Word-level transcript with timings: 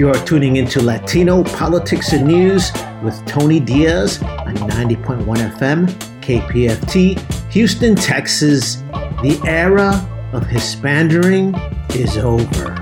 You 0.00 0.08
are 0.08 0.24
tuning 0.24 0.56
into 0.56 0.80
Latino 0.80 1.44
Politics 1.44 2.14
and 2.14 2.26
News 2.26 2.72
with 3.02 3.22
Tony 3.26 3.60
Diaz 3.60 4.22
on 4.22 4.54
90.1 4.56 5.26
FM, 5.58 5.88
KPFT, 6.22 7.18
Houston, 7.52 7.94
Texas. 7.96 8.76
The 9.20 9.38
era 9.44 9.88
of 10.32 10.44
Hispandering 10.44 11.52
is 11.94 12.16
over. 12.16 12.74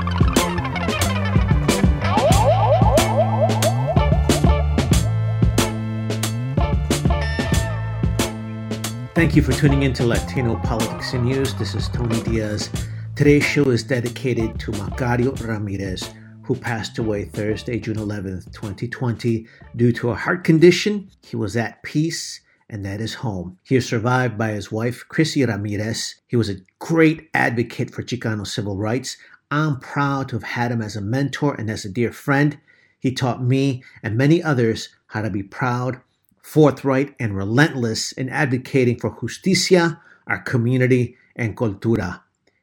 Thank 9.16 9.34
you 9.34 9.42
for 9.42 9.50
tuning 9.50 9.82
in 9.82 9.92
to 9.94 10.06
Latino 10.06 10.54
Politics 10.60 11.14
and 11.14 11.24
News. 11.24 11.52
This 11.54 11.74
is 11.74 11.88
Tony 11.88 12.22
Diaz. 12.22 12.70
Today's 13.16 13.42
show 13.42 13.70
is 13.70 13.82
dedicated 13.82 14.60
to 14.60 14.70
Macario 14.70 15.32
Ramirez, 15.44 16.14
who 16.48 16.56
passed 16.56 16.96
away 16.96 17.26
Thursday, 17.26 17.78
June 17.78 17.96
11th, 17.96 18.50
2020, 18.54 19.46
due 19.76 19.92
to 19.92 20.08
a 20.08 20.14
heart 20.14 20.44
condition. 20.44 21.10
He 21.22 21.36
was 21.36 21.58
at 21.58 21.82
peace 21.82 22.40
and 22.70 22.86
at 22.86 23.00
his 23.00 23.12
home. 23.12 23.58
He 23.64 23.76
is 23.76 23.86
survived 23.86 24.38
by 24.38 24.52
his 24.52 24.72
wife, 24.72 25.04
Chrissy 25.10 25.44
Ramirez. 25.44 26.14
He 26.26 26.36
was 26.36 26.48
a 26.48 26.62
great 26.78 27.28
advocate 27.34 27.92
for 27.92 28.02
Chicano 28.02 28.46
civil 28.46 28.78
rights. 28.78 29.18
I'm 29.50 29.78
proud 29.78 30.30
to 30.30 30.36
have 30.36 30.42
had 30.42 30.72
him 30.72 30.80
as 30.80 30.96
a 30.96 31.02
mentor 31.02 31.52
and 31.52 31.68
as 31.68 31.84
a 31.84 31.90
dear 31.90 32.12
friend. 32.12 32.58
He 32.98 33.12
taught 33.12 33.44
me 33.44 33.84
and 34.02 34.16
many 34.16 34.42
others 34.42 34.88
how 35.08 35.20
to 35.20 35.28
be 35.28 35.42
proud, 35.42 36.00
forthright, 36.40 37.14
and 37.20 37.36
relentless 37.36 38.12
in 38.12 38.30
advocating 38.30 38.98
for 38.98 39.14
justicia, 39.20 40.00
our 40.26 40.40
community, 40.40 41.18
and 41.36 41.54
cultura. 41.54 42.22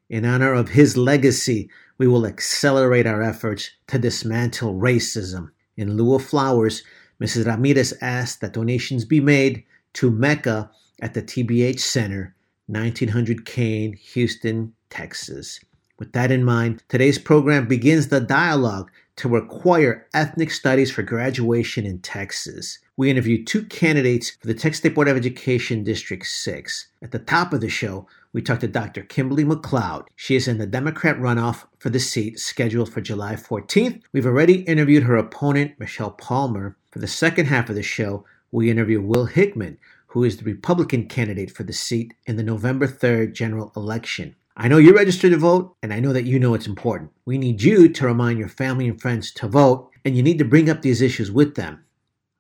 In 0.10 0.26
honor 0.26 0.54
of 0.54 0.70
his 0.70 0.98
legacy, 0.98 1.70
we 1.98 2.08
will 2.08 2.26
accelerate 2.26 3.08
our 3.08 3.22
efforts 3.22 3.72
to 3.88 4.00
dismantle 4.00 4.76
racism. 4.76 5.50
In 5.78 5.96
lieu 5.98 6.16
of 6.16 6.26
flowers, 6.26 6.84
Mrs. 7.22 7.46
Ramirez 7.46 7.94
asked 8.02 8.42
that 8.42 8.54
donations 8.54 9.06
be 9.06 9.20
made 9.20 9.64
to 9.94 10.12
MECA 10.12 10.70
at 11.02 11.14
the 11.14 11.22
TBH 11.22 11.80
Center, 11.80 12.36
1900 12.68 13.46
Kane, 13.46 13.94
Houston, 13.94 14.74
Texas. 14.90 15.60
With 15.98 16.12
that 16.12 16.32
in 16.32 16.44
mind, 16.44 16.84
today's 16.90 17.18
program 17.18 17.68
begins 17.68 18.10
the 18.10 18.20
dialogue 18.20 18.92
to 19.16 19.30
require 19.30 20.08
ethnic 20.14 20.52
studies 20.52 20.92
for 20.92 21.04
graduation 21.04 21.86
in 21.86 22.00
Texas. 22.00 22.80
We 22.98 23.10
interviewed 23.10 23.48
two 23.48 23.64
candidates 23.64 24.32
for 24.32 24.48
the 24.48 24.54
Texas 24.54 24.80
State 24.80 24.96
Board 24.96 25.08
of 25.08 25.16
Education 25.16 25.84
District 25.86 26.26
6. 26.26 26.88
At 27.02 27.12
the 27.12 27.20
top 27.20 27.54
of 27.54 27.62
the 27.62 27.70
show, 27.70 28.08
we 28.36 28.42
talked 28.42 28.60
to 28.60 28.68
Dr. 28.68 29.02
Kimberly 29.02 29.46
McLeod. 29.46 30.08
She 30.18 30.36
is 30.36 30.46
in 30.46 30.58
the 30.58 30.68
Democrat 30.68 31.18
runoff 31.18 31.68
for 31.80 31.90
the 31.90 32.02
seat 32.02 32.38
scheduled 32.38 32.92
for 32.92 33.00
July 33.00 33.36
14th. 33.36 34.02
We've 34.12 34.26
already 34.26 34.64
interviewed 34.64 35.04
her 35.04 35.16
opponent, 35.16 35.80
Michelle 35.80 36.12
Palmer. 36.12 36.76
For 36.92 37.00
the 37.00 37.08
second 37.08 37.46
half 37.46 37.70
of 37.70 37.76
the 37.76 37.82
show, 37.82 38.26
we 38.52 38.70
interview 38.70 39.00
Will 39.00 39.28
Hickman, 39.28 39.78
who 40.08 40.26
is 40.26 40.36
the 40.36 40.44
Republican 40.44 41.08
candidate 41.08 41.50
for 41.50 41.64
the 41.64 41.72
seat 41.72 42.14
in 42.26 42.36
the 42.36 42.44
November 42.44 42.90
3rd 42.90 43.32
general 43.32 43.72
election. 43.74 44.36
I 44.58 44.68
know 44.68 44.80
you're 44.80 44.94
registered 44.94 45.32
to 45.32 45.38
vote, 45.38 45.74
and 45.82 45.94
I 45.94 46.02
know 46.02 46.12
that 46.12 46.26
you 46.26 46.38
know 46.38 46.56
it's 46.56 46.68
important. 46.68 47.12
We 47.24 47.38
need 47.38 47.62
you 47.62 47.88
to 47.88 48.06
remind 48.06 48.38
your 48.38 48.50
family 48.50 48.90
and 48.90 49.02
friends 49.02 49.32
to 49.36 49.48
vote, 49.48 49.90
and 50.04 50.18
you 50.18 50.22
need 50.22 50.40
to 50.40 50.46
bring 50.46 50.70
up 50.70 50.82
these 50.82 51.02
issues 51.02 51.32
with 51.32 51.56
them. 51.56 51.86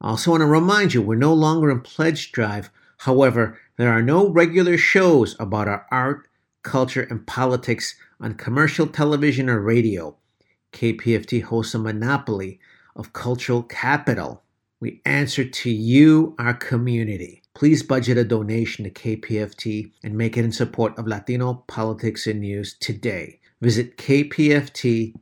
I 0.01 0.09
also 0.09 0.31
want 0.31 0.41
to 0.41 0.45
remind 0.45 0.93
you 0.93 1.01
we're 1.01 1.15
no 1.15 1.33
longer 1.33 1.71
in 1.71 1.79
pledge 1.79 2.33
drive. 2.33 2.69
However, 2.99 3.59
there 3.77 3.91
are 3.91 4.01
no 4.01 4.29
regular 4.29 4.77
shows 4.77 5.35
about 5.39 5.67
our 5.67 5.85
art, 5.91 6.27
culture, 6.63 7.03
and 7.09 7.25
politics 7.27 7.95
on 8.19 8.35
commercial 8.35 8.87
television 8.87 9.49
or 9.49 9.59
radio. 9.59 10.15
KPFT 10.73 11.43
hosts 11.43 11.73
a 11.73 11.79
monopoly 11.79 12.59
of 12.95 13.13
cultural 13.13 13.63
capital. 13.63 14.43
We 14.79 15.01
answer 15.05 15.45
to 15.45 15.69
you, 15.69 16.35
our 16.37 16.53
community. 16.53 17.41
Please 17.53 17.83
budget 17.83 18.17
a 18.17 18.23
donation 18.25 18.83
to 18.83 18.91
KPFT 18.91 19.91
and 20.03 20.17
make 20.17 20.37
it 20.37 20.43
in 20.43 20.51
support 20.51 20.97
of 20.97 21.07
Latino 21.07 21.63
politics 21.67 22.27
and 22.27 22.41
news 22.41 22.73
today. 22.73 23.39
Visit 23.61 23.97
kpft.org. 23.97 25.15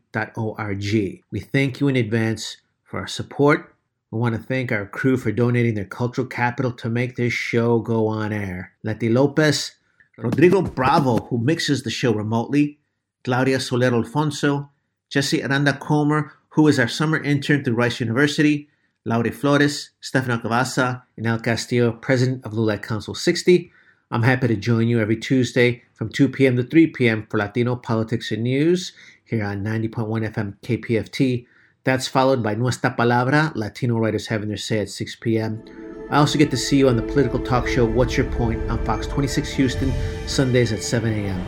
We 1.31 1.40
thank 1.40 1.80
you 1.80 1.88
in 1.88 1.96
advance 1.96 2.58
for 2.84 3.00
our 3.00 3.08
support. 3.08 3.73
We 4.13 4.19
want 4.19 4.35
to 4.35 4.41
thank 4.44 4.72
our 4.72 4.85
crew 4.85 5.18
for 5.18 5.31
donating 5.31 5.74
their 5.74 5.85
cultural 5.85 6.28
capital 6.28 6.72
to 6.74 6.88
make 6.88 7.16
this 7.16 7.34
show 7.34 7.79
go 7.79 8.06
on 8.06 8.31
air. 8.31 8.74
Leti 8.84 9.09
Lopez, 9.09 9.72
Rodrigo 10.19 10.62
Bravo, 10.62 11.18
who 11.18 11.40
mixes 11.40 11.81
the 11.81 11.90
show 11.90 12.13
remotely, 12.13 12.78
Claudia 13.24 13.59
Soler 13.59 13.91
Alfonso, 13.91 14.69
Jesse 15.09 15.44
Aranda 15.44 15.74
Comer, 15.74 16.31
who 16.50 16.68
is 16.68 16.78
our 16.78 16.88
summer 16.88 17.24
intern 17.24 17.63
through 17.63 17.74
Rice 17.74 18.00
University, 18.00 18.69
Laure 19.03 19.34
Flores, 19.34 19.90
Stefano 20.00 20.38
Cavassa, 20.38 21.01
and 21.18 21.25
El 21.25 21.40
Castillo, 21.40 21.94
president 21.94 22.45
of 22.45 22.53
LULAC 22.53 22.84
Council 22.84 23.16
60. 23.16 23.72
I'm 24.12 24.22
happy 24.22 24.47
to 24.47 24.56
join 24.56 24.88
you 24.88 25.00
every 25.00 25.18
Tuesday 25.18 25.81
from 25.95 26.09
2 26.09 26.30
p.m. 26.30 26.56
to 26.57 26.63
3 26.63 26.85
p.m. 26.85 27.25
for 27.31 27.40
Latino 27.40 27.75
politics 27.75 28.31
and 28.31 28.44
news 28.44 28.94
here 29.25 29.44
on 29.44 29.63
90.1 29.63 30.31
FM 30.31 30.56
KPFT. 30.62 31.47
That's 31.86 32.08
followed 32.08 32.42
by 32.42 32.56
Nuestra 32.56 32.96
Palabra, 32.96 33.54
Latino 33.56 33.98
writers 33.98 34.28
having 34.28 34.48
their 34.48 34.56
say 34.56 34.80
at 34.80 34.90
6 34.90 35.18
p.m. 35.18 35.62
I 36.10 36.18
also 36.18 36.40
get 36.40 36.50
to 36.52 36.58
see 36.58 36.78
you 36.78 36.88
on 36.88 36.96
the 36.96 37.04
political 37.04 37.40
talk 37.40 37.68
show 37.68 37.86
What's 37.86 38.16
Your 38.16 38.32
Point 38.32 38.70
on 38.70 38.84
Fox 38.86 39.06
26 39.08 39.52
Houston, 39.54 39.94
Sundays 40.26 40.72
at 40.72 40.82
7 40.82 41.12
a.m. 41.12 41.46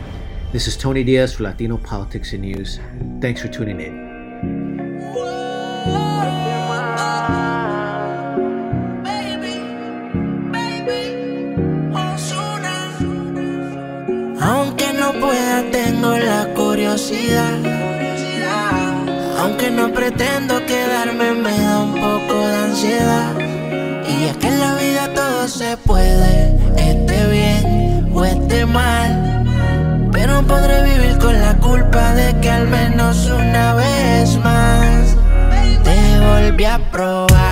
This 0.52 0.68
is 0.68 0.76
Tony 0.76 1.04
Diaz 1.04 1.34
for 1.34 1.44
Latino 1.44 1.78
Politics 1.78 2.34
and 2.34 2.42
News. 2.42 2.78
Thanks 3.22 3.40
for 3.40 3.48
tuning 3.48 3.80
in. 3.80 4.06
Aunque 14.38 14.92
no 14.92 15.12
pueda, 15.12 15.70
tengo 15.70 16.18
la 16.18 16.52
curiosidad. 16.54 17.85
Aunque 19.58 19.70
no 19.70 19.90
pretendo 19.90 20.66
quedarme, 20.66 21.32
me 21.32 21.58
da 21.58 21.78
un 21.78 21.94
poco 21.94 22.46
de 22.46 22.56
ansiedad. 22.56 23.32
Y 24.06 24.24
es 24.24 24.36
que 24.36 24.48
en 24.48 24.60
la 24.60 24.74
vida 24.74 25.14
todo 25.14 25.48
se 25.48 25.78
puede, 25.78 26.58
esté 26.76 27.26
bien 27.30 28.10
o 28.12 28.22
esté 28.22 28.66
mal. 28.66 29.46
Pero 30.12 30.42
podré 30.42 30.82
vivir 30.82 31.16
con 31.16 31.40
la 31.40 31.56
culpa 31.56 32.12
de 32.12 32.38
que 32.40 32.50
al 32.50 32.68
menos 32.68 33.30
una 33.30 33.72
vez 33.72 34.36
más 34.44 35.16
te 35.84 36.20
volví 36.20 36.64
a 36.66 36.78
probar. 36.92 37.45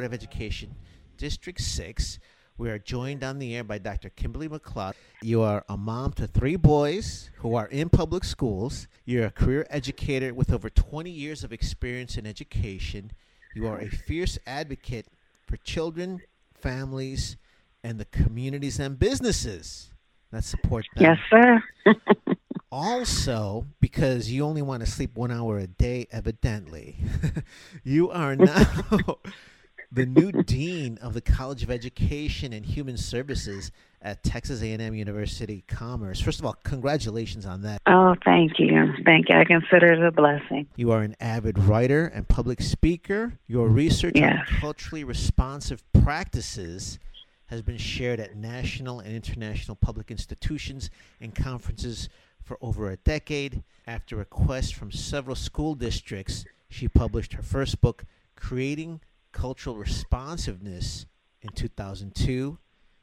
Board 0.00 0.06
of 0.06 0.14
Education, 0.14 0.76
District 1.18 1.60
6. 1.60 2.20
We 2.56 2.70
are 2.70 2.78
joined 2.78 3.22
on 3.22 3.38
the 3.38 3.54
air 3.54 3.62
by 3.62 3.76
Dr. 3.76 4.08
Kimberly 4.08 4.48
McLeod. 4.48 4.94
You 5.20 5.42
are 5.42 5.62
a 5.68 5.76
mom 5.76 6.14
to 6.14 6.26
three 6.26 6.56
boys 6.56 7.28
who 7.40 7.54
are 7.54 7.66
in 7.66 7.90
public 7.90 8.24
schools. 8.24 8.88
You're 9.04 9.26
a 9.26 9.30
career 9.30 9.66
educator 9.68 10.32
with 10.32 10.54
over 10.54 10.70
20 10.70 11.10
years 11.10 11.44
of 11.44 11.52
experience 11.52 12.16
in 12.16 12.26
education. 12.26 13.12
You 13.54 13.66
are 13.66 13.78
a 13.78 13.90
fierce 13.90 14.38
advocate 14.46 15.08
for 15.46 15.58
children, 15.58 16.22
families, 16.54 17.36
and 17.84 18.00
the 18.00 18.06
communities 18.06 18.80
and 18.80 18.98
businesses 18.98 19.90
that 20.30 20.44
support 20.44 20.86
them. 20.96 21.04
Yes, 21.04 21.18
sir. 21.28 21.62
Also, 22.72 23.66
because 23.80 24.30
you 24.30 24.44
only 24.44 24.62
want 24.62 24.84
to 24.84 24.88
sleep 24.88 25.16
one 25.16 25.32
hour 25.32 25.58
a 25.58 25.66
day, 25.66 26.06
evidently, 26.12 26.96
you 27.84 28.10
are 28.10 28.36
now 28.36 28.64
the 29.92 30.06
new 30.06 30.30
dean 30.44 30.98
of 30.98 31.14
the 31.14 31.20
College 31.20 31.62
of 31.62 31.70
Education 31.70 32.52
and 32.52 32.64
Human 32.64 32.96
Services 32.96 33.72
at 34.02 34.22
Texas 34.22 34.62
A&M 34.62 34.94
University 34.94 35.64
Commerce. 35.66 36.20
First 36.20 36.38
of 36.38 36.46
all, 36.46 36.54
congratulations 36.62 37.44
on 37.44 37.62
that. 37.62 37.82
Oh, 37.86 38.14
thank 38.24 38.58
you. 38.58 38.94
Thank 39.04 39.28
you. 39.28 39.36
I 39.36 39.44
consider 39.44 39.92
it 39.92 40.02
a 40.02 40.12
blessing. 40.12 40.68
You 40.76 40.92
are 40.92 41.02
an 41.02 41.16
avid 41.20 41.58
writer 41.58 42.06
and 42.06 42.26
public 42.28 42.62
speaker. 42.62 43.32
Your 43.48 43.68
research 43.68 44.14
yes. 44.14 44.46
on 44.48 44.60
culturally 44.60 45.02
responsive 45.02 45.82
practices 45.92 46.98
has 47.46 47.60
been 47.62 47.76
shared 47.76 48.20
at 48.20 48.36
national 48.36 49.00
and 49.00 49.14
international 49.14 49.74
public 49.74 50.12
institutions 50.12 50.88
and 51.20 51.34
conferences 51.34 52.08
for 52.44 52.56
over 52.60 52.90
a 52.90 52.96
decade. 52.96 53.64
After 53.88 54.14
requests 54.14 54.70
from 54.70 54.92
several 54.92 55.34
school 55.34 55.74
districts, 55.74 56.44
she 56.68 56.86
published 56.86 57.32
her 57.32 57.42
first 57.42 57.80
book, 57.80 58.04
Creating 58.36 59.00
Cultural 59.32 59.76
Responsiveness, 59.76 61.06
in 61.42 61.50
2002. 61.50 62.58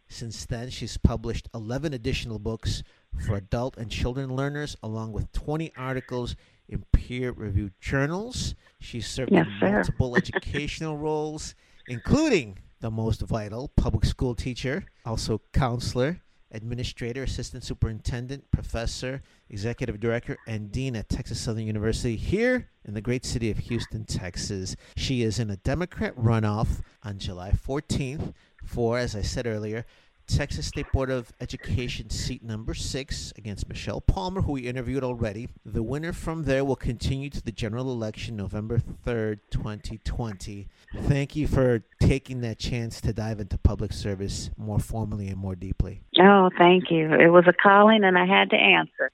Since 0.09 0.45
then, 0.45 0.69
she's 0.69 0.97
published 0.97 1.50
11 1.53 1.94
additional 1.94 2.39
books 2.39 2.81
for 3.25 3.35
adult 3.35 3.77
and 3.77 3.91
children 3.91 4.35
learners, 4.35 4.77
along 4.81 5.12
with 5.12 5.31
20 5.33 5.74
articles 5.75 6.35
in 6.69 6.85
peer 6.94 7.31
reviewed 7.31 7.74
journals. 7.81 8.56
She's 8.79 9.07
served 9.07 9.31
yes, 9.31 9.47
in 9.47 9.71
multiple 9.74 10.15
educational 10.18 10.97
roles, 10.97 11.56
including 11.88 12.59
the 12.80 12.91
most 12.91 13.21
vital 13.21 13.69
public 13.75 14.06
school 14.06 14.35
teacher, 14.35 14.85
also 15.06 15.41
counselor, 15.51 16.21
administrator, 16.51 17.23
assistant 17.23 17.63
superintendent, 17.63 18.49
professor, 18.51 19.21
executive 19.49 19.99
director, 19.99 20.38
and 20.47 20.71
dean 20.71 20.95
at 20.95 21.09
Texas 21.09 21.39
Southern 21.39 21.65
University 21.65 22.15
here 22.15 22.69
in 22.85 22.94
the 22.94 23.01
great 23.01 23.25
city 23.25 23.51
of 23.51 23.57
Houston, 23.57 24.05
Texas. 24.05 24.75
She 24.95 25.23
is 25.23 25.39
in 25.39 25.49
a 25.49 25.57
Democrat 25.57 26.15
runoff 26.15 26.81
on 27.03 27.19
July 27.19 27.51
14th 27.51 28.33
for, 28.63 28.97
as 28.97 29.15
I 29.15 29.21
said 29.21 29.45
earlier, 29.47 29.85
Texas 30.27 30.68
State 30.68 30.91
Board 30.91 31.09
of 31.09 31.31
Education 31.39 32.09
seat 32.09 32.44
number 32.44 32.74
six 32.74 33.33
against 33.38 33.69
Michelle 33.69 34.01
Palmer, 34.01 34.41
who 34.41 34.53
we 34.53 34.68
interviewed 34.68 35.03
already. 35.03 35.47
The 35.65 35.81
winner 35.81 36.13
from 36.13 36.44
there 36.44 36.65
will 36.65 36.75
continue 36.75 37.29
to 37.29 37.41
the 37.41 37.51
general 37.51 37.91
election 37.91 38.35
November 38.35 38.79
3rd, 38.79 39.39
2020. 39.50 40.68
Thank 40.95 41.35
you 41.35 41.47
for 41.47 41.83
taking 42.01 42.41
that 42.41 42.59
chance 42.59 43.01
to 43.01 43.13
dive 43.13 43.39
into 43.39 43.57
public 43.57 43.94
service 43.94 44.50
more 44.57 44.79
formally 44.79 45.27
and 45.29 45.38
more 45.38 45.56
deeply. 45.56 46.01
Oh, 46.19 46.50
thank 46.57 46.91
you. 46.91 47.13
It 47.13 47.30
was 47.30 47.45
a 47.47 47.53
calling 47.53 48.03
and 48.03 48.18
I 48.18 48.25
had 48.25 48.50
to 48.50 48.57
answer. 48.57 49.12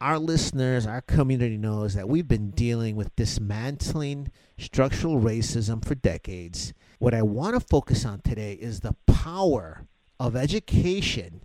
Our 0.00 0.18
listeners, 0.18 0.86
our 0.86 1.02
community 1.02 1.58
knows 1.58 1.94
that 1.94 2.08
we've 2.08 2.28
been 2.28 2.52
dealing 2.52 2.96
with 2.96 3.14
dismantling 3.16 4.30
structural 4.58 5.20
racism 5.20 5.84
for 5.84 5.94
decades. 5.94 6.72
What 6.98 7.12
I 7.12 7.22
want 7.22 7.54
to 7.54 7.60
focus 7.60 8.04
on 8.04 8.20
today 8.20 8.54
is 8.54 8.80
the 8.80 8.94
power 9.06 9.86
of 10.20 10.36
education 10.36 11.40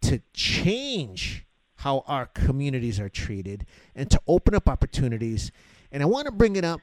to 0.00 0.22
change 0.32 1.44
how 1.74 2.04
our 2.06 2.26
communities 2.26 3.00
are 3.00 3.08
treated 3.08 3.66
and 3.96 4.08
to 4.10 4.20
open 4.28 4.54
up 4.54 4.68
opportunities. 4.68 5.50
And 5.90 6.02
I 6.02 6.06
want 6.06 6.26
to 6.26 6.32
bring 6.32 6.54
it 6.54 6.64
up 6.64 6.80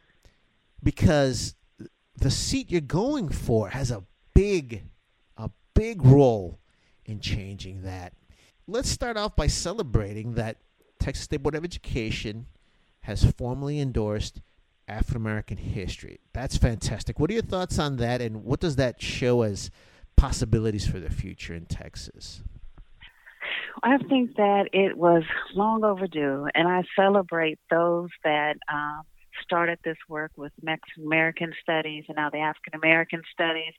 because 0.84 1.56
the 2.18 2.30
seat 2.30 2.70
you're 2.70 2.82
going 2.82 3.30
for 3.30 3.70
has 3.70 3.90
a 3.90 4.04
big, 4.34 4.84
a 5.38 5.50
big 5.74 6.04
role 6.04 6.60
in 7.06 7.22
changing 7.22 7.84
that. 7.84 8.12
Let's 8.68 8.90
start 8.90 9.16
off 9.16 9.36
by 9.36 9.48
celebrating 9.48 10.34
that 10.34 10.58
Texas 11.00 11.24
State 11.24 11.42
Board 11.42 11.56
of 11.56 11.64
Education 11.64 12.48
has 13.02 13.24
formally 13.24 13.80
endorsed 13.80 14.42
African 14.90 15.18
American 15.18 15.58
history. 15.58 16.20
That's 16.34 16.58
fantastic. 16.58 17.18
What 17.18 17.30
are 17.30 17.34
your 17.34 17.44
thoughts 17.44 17.80
on 17.80 17.96
that, 17.98 18.22
and 18.22 18.44
what 18.44 18.60
does 18.60 18.76
that 18.76 19.02
show 19.02 19.44
as 19.44 19.72
possibilities 20.18 20.86
for 20.86 21.00
the 21.00 21.10
future 21.10 21.54
in 21.54 21.66
Texas? 21.66 22.44
I 23.84 23.98
think 23.98 24.36
that 24.36 24.70
it 24.74 24.98
was 24.98 25.24
long 25.54 25.84
overdue, 25.84 26.48
and 26.54 26.68
I 26.68 26.84
celebrate 26.96 27.60
those 27.70 28.10
that 28.24 28.58
um, 28.72 29.04
started 29.44 29.80
this 29.84 29.98
work 30.10 30.32
with 30.36 30.52
Mexican 30.62 31.06
American 31.06 31.54
studies 31.62 32.06
and 32.08 32.16
now 32.16 32.30
the 32.30 32.40
African 32.40 32.74
American 32.76 33.22
studies. 33.32 33.74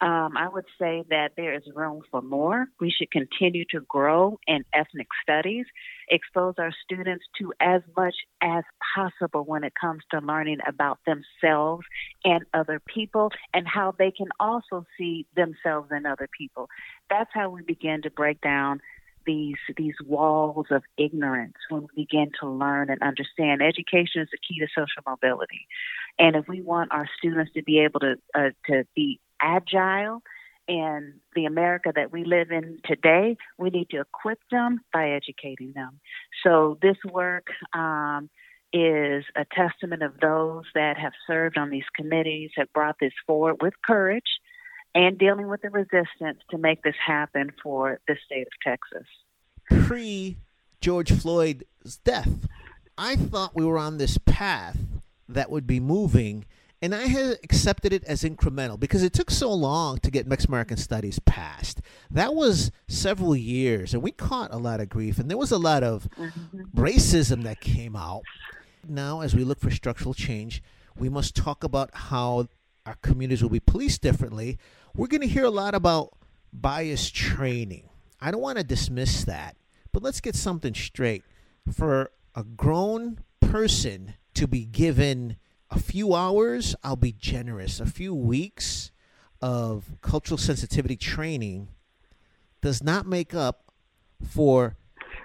Um, 0.00 0.36
I 0.36 0.48
would 0.48 0.66
say 0.78 1.04
that 1.08 1.30
there 1.36 1.54
is 1.54 1.62
room 1.74 2.02
for 2.10 2.20
more. 2.20 2.66
We 2.80 2.90
should 2.90 3.10
continue 3.10 3.64
to 3.70 3.80
grow 3.80 4.38
in 4.46 4.64
ethnic 4.74 5.06
studies, 5.22 5.66
expose 6.08 6.54
our 6.58 6.72
students 6.84 7.24
to 7.38 7.52
as 7.60 7.80
much 7.96 8.14
as 8.42 8.64
possible 8.94 9.44
when 9.44 9.64
it 9.64 9.72
comes 9.80 10.02
to 10.10 10.18
learning 10.18 10.58
about 10.66 10.98
themselves 11.06 11.86
and 12.24 12.44
other 12.52 12.82
people 12.86 13.30
and 13.54 13.66
how 13.68 13.94
they 13.96 14.10
can 14.10 14.28
also 14.40 14.84
see 14.98 15.26
themselves 15.36 15.88
and 15.90 16.06
other 16.06 16.28
people. 16.36 16.68
That's 17.08 17.30
how 17.32 17.50
we 17.50 17.62
begin 17.62 18.02
to 18.02 18.10
break 18.10 18.40
down 18.40 18.80
these 19.26 19.56
these 19.76 19.94
walls 20.04 20.66
of 20.70 20.82
ignorance 20.98 21.54
when 21.70 21.82
we 21.82 22.04
begin 22.04 22.30
to 22.40 22.48
learn 22.48 22.90
and 22.90 23.00
understand 23.02 23.62
education 23.62 24.20
is 24.20 24.28
the 24.30 24.38
key 24.46 24.60
to 24.60 24.66
social 24.74 25.02
mobility 25.06 25.66
and 26.18 26.36
if 26.36 26.46
we 26.46 26.60
want 26.60 26.92
our 26.92 27.08
students 27.18 27.50
to 27.54 27.62
be 27.62 27.78
able 27.78 28.00
to 28.00 28.16
uh, 28.34 28.50
to 28.66 28.84
be 28.94 29.18
agile 29.40 30.22
in 30.66 31.14
the 31.34 31.44
America 31.44 31.92
that 31.94 32.10
we 32.10 32.24
live 32.24 32.50
in 32.50 32.78
today, 32.84 33.36
we 33.58 33.70
need 33.70 33.90
to 33.90 34.00
equip 34.00 34.38
them 34.50 34.80
by 34.92 35.10
educating 35.10 35.72
them. 35.74 36.00
So 36.42 36.78
this 36.80 36.96
work 37.10 37.46
um, 37.74 38.30
is 38.72 39.24
a 39.36 39.44
testament 39.54 40.02
of 40.02 40.18
those 40.20 40.64
that 40.74 40.96
have 40.98 41.12
served 41.26 41.58
on 41.58 41.70
these 41.70 41.84
committees, 41.94 42.50
have 42.56 42.72
brought 42.72 42.96
this 43.00 43.12
forward 43.26 43.56
with 43.60 43.74
courage 43.84 44.40
and 44.94 45.18
dealing 45.18 45.48
with 45.48 45.62
the 45.62 45.70
resistance 45.70 46.40
to 46.50 46.58
make 46.58 46.82
this 46.82 46.94
happen 47.04 47.52
for 47.62 48.00
the 48.06 48.16
state 48.24 48.46
of 48.46 48.52
Texas. 48.62 49.06
Pre 49.86 50.36
George 50.80 51.12
Floyd's 51.12 51.96
death, 52.04 52.46
I 52.96 53.16
thought 53.16 53.56
we 53.56 53.64
were 53.64 53.78
on 53.78 53.98
this 53.98 54.18
path 54.18 54.78
that 55.28 55.50
would 55.50 55.66
be 55.66 55.80
moving 55.80 56.44
and 56.84 56.94
I 56.94 57.06
had 57.06 57.38
accepted 57.42 57.94
it 57.94 58.04
as 58.04 58.24
incremental 58.24 58.78
because 58.78 59.02
it 59.02 59.14
took 59.14 59.30
so 59.30 59.50
long 59.50 59.96
to 60.00 60.10
get 60.10 60.26
Mexican 60.26 60.52
American 60.52 60.76
Studies 60.76 61.18
passed. 61.18 61.80
That 62.10 62.34
was 62.34 62.70
several 62.88 63.34
years, 63.34 63.94
and 63.94 64.02
we 64.02 64.10
caught 64.10 64.52
a 64.52 64.58
lot 64.58 64.80
of 64.80 64.90
grief, 64.90 65.18
and 65.18 65.30
there 65.30 65.38
was 65.38 65.50
a 65.50 65.56
lot 65.56 65.82
of 65.82 66.06
mm-hmm. 66.10 66.78
racism 66.78 67.42
that 67.44 67.62
came 67.62 67.96
out. 67.96 68.20
Now, 68.86 69.22
as 69.22 69.34
we 69.34 69.44
look 69.44 69.60
for 69.60 69.70
structural 69.70 70.12
change, 70.12 70.62
we 70.94 71.08
must 71.08 71.34
talk 71.34 71.64
about 71.64 71.88
how 71.94 72.48
our 72.84 72.96
communities 73.00 73.42
will 73.42 73.48
be 73.48 73.60
policed 73.60 74.02
differently. 74.02 74.58
We're 74.94 75.06
going 75.06 75.22
to 75.22 75.26
hear 75.26 75.44
a 75.44 75.50
lot 75.50 75.74
about 75.74 76.12
bias 76.52 77.10
training. 77.10 77.88
I 78.20 78.30
don't 78.30 78.42
want 78.42 78.58
to 78.58 78.64
dismiss 78.64 79.24
that, 79.24 79.56
but 79.90 80.02
let's 80.02 80.20
get 80.20 80.34
something 80.34 80.74
straight. 80.74 81.24
For 81.72 82.10
a 82.34 82.44
grown 82.44 83.20
person 83.40 84.16
to 84.34 84.46
be 84.46 84.66
given 84.66 85.36
a 85.74 85.78
few 85.80 86.14
hours, 86.14 86.76
I'll 86.84 86.94
be 86.94 87.12
generous. 87.12 87.80
A 87.80 87.86
few 87.86 88.14
weeks 88.14 88.92
of 89.42 89.96
cultural 90.00 90.38
sensitivity 90.38 90.96
training 90.96 91.68
does 92.60 92.82
not 92.82 93.06
make 93.06 93.34
up 93.34 93.72
for 94.26 94.76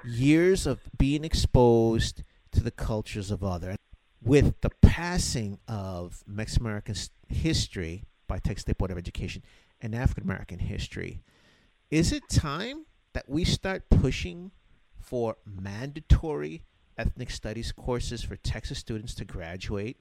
years 0.04 0.66
of 0.66 0.80
being 0.98 1.24
exposed 1.24 2.24
to 2.52 2.62
the 2.62 2.72
cultures 2.72 3.30
of 3.30 3.44
others. 3.44 3.78
With 4.22 4.60
the 4.62 4.72
passing 4.82 5.60
of 5.68 6.24
Mexican 6.26 6.66
American 6.66 6.96
history 7.28 8.04
by 8.28 8.40
Texas 8.40 8.64
State 8.64 8.78
Board 8.78 8.92
of 8.92 8.98
Education 8.98 9.44
and 9.82 9.94
African 9.94 10.24
American 10.24 10.60
history, 10.60 11.22
is 11.92 12.12
it 12.12 12.28
time 12.28 12.86
that 13.14 13.30
we 13.30 13.44
start 13.44 13.90
pushing 13.90 14.52
for 15.00 15.38
mandatory 15.46 16.64
ethnic 16.98 17.30
studies 17.30 17.72
courses 17.72 18.24
for 18.24 18.36
Texas 18.36 18.80
students 18.80 19.14
to 19.16 19.26
graduate 19.26 19.98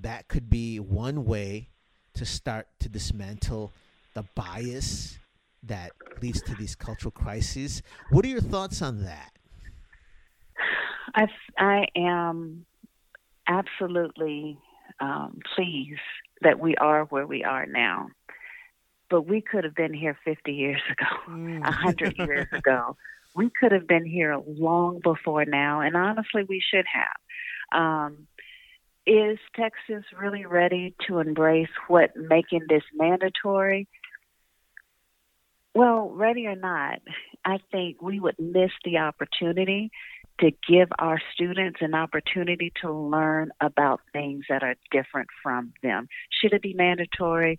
that 0.00 0.28
could 0.28 0.48
be 0.48 0.78
one 0.80 1.24
way 1.24 1.68
to 2.14 2.24
start 2.24 2.66
to 2.80 2.88
dismantle 2.88 3.72
the 4.14 4.24
bias 4.34 5.18
that 5.62 5.92
leads 6.20 6.42
to 6.42 6.54
these 6.54 6.74
cultural 6.74 7.12
crises. 7.12 7.82
What 8.10 8.24
are 8.24 8.28
your 8.28 8.40
thoughts 8.40 8.82
on 8.82 9.04
that? 9.04 9.32
I, 11.14 11.26
I 11.58 11.86
am 11.96 12.66
absolutely 13.46 14.58
um, 15.00 15.40
pleased 15.54 16.00
that 16.42 16.58
we 16.58 16.74
are 16.76 17.04
where 17.04 17.26
we 17.26 17.44
are 17.44 17.66
now. 17.66 18.08
But 19.10 19.26
we 19.26 19.42
could 19.42 19.64
have 19.64 19.74
been 19.74 19.92
here 19.92 20.16
50 20.24 20.52
years 20.52 20.80
ago, 20.90 21.06
mm. 21.28 21.60
100 21.60 22.18
years 22.18 22.46
ago. 22.52 22.96
We 23.34 23.50
could 23.58 23.72
have 23.72 23.86
been 23.86 24.04
here 24.04 24.38
long 24.46 25.00
before 25.02 25.44
now, 25.44 25.80
and 25.80 25.96
honestly, 25.96 26.44
we 26.48 26.62
should 26.62 26.86
have. 26.92 27.80
Um, 27.80 28.26
is 29.06 29.38
Texas 29.56 30.04
really 30.18 30.46
ready 30.46 30.94
to 31.08 31.18
embrace 31.18 31.68
what 31.88 32.10
making 32.16 32.66
this 32.68 32.82
mandatory? 32.94 33.88
Well, 35.74 36.10
ready 36.10 36.46
or 36.46 36.54
not, 36.54 37.00
I 37.44 37.58
think 37.70 38.02
we 38.02 38.20
would 38.20 38.38
miss 38.38 38.70
the 38.84 38.98
opportunity 38.98 39.90
to 40.40 40.50
give 40.68 40.88
our 40.98 41.20
students 41.34 41.78
an 41.80 41.94
opportunity 41.94 42.72
to 42.82 42.92
learn 42.92 43.50
about 43.60 44.00
things 44.12 44.44
that 44.48 44.62
are 44.62 44.74
different 44.90 45.28
from 45.42 45.72
them. 45.82 46.08
Should 46.30 46.52
it 46.52 46.62
be 46.62 46.74
mandatory? 46.74 47.58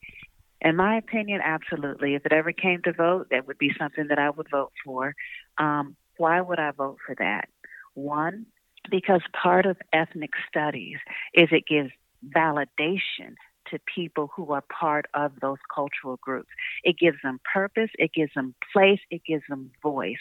In 0.62 0.76
my 0.76 0.98
opinion, 0.98 1.42
absolutely. 1.44 2.16
If 2.16 2.26
it 2.26 2.34
ever 2.34 2.52
came 2.52 2.82
to 2.84 2.94
vote, 2.94 3.28
that 3.32 3.48
would 3.48 3.58
be 3.58 3.72
something 3.78 4.08
that 4.10 4.20
I 4.20 4.30
would 4.30 4.48
vote 4.50 4.72
for. 4.86 5.14
Um, 5.58 5.96
why 6.18 6.40
would 6.40 6.60
I 6.60 6.72
vote 6.72 6.98
for 7.06 7.16
that? 7.20 7.50
One, 7.96 8.46
because 8.90 9.22
part 9.34 9.66
of 9.66 9.78
ethnic 9.92 10.32
studies 10.48 10.98
is 11.34 11.50
it 11.52 11.66
gives 11.68 11.92
validation 12.36 13.36
to 13.70 13.80
people 13.94 14.30
who 14.36 14.52
are 14.52 14.64
part 14.80 15.06
of 15.14 15.32
those 15.42 15.58
cultural 15.74 16.18
groups. 16.22 16.50
It 16.84 16.98
gives 16.98 17.18
them 17.24 17.40
purpose, 17.52 17.90
it 17.98 18.14
gives 18.14 18.34
them 18.36 18.56
place, 18.72 19.00
it 19.10 19.22
gives 19.26 19.44
them 19.50 19.72
voice. 19.82 20.18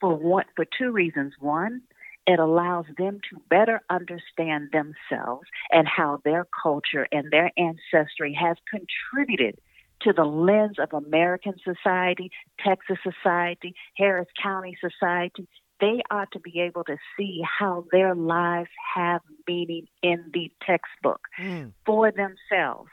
For 0.00 0.14
one, 0.14 0.44
for 0.54 0.66
two 0.66 0.90
reasons. 0.90 1.34
One, 1.40 1.80
it 2.26 2.38
allows 2.38 2.86
them 2.98 3.20
to 3.30 3.40
better 3.48 3.82
understand 3.88 4.70
themselves 4.72 5.46
and 5.70 5.86
how 5.86 6.20
their 6.24 6.46
culture 6.62 7.06
and 7.12 7.30
their 7.30 7.50
ancestry 7.56 8.36
has 8.38 8.56
contributed 8.68 9.58
to 10.02 10.12
the 10.12 10.24
lens 10.24 10.76
of 10.78 10.92
American 10.92 11.54
society, 11.64 12.30
Texas 12.62 12.98
society, 13.02 13.74
Harris 13.96 14.28
County 14.42 14.76
society, 14.80 15.48
they 15.80 16.00
ought 16.10 16.30
to 16.32 16.40
be 16.40 16.60
able 16.60 16.84
to 16.84 16.96
see 17.16 17.42
how 17.42 17.84
their 17.92 18.14
lives 18.14 18.70
have 18.94 19.20
meaning 19.46 19.86
in 20.02 20.24
the 20.32 20.50
textbook 20.64 21.20
mm. 21.38 21.72
for 21.84 22.10
themselves. 22.10 22.90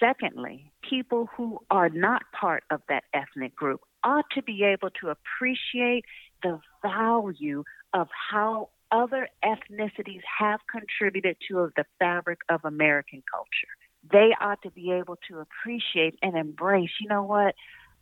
Secondly, 0.00 0.72
people 0.88 1.28
who 1.36 1.60
are 1.70 1.88
not 1.88 2.22
part 2.38 2.64
of 2.70 2.82
that 2.88 3.04
ethnic 3.14 3.54
group 3.54 3.80
ought 4.04 4.26
to 4.34 4.42
be 4.42 4.64
able 4.64 4.90
to 5.00 5.08
appreciate 5.08 6.04
the 6.42 6.60
value 6.82 7.64
of 7.94 8.08
how 8.30 8.68
other 8.92 9.28
ethnicities 9.44 10.20
have 10.38 10.60
contributed 10.70 11.36
to 11.48 11.72
the 11.76 11.84
fabric 11.98 12.40
of 12.48 12.60
American 12.64 13.22
culture. 13.30 13.72
They 14.12 14.32
ought 14.40 14.62
to 14.62 14.70
be 14.70 14.92
able 14.92 15.16
to 15.28 15.40
appreciate 15.40 16.18
and 16.22 16.36
embrace, 16.36 16.90
you 17.00 17.08
know 17.08 17.22
what? 17.22 17.54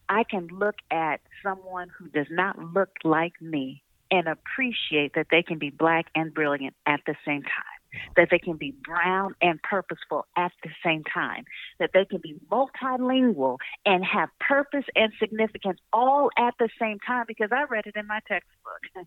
I 0.09 0.25
can 0.25 0.49
look 0.49 0.77
at 0.91 1.21
someone 1.43 1.91
who 1.97 2.09
does 2.09 2.27
not 2.31 2.59
look 2.59 2.91
like 3.05 3.41
me 3.41 3.84
and 4.11 4.29
appreciate 4.29 5.15
that 5.15 5.27
they 5.31 5.43
can 5.43 5.59
be 5.59 5.71
black 5.71 6.07
and 6.15 6.33
brilliant 6.33 6.75
at 6.87 7.01
the 7.07 7.15
same 7.27 7.43
time, 7.43 8.01
that 8.17 8.29
they 8.31 8.39
can 8.39 8.57
be 8.57 8.73
brown 8.85 9.35
and 9.41 9.63
purposeful 9.63 10.27
at 10.37 10.53
the 10.63 10.71
same 10.85 11.03
time, 11.05 11.45
that 11.79 11.91
they 11.93 12.05
can 12.05 12.21
be 12.21 12.37
multilingual 12.51 13.59
and 13.85 14.05
have 14.05 14.29
purpose 14.41 14.85
and 14.95 15.13
significance 15.19 15.79
all 15.93 16.31
at 16.39 16.55
the 16.59 16.69
same 16.81 16.99
time 17.07 17.25
because 17.27 17.51
I 17.53 17.65
read 17.65 17.87
it 17.87 17.97
in 17.97 18.07
my 18.07 18.21
textbook. 18.29 19.07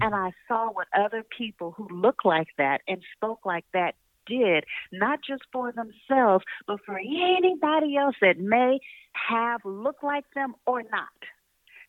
and 0.00 0.14
I 0.14 0.32
saw 0.48 0.70
what 0.70 0.88
other 0.96 1.24
people 1.36 1.72
who 1.72 1.88
look 1.90 2.24
like 2.24 2.48
that 2.58 2.80
and 2.88 3.02
spoke 3.16 3.40
like 3.44 3.64
that 3.72 3.94
did, 4.26 4.64
not 4.92 5.20
just 5.26 5.42
for 5.52 5.72
themselves, 5.72 6.44
but 6.66 6.80
for 6.84 6.98
anybody 6.98 7.96
else 7.96 8.16
that 8.20 8.38
may 8.38 8.80
have 9.12 9.60
looked 9.64 10.04
like 10.04 10.24
them 10.34 10.54
or 10.66 10.82
not. 10.82 11.08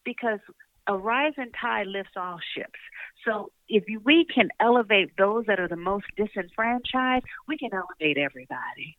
Because 0.04 0.40
a 0.88 0.98
rising 0.98 1.52
tide 1.60 1.88
lifts 1.88 2.14
all 2.16 2.40
ships. 2.56 2.80
So 3.26 3.52
if 3.68 3.84
we 4.04 4.26
can 4.34 4.50
elevate 4.60 5.12
those 5.18 5.46
that 5.48 5.60
are 5.60 5.68
the 5.68 5.76
most 5.76 6.06
disenfranchised, 6.16 7.26
we 7.48 7.58
can 7.58 7.72
elevate 7.74 8.18
everybody. 8.18 8.98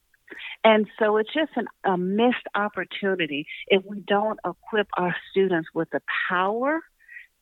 And 0.65 0.87
so 0.99 1.17
it's 1.17 1.33
just 1.33 1.53
an, 1.57 1.67
a 1.85 1.97
missed 1.97 2.47
opportunity 2.55 3.47
if 3.69 3.85
we 3.85 4.01
don't 4.01 4.41
equip 4.45 4.89
our 4.97 5.15
students 5.31 5.69
with 5.75 5.89
the 5.91 6.01
power 6.29 6.81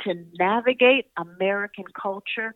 to 0.02 0.14
navigate 0.38 1.06
American 1.16 1.84
culture 2.00 2.54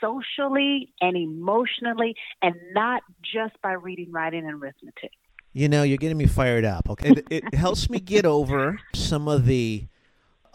socially 0.00 0.92
and 1.00 1.16
emotionally 1.16 2.14
and 2.42 2.54
not 2.72 3.02
just 3.22 3.60
by 3.62 3.72
reading, 3.72 4.10
writing, 4.10 4.44
and 4.44 4.62
arithmetic. 4.62 5.12
You 5.52 5.68
know, 5.68 5.82
you're 5.82 5.98
getting 5.98 6.18
me 6.18 6.26
fired 6.26 6.64
up. 6.64 6.88
Okay. 6.90 7.10
it, 7.10 7.26
it 7.30 7.54
helps 7.54 7.88
me 7.90 8.00
get 8.00 8.24
over 8.24 8.78
some 8.94 9.28
of 9.28 9.46
the 9.46 9.86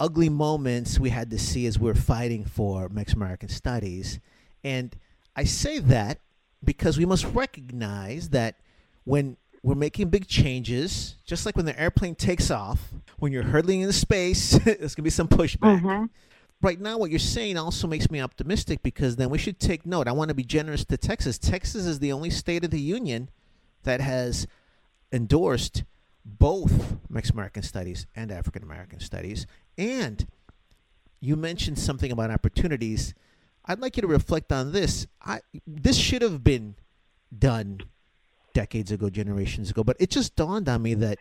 ugly 0.04 0.28
moments 0.28 1.00
we 1.00 1.10
had 1.10 1.30
to 1.30 1.40
see 1.40 1.66
as 1.66 1.80
we 1.80 1.90
are 1.90 1.96
fighting 1.96 2.44
for 2.44 2.90
Mexican 2.90 3.22
American 3.22 3.48
studies. 3.48 4.20
And 4.62 4.94
I 5.34 5.46
say 5.46 5.80
that 5.80 6.20
because 6.62 6.98
we 6.98 7.06
must 7.06 7.24
recognize 7.28 8.30
that 8.30 8.56
when 9.06 9.38
we're 9.64 9.76
making 9.76 10.10
big 10.10 10.28
changes, 10.28 11.16
just 11.26 11.46
like 11.46 11.56
when 11.56 11.66
the 11.66 11.80
airplane 11.80 12.16
takes 12.16 12.52
off, 12.52 12.90
when 13.20 13.32
you're 13.32 13.44
hurtling 13.44 13.80
into 13.80 13.94
space, 13.94 14.52
there's 14.66 14.94
going 14.94 14.96
to 14.96 15.02
be 15.04 15.10
some 15.10 15.30
pushback. 15.30 15.80
Mm-hmm. 15.80 16.06
Right 16.62 16.82
now, 16.82 16.98
what 16.98 17.10
you're 17.10 17.20
saying 17.20 17.58
also 17.58 17.88
makes 17.88 18.12
me 18.12 18.22
optimistic 18.22 18.84
because 18.84 19.16
then 19.16 19.30
we 19.30 19.38
should 19.38 19.58
take 19.58 19.86
note. 19.86 20.10
I 20.10 20.12
want 20.12 20.30
to 20.30 20.36
be 20.36 20.44
generous 20.44 20.84
to 20.86 20.98
Texas. 20.98 21.38
Texas 21.38 21.86
is 21.86 22.00
the 22.00 22.12
only 22.12 22.30
state 22.30 22.66
of 22.66 22.72
the 22.72 22.80
union 22.80 23.30
that 23.84 24.02
has 24.02 24.48
endorsed 25.14 25.86
both 26.26 26.98
Mexican 27.10 27.38
American 27.38 27.64
studies 27.64 28.08
and 28.16 28.32
African 28.32 28.64
American 28.64 29.00
studies. 29.00 29.46
And 29.78 30.28
you 31.20 31.36
mentioned 31.36 31.80
something 31.80 32.12
about 32.12 32.32
opportunities. 32.32 33.14
I'd 33.66 33.80
like 33.80 33.98
you 33.98 34.02
to 34.02 34.08
reflect 34.08 34.52
on 34.52 34.72
this. 34.72 35.08
I, 35.22 35.42
this 35.66 35.98
should 35.98 36.22
have 36.22 36.44
been 36.44 36.76
done 37.38 37.82
decades 38.54 38.92
ago, 38.92 39.10
generations 39.10 39.72
ago, 39.72 39.84
but 39.84 39.98
it 40.00 40.10
just 40.10 40.36
dawned 40.36 40.70
on 40.70 40.82
me 40.82 40.94
that 40.96 41.20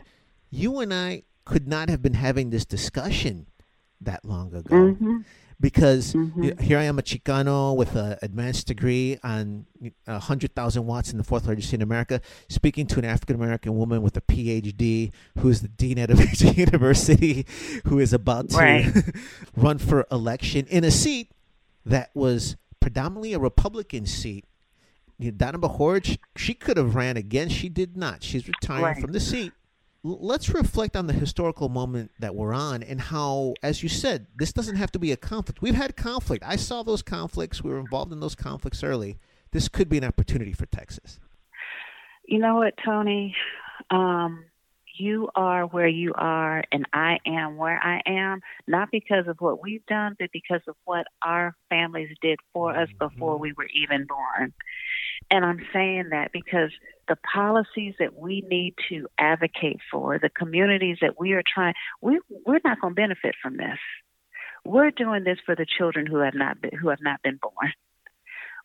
you 0.51 0.81
and 0.81 0.93
I 0.93 1.23
could 1.45 1.67
not 1.67 1.89
have 1.89 2.03
been 2.03 2.15
having 2.15 2.51
this 2.51 2.65
discussion 2.65 3.47
that 4.01 4.25
long 4.25 4.55
ago. 4.55 4.75
Mm-hmm 4.75 5.19
because 5.63 6.13
mm-hmm. 6.13 6.61
here 6.61 6.77
I 6.77 6.83
am, 6.83 6.99
a 6.99 7.03
Chicano 7.03 7.75
with 7.75 7.95
an 7.95 8.19
advanced 8.21 8.67
degree 8.67 9.19
on 9.23 9.65
100,000 10.07 10.87
watts 10.87 11.13
in 11.13 11.19
the 11.19 11.25
fourth 11.25 11.47
largest 11.47 11.71
city 11.71 11.77
in 11.77 11.83
America, 11.83 12.21
speaking 12.49 12.87
to 12.89 12.99
an 12.99 13.05
African 13.05 13.37
American 13.37 13.77
woman 13.77 14.03
with 14.03 14.17
a 14.17 14.21
PhD 14.21 15.13
who's 15.39 15.63
the 15.63 15.69
dean 15.69 15.99
at 15.99 16.11
a 16.11 16.15
major 16.17 16.49
university, 16.49 17.47
who 17.87 18.01
is 18.01 18.13
about 18.13 18.51
to 18.51 18.57
right. 18.57 18.93
run 19.57 19.79
for 19.79 20.05
election 20.11 20.67
in 20.69 20.83
a 20.83 20.91
seat 20.91 21.31
that 21.87 22.11
was 22.13 22.57
predominantly 22.81 23.33
a 23.33 23.39
Republican 23.39 24.05
seat. 24.05 24.45
Donna 25.37 25.59
Bahorich, 25.59 26.19
she 26.35 26.53
could 26.53 26.77
have 26.77 26.97
ran 26.97 27.17
again. 27.17 27.49
She 27.49 27.69
did 27.69 27.97
not. 27.97 28.25
She's 28.25 28.49
retiring 28.49 28.83
right. 28.83 29.01
from 29.01 29.13
the 29.13 29.21
seat 29.21 29.53
let's 30.03 30.51
reflect 30.51 30.97
on 30.97 31.07
the 31.07 31.13
historical 31.13 31.69
moment 31.69 32.11
that 32.19 32.35
we're 32.35 32.53
on 32.55 32.83
and 32.83 33.01
how, 33.01 33.55
as 33.63 33.83
you 33.83 33.89
said, 33.89 34.27
this 34.37 34.53
doesn't 34.53 34.77
have 34.77 34.91
to 34.93 34.99
be 34.99 35.13
a 35.13 35.17
conflict. 35.17 35.63
We've 35.63 35.75
had 35.75 35.97
conflict. 35.97 36.45
I 36.47 36.57
saw 36.57 36.83
those 36.83 37.03
conflicts. 37.03 37.63
We 37.63 37.71
were 37.71 37.79
involved 37.79 38.13
in 38.13 38.21
those 38.21 38.35
conflicts 38.35 38.83
early. 38.83 39.19
This 39.53 39.69
could 39.69 39.89
be 39.89 39.99
an 39.99 40.05
opportunity 40.05 40.53
for 40.53 40.67
Texas. 40.67 41.21
You 42.27 42.39
know 42.39 42.57
what, 42.57 42.75
Tony? 42.85 43.37
Um, 43.91 44.45
you 44.99 45.29
are 45.35 45.67
where 45.67 45.89
you 45.89 46.13
are, 46.15 46.63
and 46.71 46.87
I 46.93 47.19
am 47.27 47.57
where 47.57 47.79
I 47.83 48.03
am, 48.07 48.41
not 48.67 48.91
because 48.91 49.27
of 49.27 49.41
what 49.41 49.63
we've 49.63 49.85
done, 49.87 50.17
but 50.19 50.31
because 50.33 50.61
of 50.69 50.77
what 50.85 51.07
our 51.23 51.55
families 51.69 52.15
did 52.21 52.39
for 52.53 52.77
us 52.77 52.89
mm-hmm. 52.89 53.09
before 53.09 53.39
we 53.39 53.53
were 53.53 53.69
even 53.75 54.07
born. 54.07 54.53
And 55.33 55.47
I'm 55.47 55.65
saying 55.73 56.11
that 56.11 56.31
because 56.31 56.71
the 57.09 57.17
policies 57.17 57.95
that 57.99 58.15
we 58.15 58.43
need 58.43 58.75
to 58.91 59.09
advocate 59.17 59.79
for, 59.91 60.19
the 60.19 60.29
communities 60.29 60.99
that 61.01 61.19
we 61.19 61.33
are 61.33 61.43
trying, 61.43 61.73
we 62.03 62.21
we're 62.47 62.61
not 62.63 62.83
going 62.83 62.95
to 62.95 63.01
benefit 63.01 63.35
from 63.43 63.57
this. 63.57 63.79
We're 64.63 64.91
doing 64.91 65.25
this 65.25 65.39
for 65.47 65.57
the 65.57 65.65
children 65.67 66.07
who 66.07 66.19
have 66.19 66.35
not 66.35 66.61
been, 66.61 66.77
who 66.77 66.91
have 66.91 67.01
not 67.01 67.23
been 67.23 67.39
born. 67.41 67.73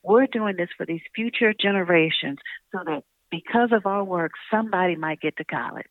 We're 0.03 0.27
doing 0.27 0.57
this 0.57 0.67
for 0.75 0.86
these 0.86 1.01
future 1.15 1.53
generations 1.53 2.39
so 2.74 2.79
that 2.86 3.03
because 3.31 3.69
of 3.71 3.86
our 3.86 4.03
work, 4.03 4.33
somebody 4.51 4.97
might 4.97 5.21
get 5.21 5.38
to 5.38 5.45
college. 5.45 5.86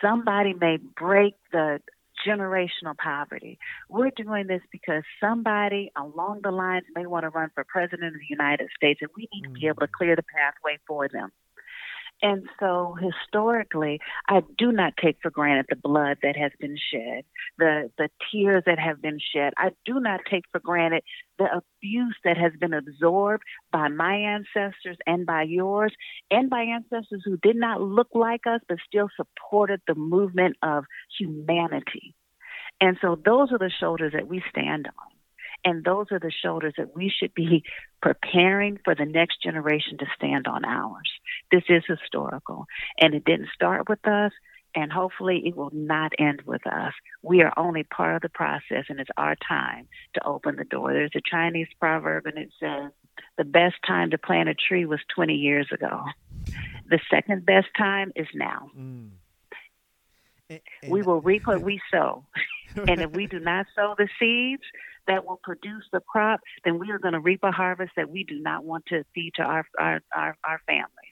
Somebody 0.00 0.54
may 0.54 0.76
break 0.76 1.34
the 1.50 1.80
generational 2.26 2.96
poverty. 2.96 3.58
We're 3.88 4.10
doing 4.10 4.46
this 4.46 4.62
because 4.70 5.02
somebody 5.20 5.90
along 5.96 6.40
the 6.42 6.50
lines 6.50 6.84
may 6.94 7.06
want 7.06 7.24
to 7.24 7.30
run 7.30 7.50
for 7.54 7.64
president 7.64 8.14
of 8.14 8.20
the 8.20 8.26
United 8.28 8.68
States, 8.76 9.00
and 9.02 9.10
we 9.16 9.28
need 9.32 9.42
to 9.42 9.50
be 9.50 9.66
able 9.66 9.80
to 9.80 9.86
mm. 9.86 9.92
clear 9.96 10.16
the 10.16 10.22
pathway 10.22 10.78
for 10.86 11.08
them. 11.08 11.30
And 12.24 12.48
so 12.58 12.96
historically, 12.98 14.00
I 14.30 14.40
do 14.56 14.72
not 14.72 14.94
take 14.96 15.18
for 15.20 15.30
granted 15.30 15.66
the 15.68 15.76
blood 15.76 16.16
that 16.22 16.38
has 16.38 16.52
been 16.58 16.78
shed, 16.90 17.24
the, 17.58 17.90
the 17.98 18.08
tears 18.32 18.62
that 18.64 18.78
have 18.78 19.02
been 19.02 19.18
shed. 19.18 19.52
I 19.58 19.72
do 19.84 20.00
not 20.00 20.20
take 20.30 20.44
for 20.50 20.58
granted 20.58 21.02
the 21.38 21.44
abuse 21.44 22.16
that 22.24 22.38
has 22.38 22.52
been 22.58 22.72
absorbed 22.72 23.42
by 23.70 23.88
my 23.88 24.14
ancestors 24.14 24.96
and 25.06 25.26
by 25.26 25.42
yours, 25.42 25.92
and 26.30 26.48
by 26.48 26.62
ancestors 26.62 27.20
who 27.26 27.36
did 27.36 27.56
not 27.56 27.82
look 27.82 28.08
like 28.14 28.46
us 28.46 28.60
but 28.70 28.78
still 28.88 29.10
supported 29.18 29.82
the 29.86 29.94
movement 29.94 30.56
of 30.62 30.84
humanity. 31.18 32.14
And 32.80 32.96
so 33.02 33.20
those 33.22 33.52
are 33.52 33.58
the 33.58 33.70
shoulders 33.78 34.14
that 34.14 34.28
we 34.28 34.42
stand 34.48 34.86
on. 34.86 35.13
And 35.64 35.82
those 35.82 36.06
are 36.10 36.18
the 36.18 36.30
shoulders 36.30 36.74
that 36.76 36.94
we 36.94 37.10
should 37.10 37.34
be 37.34 37.64
preparing 38.02 38.78
for 38.84 38.94
the 38.94 39.06
next 39.06 39.42
generation 39.42 39.98
to 39.98 40.06
stand 40.16 40.46
on 40.46 40.64
ours. 40.64 41.10
This 41.50 41.62
is 41.68 41.82
historical. 41.88 42.66
And 43.00 43.14
it 43.14 43.24
didn't 43.24 43.48
start 43.54 43.88
with 43.88 44.06
us. 44.06 44.32
and 44.76 44.90
hopefully 44.90 45.40
it 45.46 45.56
will 45.56 45.70
not 45.72 46.12
end 46.18 46.42
with 46.44 46.66
us. 46.66 46.92
We 47.22 47.42
are 47.42 47.52
only 47.56 47.84
part 47.84 48.16
of 48.16 48.22
the 48.22 48.28
process, 48.28 48.86
and 48.88 48.98
it's 48.98 49.10
our 49.16 49.36
time 49.36 49.86
to 50.14 50.26
open 50.26 50.56
the 50.56 50.64
door. 50.64 50.92
There's 50.92 51.12
a 51.14 51.20
Chinese 51.30 51.68
proverb, 51.78 52.26
and 52.26 52.36
it 52.36 52.50
says, 52.58 52.90
The 53.38 53.44
best 53.44 53.76
time 53.86 54.10
to 54.10 54.18
plant 54.18 54.48
a 54.48 54.54
tree 54.54 54.84
was 54.84 54.98
20 55.14 55.34
years 55.34 55.68
ago. 55.72 56.02
The 56.90 56.98
second 57.08 57.46
best 57.46 57.68
time 57.78 58.10
is 58.16 58.26
now. 58.34 58.70
Mm. 58.76 59.10
And, 60.50 60.60
and 60.82 60.92
we 60.92 61.02
will 61.02 61.20
reap 61.20 61.46
what 61.46 61.62
we 61.62 61.80
sow. 61.92 62.24
and 62.76 63.00
if 63.00 63.12
we 63.12 63.26
do 63.26 63.38
not 63.38 63.66
sow 63.76 63.94
the 63.96 64.08
seeds 64.18 64.64
that 65.06 65.24
will 65.26 65.40
produce 65.42 65.84
the 65.92 66.00
crop, 66.00 66.40
then 66.64 66.78
we 66.78 66.90
are 66.90 66.98
going 66.98 67.14
to 67.14 67.20
reap 67.20 67.40
a 67.42 67.52
harvest 67.52 67.92
that 67.96 68.10
we 68.10 68.24
do 68.24 68.38
not 68.40 68.64
want 68.64 68.86
to 68.86 69.04
feed 69.14 69.32
to 69.36 69.42
our, 69.42 69.64
our, 69.78 70.00
our, 70.14 70.36
our 70.44 70.60
families 70.66 71.10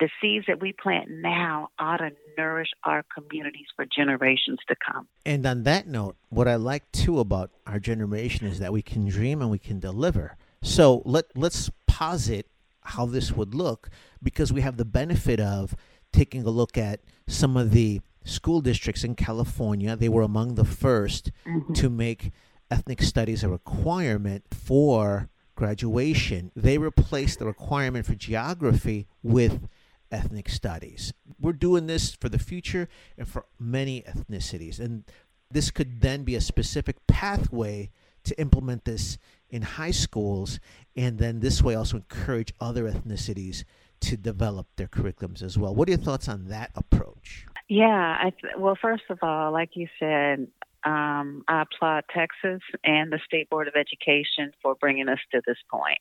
the 0.00 0.08
seeds 0.20 0.44
that 0.48 0.60
we 0.60 0.72
plant 0.72 1.08
now 1.08 1.68
ought 1.78 1.98
to 1.98 2.10
nourish 2.36 2.68
our 2.84 3.04
communities 3.14 3.66
for 3.76 3.86
generations 3.86 4.58
to 4.68 4.74
come. 4.84 5.06
And 5.24 5.46
on 5.46 5.62
that 5.64 5.86
note, 5.86 6.16
what 6.30 6.48
I 6.48 6.56
like 6.56 6.90
too 6.92 7.20
about 7.20 7.50
our 7.66 7.78
generation 7.78 8.46
is 8.46 8.58
that 8.58 8.72
we 8.72 8.82
can 8.82 9.08
dream 9.08 9.40
and 9.40 9.50
we 9.50 9.58
can 9.58 9.78
deliver. 9.78 10.36
So 10.62 11.02
let 11.04 11.26
let's 11.36 11.70
posit 11.86 12.46
how 12.80 13.06
this 13.06 13.32
would 13.32 13.54
look 13.54 13.88
because 14.22 14.52
we 14.52 14.62
have 14.62 14.76
the 14.76 14.84
benefit 14.84 15.40
of 15.40 15.74
taking 16.12 16.42
a 16.44 16.50
look 16.50 16.76
at 16.76 17.00
some 17.26 17.56
of 17.56 17.70
the 17.70 18.00
school 18.24 18.60
districts 18.60 19.04
in 19.04 19.14
California. 19.14 19.96
They 19.96 20.08
were 20.08 20.22
among 20.22 20.54
the 20.54 20.64
1st 20.64 21.30
mm-hmm. 21.46 21.72
to 21.74 21.90
make 21.90 22.32
ethnic 22.74 23.00
studies 23.02 23.44
a 23.44 23.48
requirement 23.48 24.42
for 24.52 25.28
graduation. 25.54 26.50
They 26.56 26.76
replaced 26.76 27.38
the 27.38 27.46
requirement 27.46 28.04
for 28.04 28.16
geography 28.16 29.06
with 29.22 29.68
ethnic 30.10 30.48
studies. 30.48 31.12
We're 31.40 31.52
doing 31.52 31.86
this 31.86 32.16
for 32.16 32.28
the 32.28 32.38
future 32.40 32.88
and 33.16 33.28
for 33.28 33.46
many 33.60 34.02
ethnicities. 34.02 34.80
And 34.80 35.04
this 35.48 35.70
could 35.70 36.00
then 36.00 36.24
be 36.24 36.34
a 36.34 36.40
specific 36.40 36.96
pathway 37.06 37.90
to 38.24 38.36
implement 38.40 38.86
this 38.86 39.18
in 39.48 39.62
high 39.62 39.92
schools. 39.92 40.58
And 40.96 41.18
then 41.18 41.38
this 41.38 41.62
way 41.62 41.76
also 41.76 41.98
encourage 41.98 42.52
other 42.60 42.90
ethnicities 42.90 43.62
to 44.00 44.16
develop 44.16 44.66
their 44.74 44.88
curriculums 44.88 45.44
as 45.44 45.56
well. 45.56 45.72
What 45.76 45.86
are 45.86 45.92
your 45.92 46.00
thoughts 46.00 46.28
on 46.28 46.48
that 46.48 46.72
approach? 46.74 47.46
Yeah, 47.68 48.18
I 48.20 48.30
th- 48.30 48.54
well, 48.58 48.76
first 48.82 49.04
of 49.10 49.20
all, 49.22 49.52
like 49.52 49.70
you 49.74 49.86
said, 50.00 50.48
um, 50.84 51.42
I 51.48 51.62
applaud 51.62 52.04
Texas 52.12 52.60
and 52.84 53.12
the 53.12 53.20
State 53.24 53.48
Board 53.50 53.68
of 53.68 53.74
Education 53.76 54.52
for 54.62 54.74
bringing 54.74 55.08
us 55.08 55.18
to 55.32 55.40
this 55.46 55.58
point. 55.70 55.98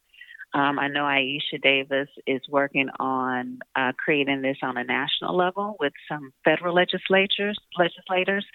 Um, 0.54 0.78
I 0.78 0.88
know 0.88 1.04
Aicha 1.04 1.62
Davis 1.62 2.10
is 2.28 2.42
working 2.48 2.90
on 3.00 3.60
uh, 3.76 3.92
creating 3.98 4.44
this 4.44 4.58
on 4.62 4.78
a 4.78 4.84
national 4.84 5.36
level 5.36 5.76
with 5.80 5.94
some 6.08 6.32
federal 6.44 6.76
legislatures, 6.76 7.58
legislators. 7.78 8.46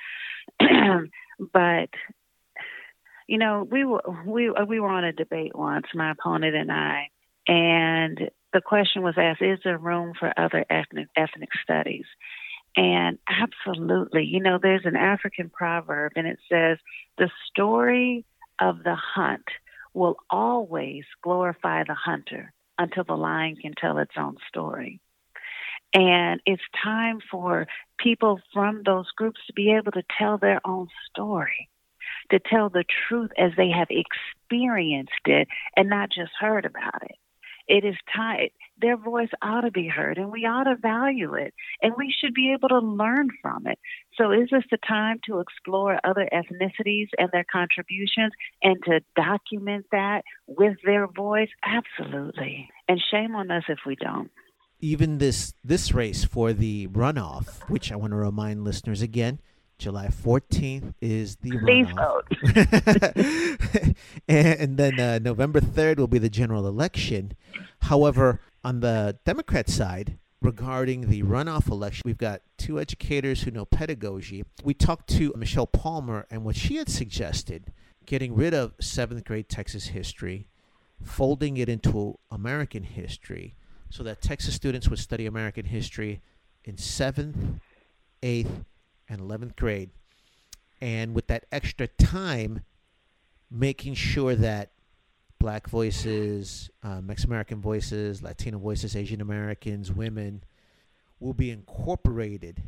but 1.52 1.88
you 3.26 3.38
know, 3.38 3.66
we 3.70 3.84
were 3.84 4.02
we 4.24 4.50
we 4.50 4.80
were 4.80 4.88
on 4.88 5.04
a 5.04 5.12
debate 5.12 5.56
once, 5.56 5.86
my 5.94 6.12
opponent 6.12 6.54
and 6.54 6.70
I, 6.70 7.08
and 7.46 8.30
the 8.52 8.60
question 8.60 9.02
was 9.02 9.14
asked: 9.18 9.42
Is 9.42 9.58
there 9.64 9.76
room 9.76 10.12
for 10.18 10.32
other 10.38 10.64
ethnic 10.70 11.08
ethnic 11.16 11.50
studies? 11.62 12.06
And 12.76 13.18
absolutely, 13.28 14.24
you 14.24 14.40
know, 14.40 14.58
there's 14.60 14.84
an 14.84 14.96
African 14.96 15.50
proverb, 15.50 16.12
and 16.16 16.26
it 16.26 16.38
says, 16.48 16.78
"The 17.16 17.30
story 17.48 18.24
of 18.60 18.82
the 18.84 18.94
hunt." 18.94 19.48
will 19.94 20.16
always 20.30 21.04
glorify 21.22 21.82
the 21.82 21.94
hunter 21.94 22.52
until 22.78 23.04
the 23.04 23.16
lion 23.16 23.56
can 23.56 23.74
tell 23.74 23.98
its 23.98 24.14
own 24.16 24.36
story. 24.48 25.00
And 25.92 26.40
it's 26.46 26.62
time 26.82 27.18
for 27.30 27.66
people 27.98 28.40
from 28.52 28.82
those 28.84 29.10
groups 29.16 29.40
to 29.46 29.52
be 29.52 29.72
able 29.72 29.92
to 29.92 30.04
tell 30.16 30.38
their 30.38 30.60
own 30.64 30.88
story, 31.10 31.68
to 32.30 32.38
tell 32.38 32.68
the 32.68 32.84
truth 33.08 33.30
as 33.36 33.52
they 33.56 33.70
have 33.70 33.88
experienced 33.90 35.12
it 35.24 35.48
and 35.76 35.88
not 35.88 36.10
just 36.10 36.32
heard 36.38 36.64
about 36.64 37.02
it. 37.02 37.16
It 37.66 37.84
is 37.84 37.96
time, 38.14 38.50
their 38.80 38.96
voice 38.96 39.28
ought 39.42 39.62
to 39.62 39.70
be 39.70 39.88
heard 39.88 40.18
and 40.18 40.30
we 40.30 40.44
ought 40.44 40.64
to 40.64 40.76
value 40.76 41.34
it 41.34 41.54
and 41.82 41.94
we 41.96 42.14
should 42.20 42.34
be 42.34 42.52
able 42.52 42.68
to 42.68 42.78
learn 42.78 43.28
from 43.42 43.66
it. 43.66 43.78
So, 44.16 44.32
is 44.32 44.48
this 44.50 44.64
the 44.70 44.78
time 44.78 45.20
to 45.26 45.40
explore 45.40 45.98
other 46.04 46.28
ethnicities 46.32 47.08
and 47.18 47.28
their 47.32 47.44
contributions 47.50 48.32
and 48.62 48.76
to 48.84 49.00
document 49.16 49.86
that 49.92 50.22
with 50.46 50.76
their 50.84 51.06
voice? 51.06 51.50
Absolutely. 51.64 52.68
And 52.88 53.00
shame 53.10 53.34
on 53.34 53.50
us 53.50 53.64
if 53.68 53.80
we 53.86 53.96
don't. 53.96 54.30
Even 54.80 55.18
this 55.18 55.54
this 55.64 55.92
race 55.92 56.24
for 56.24 56.52
the 56.52 56.86
runoff, 56.88 57.68
which 57.68 57.90
I 57.90 57.96
want 57.96 58.12
to 58.12 58.16
remind 58.16 58.64
listeners 58.64 59.02
again, 59.02 59.40
July 59.78 60.08
14th 60.08 60.94
is 61.00 61.36
the 61.36 61.56
Please 61.58 61.86
vote. 61.94 62.26
and 64.28 64.76
then 64.76 64.98
uh, 64.98 65.20
November 65.20 65.60
3rd 65.60 65.98
will 65.98 66.08
be 66.08 66.18
the 66.18 66.28
general 66.28 66.66
election. 66.66 67.32
However, 67.82 68.40
on 68.68 68.80
the 68.80 69.18
Democrat 69.24 69.66
side, 69.70 70.18
regarding 70.42 71.08
the 71.08 71.22
runoff 71.22 71.70
election, 71.70 72.02
we've 72.04 72.18
got 72.18 72.42
two 72.58 72.78
educators 72.78 73.40
who 73.40 73.50
know 73.50 73.64
pedagogy. 73.64 74.44
We 74.62 74.74
talked 74.74 75.08
to 75.16 75.32
Michelle 75.38 75.66
Palmer, 75.66 76.26
and 76.30 76.44
what 76.44 76.54
she 76.54 76.76
had 76.76 76.90
suggested 76.90 77.72
getting 78.04 78.34
rid 78.34 78.52
of 78.52 78.74
seventh 78.78 79.24
grade 79.24 79.48
Texas 79.48 79.86
history, 79.86 80.48
folding 81.02 81.56
it 81.56 81.70
into 81.70 82.18
American 82.30 82.82
history, 82.82 83.54
so 83.88 84.02
that 84.02 84.20
Texas 84.20 84.54
students 84.54 84.90
would 84.90 84.98
study 84.98 85.24
American 85.24 85.64
history 85.64 86.20
in 86.62 86.76
seventh, 86.76 87.62
eighth, 88.22 88.66
and 89.08 89.22
11th 89.22 89.56
grade. 89.56 89.88
And 90.82 91.14
with 91.14 91.26
that 91.28 91.46
extra 91.50 91.86
time, 91.86 92.64
making 93.50 93.94
sure 93.94 94.34
that 94.34 94.72
black 95.38 95.68
voices, 95.68 96.70
uh, 96.82 97.00
Mexican 97.00 97.30
American 97.30 97.60
voices, 97.60 98.22
Latino 98.22 98.58
voices, 98.58 98.96
Asian 98.96 99.20
Americans, 99.20 99.92
women 99.92 100.42
will 101.20 101.34
be 101.34 101.50
incorporated. 101.50 102.62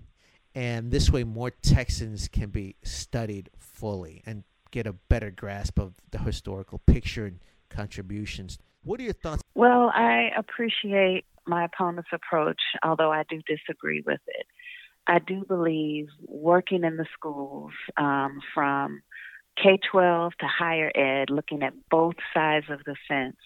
And 0.54 0.90
this 0.90 1.10
way, 1.10 1.24
more 1.24 1.50
Texans 1.50 2.28
can 2.28 2.50
be 2.50 2.76
studied 2.82 3.50
fully 3.58 4.22
and 4.26 4.44
get 4.70 4.86
a 4.86 4.92
better 4.92 5.30
grasp 5.30 5.78
of 5.78 5.94
the 6.10 6.18
historical 6.18 6.78
picture 6.86 7.26
and 7.26 7.38
contributions. 7.68 8.58
What 8.82 9.00
are 9.00 9.04
your 9.04 9.12
thoughts? 9.12 9.42
Well, 9.54 9.90
I 9.94 10.30
appreciate 10.36 11.24
my 11.46 11.64
opponent's 11.64 12.10
approach, 12.12 12.60
although 12.82 13.12
I 13.12 13.24
do 13.28 13.40
disagree 13.46 14.02
with 14.04 14.20
it. 14.26 14.46
I 15.06 15.18
do 15.18 15.44
believe 15.44 16.08
working 16.26 16.84
in 16.84 16.96
the 16.96 17.06
schools 17.12 17.72
um, 17.96 18.40
from 18.54 19.02
K 19.62 19.78
12 19.90 20.32
to 20.40 20.46
higher 20.46 20.90
ed, 20.94 21.30
looking 21.30 21.62
at 21.62 21.74
both 21.90 22.14
sides 22.34 22.66
of 22.70 22.80
the 22.84 22.96
fence, 23.08 23.36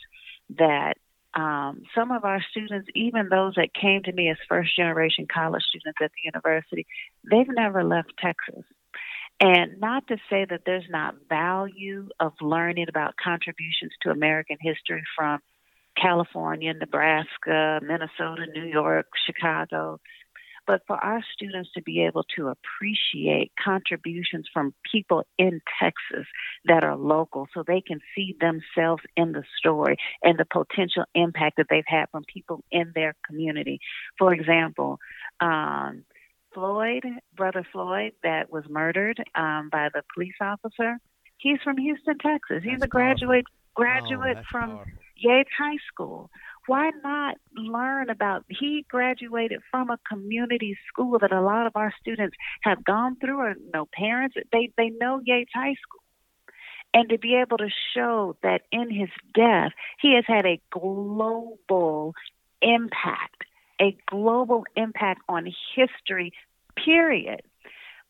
that 0.58 0.94
um, 1.34 1.82
some 1.94 2.12
of 2.12 2.24
our 2.24 2.42
students, 2.50 2.88
even 2.94 3.28
those 3.28 3.54
that 3.56 3.74
came 3.74 4.02
to 4.04 4.12
me 4.12 4.30
as 4.30 4.36
first 4.48 4.76
generation 4.76 5.26
college 5.32 5.64
students 5.64 5.98
at 6.02 6.12
the 6.12 6.22
university, 6.24 6.86
they've 7.28 7.48
never 7.48 7.82
left 7.82 8.12
Texas. 8.18 8.64
And 9.40 9.80
not 9.80 10.06
to 10.08 10.16
say 10.30 10.46
that 10.48 10.62
there's 10.64 10.88
not 10.88 11.16
value 11.28 12.08
of 12.20 12.34
learning 12.40 12.86
about 12.88 13.16
contributions 13.16 13.92
to 14.02 14.10
American 14.10 14.58
history 14.60 15.02
from 15.16 15.40
California, 16.00 16.72
Nebraska, 16.72 17.80
Minnesota, 17.82 18.46
New 18.52 18.64
York, 18.64 19.06
Chicago, 19.26 20.00
but 20.66 20.82
for 20.86 20.96
our 20.96 21.22
students 21.34 21.70
to 21.74 21.82
be 21.82 22.04
able 22.04 22.24
to 22.36 22.48
appreciate 22.48 23.52
contributions 23.62 24.46
from 24.52 24.74
people 24.90 25.24
in 25.38 25.60
Texas 25.80 26.26
that 26.64 26.84
are 26.84 26.96
local 26.96 27.46
so 27.54 27.62
they 27.62 27.80
can 27.80 28.00
see 28.14 28.36
themselves 28.40 29.02
in 29.16 29.32
the 29.32 29.44
story 29.58 29.96
and 30.22 30.38
the 30.38 30.44
potential 30.44 31.04
impact 31.14 31.56
that 31.56 31.66
they've 31.68 31.84
had 31.86 32.06
from 32.10 32.24
people 32.24 32.62
in 32.70 32.92
their 32.94 33.14
community. 33.26 33.80
For 34.18 34.32
example, 34.32 34.98
um, 35.40 36.04
Floyd, 36.54 37.04
brother 37.36 37.66
Floyd, 37.72 38.12
that 38.22 38.50
was 38.50 38.64
murdered 38.68 39.22
um, 39.34 39.68
by 39.70 39.88
the 39.92 40.02
police 40.14 40.34
officer, 40.40 40.98
he's 41.38 41.58
from 41.62 41.76
Houston, 41.76 42.18
Texas. 42.18 42.62
He's 42.62 42.74
that's 42.74 42.84
a 42.84 42.88
graduate 42.88 43.44
powerful. 43.76 44.08
graduate 44.10 44.36
oh, 44.38 44.44
from 44.50 44.70
powerful. 44.70 44.92
Yates 45.16 45.50
High 45.58 45.78
School 45.92 46.30
why 46.66 46.90
not 47.02 47.36
learn 47.56 48.10
about 48.10 48.44
he 48.48 48.84
graduated 48.88 49.60
from 49.70 49.90
a 49.90 49.98
community 50.08 50.76
school 50.88 51.18
that 51.20 51.32
a 51.32 51.40
lot 51.40 51.66
of 51.66 51.76
our 51.76 51.92
students 52.00 52.36
have 52.62 52.84
gone 52.84 53.16
through 53.16 53.38
or 53.38 53.54
no 53.72 53.86
parents 53.92 54.36
they 54.52 54.70
they 54.76 54.90
know 54.90 55.20
Yates 55.24 55.52
High 55.54 55.74
School. 55.82 56.00
And 56.92 57.08
to 57.08 57.18
be 57.18 57.34
able 57.34 57.58
to 57.58 57.70
show 57.94 58.36
that 58.42 58.62
in 58.70 58.90
his 58.90 59.08
death 59.34 59.72
he 60.00 60.14
has 60.14 60.24
had 60.26 60.46
a 60.46 60.60
global 60.70 62.14
impact 62.62 63.44
a 63.80 63.96
global 64.06 64.64
impact 64.76 65.20
on 65.28 65.52
history 65.74 66.32
period. 66.76 67.42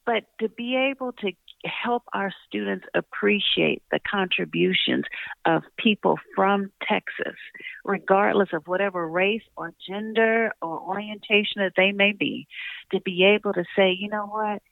But 0.06 0.24
to 0.40 0.48
be 0.48 0.76
able 0.76 1.12
to 1.12 1.32
help 1.64 2.05
our 2.12 2.33
students 2.46 2.87
appreciate 2.94 3.83
the 3.90 4.00
contributions 4.11 5.05
of 5.44 5.62
people 5.79 6.18
from 6.35 6.70
Texas, 6.87 7.37
regardless 7.85 8.48
of 8.53 8.66
whatever 8.66 9.09
race 9.09 9.42
or 9.57 9.72
gender 9.88 10.53
or 10.61 10.81
orientation 10.81 11.62
that 11.62 11.72
they 11.77 11.92
may 11.92 12.12
be, 12.12 12.46
to 12.92 13.00
be 13.00 13.24
able 13.24 13.53
to 13.53 13.64
say, 13.77 13.96
you 13.98 14.09
know 14.09 14.27
what, 14.27 14.62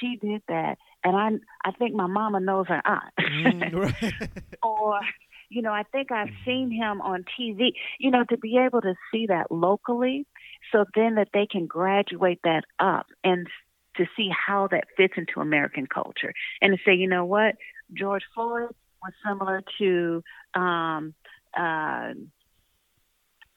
she 0.00 0.16
did 0.16 0.42
that, 0.48 0.78
and 1.04 1.16
I 1.16 1.68
I 1.68 1.72
think 1.72 1.94
my 1.94 2.06
mama 2.06 2.40
knows 2.40 2.66
her 2.68 2.82
aunt, 2.84 3.14
mm, 3.18 3.74
right. 3.74 4.30
or 4.62 5.00
you 5.48 5.62
know, 5.62 5.72
I 5.72 5.82
think 5.82 6.12
I've 6.12 6.30
seen 6.44 6.70
him 6.70 7.00
on 7.00 7.24
TV. 7.38 7.72
You 7.98 8.12
know, 8.12 8.24
to 8.30 8.38
be 8.38 8.56
able 8.56 8.80
to 8.82 8.94
see 9.10 9.26
that 9.26 9.50
locally, 9.50 10.26
so 10.70 10.84
then 10.94 11.16
that 11.16 11.28
they 11.34 11.46
can 11.46 11.66
graduate 11.66 12.40
that 12.44 12.62
up 12.78 13.06
and 13.24 13.48
to 13.96 14.06
see 14.16 14.28
how 14.30 14.68
that 14.68 14.84
fits 14.96 15.14
into 15.16 15.40
American 15.40 15.86
culture 15.86 16.32
and 16.60 16.76
to 16.76 16.78
say, 16.84 16.94
you 16.94 17.08
know 17.08 17.24
what, 17.24 17.56
George 17.92 18.22
Floyd 18.34 18.70
was 19.02 19.12
similar 19.26 19.62
to 19.78 20.22
um, 20.54 21.14
uh, 21.56 22.12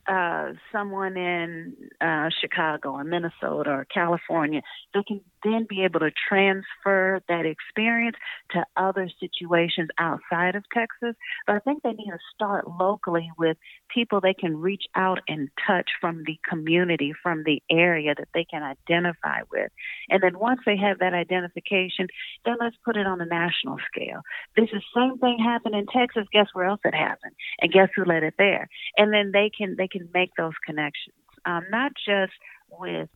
uh, 0.07 0.53
someone 0.71 1.17
in 1.17 1.75
uh, 2.01 2.29
Chicago 2.41 2.91
or 2.91 3.03
Minnesota 3.03 3.69
or 3.69 3.87
California, 3.93 4.61
they 4.93 5.03
can 5.03 5.21
then 5.43 5.65
be 5.69 5.83
able 5.83 5.99
to 5.99 6.11
transfer 6.27 7.21
that 7.27 7.45
experience 7.45 8.15
to 8.51 8.65
other 8.75 9.09
situations 9.19 9.89
outside 9.97 10.55
of 10.55 10.63
Texas. 10.73 11.15
But 11.47 11.55
I 11.55 11.59
think 11.59 11.83
they 11.83 11.91
need 11.91 12.11
to 12.11 12.19
start 12.33 12.67
locally 12.67 13.31
with 13.37 13.57
people 13.93 14.21
they 14.21 14.33
can 14.33 14.57
reach 14.57 14.83
out 14.95 15.19
and 15.27 15.49
touch 15.67 15.89
from 16.01 16.23
the 16.25 16.37
community, 16.47 17.13
from 17.21 17.43
the 17.43 17.61
area 17.69 18.13
that 18.17 18.29
they 18.33 18.45
can 18.45 18.63
identify 18.63 19.41
with. 19.51 19.71
And 20.09 20.21
then 20.21 20.39
once 20.39 20.61
they 20.65 20.77
have 20.77 20.99
that 20.99 21.13
identification, 21.13 22.07
then 22.45 22.55
let's 22.59 22.75
put 22.83 22.97
it 22.97 23.05
on 23.05 23.21
a 23.21 23.25
national 23.25 23.77
scale. 23.87 24.21
This 24.55 24.69
is 24.73 24.81
same 24.95 25.17
thing 25.19 25.37
happened 25.39 25.75
in 25.75 25.85
Texas. 25.85 26.27
Guess 26.31 26.47
where 26.53 26.65
else 26.65 26.81
it 26.83 26.95
happened? 26.95 27.33
And 27.61 27.71
guess 27.71 27.89
who 27.95 28.05
led 28.05 28.23
it 28.23 28.35
there? 28.37 28.67
And 28.97 29.13
then 29.13 29.31
they 29.31 29.49
can 29.55 29.75
they 29.77 29.87
can 29.93 30.09
make 30.13 30.31
those 30.37 30.53
connections, 30.65 31.15
um, 31.45 31.63
not 31.69 31.91
just 31.95 32.33
with 32.69 33.09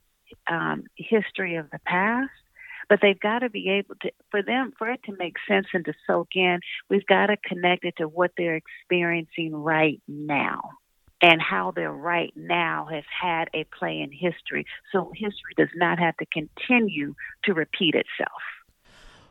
um, 0.50 0.84
history 0.96 1.56
of 1.56 1.70
the 1.72 1.80
past, 1.86 2.32
but 2.90 3.00
they've 3.02 3.20
got 3.20 3.40
to 3.40 3.50
be 3.50 3.70
able 3.70 3.96
to 4.02 4.12
for 4.32 4.42
them 4.42 4.72
for 4.78 4.90
it 4.90 5.02
to 5.06 5.16
make 5.18 5.36
sense 5.48 5.68
and 5.74 5.84
to 5.84 5.94
soak 6.06 6.30
in 6.36 6.60
we've 6.90 7.06
got 7.06 7.26
to 7.26 7.36
connect 7.46 7.84
it 7.84 7.96
to 7.98 8.08
what 8.08 8.32
they're 8.38 8.56
experiencing 8.56 9.54
right 9.54 10.02
now 10.08 10.62
and 11.22 11.42
how 11.42 11.72
their 11.72 11.92
right 11.92 12.32
now 12.36 12.88
has 12.92 13.04
had 13.22 13.50
a 13.54 13.66
play 13.78 14.02
in 14.02 14.12
history. 14.12 14.66
So 14.92 15.12
history 15.16 15.54
does 15.58 15.70
not 15.76 16.00
have 16.00 16.16
to 16.18 16.26
continue 16.26 17.16
to 17.46 17.54
repeat 17.54 17.96
itself. 17.96 18.42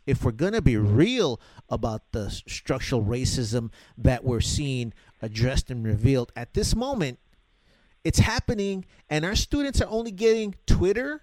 If 0.04 0.24
we're 0.24 0.32
going 0.32 0.52
to 0.52 0.62
be 0.62 0.76
real 0.76 1.40
about 1.68 2.12
the 2.12 2.30
structural 2.30 3.04
racism 3.04 3.70
that 3.98 4.24
we're 4.24 4.40
seeing 4.40 4.92
addressed 5.20 5.70
and 5.70 5.84
revealed 5.84 6.32
at 6.36 6.54
this 6.54 6.76
moment 6.76 7.18
it's 8.06 8.20
happening, 8.20 8.84
and 9.10 9.24
our 9.24 9.34
students 9.34 9.80
are 9.80 9.88
only 9.88 10.12
getting 10.12 10.54
Twitter, 10.64 11.22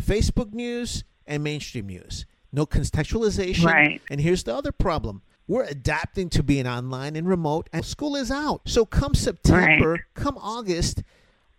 Facebook 0.00 0.54
news, 0.54 1.04
and 1.26 1.44
mainstream 1.44 1.86
news. 1.86 2.24
No 2.50 2.64
contextualization. 2.64 3.66
Right. 3.66 4.00
And 4.10 4.18
here's 4.18 4.42
the 4.44 4.56
other 4.56 4.72
problem. 4.72 5.20
We're 5.46 5.64
adapting 5.64 6.30
to 6.30 6.42
being 6.42 6.66
online 6.66 7.14
and 7.14 7.28
remote, 7.28 7.68
and 7.74 7.84
school 7.84 8.16
is 8.16 8.30
out. 8.30 8.62
So 8.64 8.86
come 8.86 9.14
September, 9.14 9.92
right. 9.92 10.00
come 10.14 10.38
August, 10.38 11.02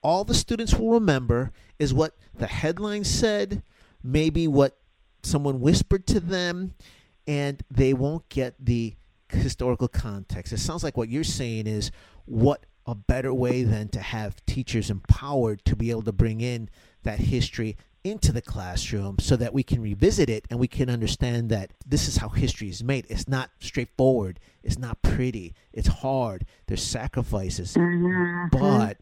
all 0.01 0.23
the 0.23 0.33
students 0.33 0.73
will 0.73 0.93
remember 0.93 1.51
is 1.77 1.93
what 1.93 2.17
the 2.33 2.47
headline 2.47 3.03
said, 3.03 3.61
maybe 4.01 4.47
what 4.47 4.79
someone 5.21 5.59
whispered 5.59 6.07
to 6.07 6.19
them, 6.19 6.73
and 7.27 7.61
they 7.69 7.93
won't 7.93 8.27
get 8.29 8.55
the 8.59 8.95
historical 9.29 9.87
context. 9.87 10.53
It 10.53 10.57
sounds 10.59 10.83
like 10.83 10.97
what 10.97 11.09
you're 11.09 11.23
saying 11.23 11.67
is 11.67 11.91
what 12.25 12.65
a 12.91 12.95
better 12.95 13.33
way 13.33 13.63
than 13.63 13.87
to 13.89 13.99
have 13.99 14.45
teachers 14.45 14.89
empowered 14.89 15.63
to 15.65 15.75
be 15.75 15.91
able 15.91 16.03
to 16.03 16.11
bring 16.11 16.41
in 16.41 16.69
that 17.03 17.19
history 17.19 17.77
into 18.03 18.31
the 18.31 18.41
classroom 18.41 19.17
so 19.19 19.35
that 19.35 19.53
we 19.53 19.61
can 19.63 19.81
revisit 19.81 20.29
it 20.29 20.45
and 20.49 20.59
we 20.59 20.67
can 20.67 20.89
understand 20.89 21.49
that 21.49 21.71
this 21.85 22.07
is 22.07 22.17
how 22.17 22.29
history 22.29 22.69
is 22.69 22.83
made. 22.83 23.05
It's 23.09 23.27
not 23.27 23.51
straightforward. 23.59 24.39
It's 24.63 24.77
not 24.77 25.01
pretty. 25.01 25.53
It's 25.73 25.87
hard. 25.87 26.45
There's 26.67 26.83
sacrifices. 26.83 27.75
Mm-hmm. 27.75 28.57
But 28.57 28.97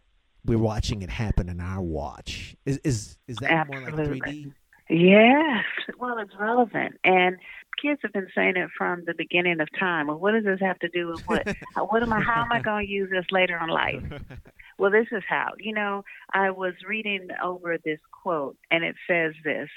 we're 0.45 0.57
watching 0.57 1.01
it 1.01 1.09
happen 1.09 1.49
in 1.49 1.59
our 1.59 1.81
watch. 1.81 2.55
Is 2.65 2.79
is 2.83 3.17
is 3.27 3.37
that 3.37 3.51
Absolutely. 3.51 3.91
more 3.91 4.13
like 4.13 4.21
3D? 4.21 4.53
Yes. 4.89 5.65
Well, 5.99 6.17
it's 6.19 6.33
relevant. 6.39 6.95
And 7.03 7.37
kids 7.81 7.99
have 8.03 8.13
been 8.13 8.27
saying 8.35 8.57
it 8.57 8.69
from 8.77 9.03
the 9.05 9.13
beginning 9.17 9.59
of 9.59 9.67
time. 9.79 10.07
Well, 10.07 10.19
what 10.19 10.31
does 10.33 10.43
this 10.43 10.59
have 10.61 10.79
to 10.79 10.89
do 10.89 11.07
with 11.07 11.21
what? 11.27 11.47
what 11.89 12.03
am 12.03 12.13
I? 12.13 12.21
How 12.21 12.41
am 12.41 12.51
I 12.51 12.61
going 12.61 12.85
to 12.85 12.91
use 12.91 13.09
this 13.11 13.25
later 13.31 13.59
in 13.61 13.69
life? 13.69 14.03
Well, 14.79 14.91
this 14.91 15.07
is 15.11 15.23
how. 15.27 15.53
You 15.57 15.73
know, 15.73 16.03
I 16.33 16.51
was 16.51 16.73
reading 16.87 17.29
over 17.43 17.77
this 17.83 17.99
quote, 18.11 18.57
and 18.69 18.83
it 18.83 18.95
says 19.09 19.33
this. 19.43 19.69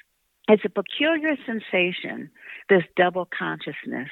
It's 0.49 0.65
a 0.65 0.69
peculiar 0.69 1.37
sensation, 1.47 2.29
this 2.69 2.83
double 2.97 3.29
consciousness, 3.39 4.09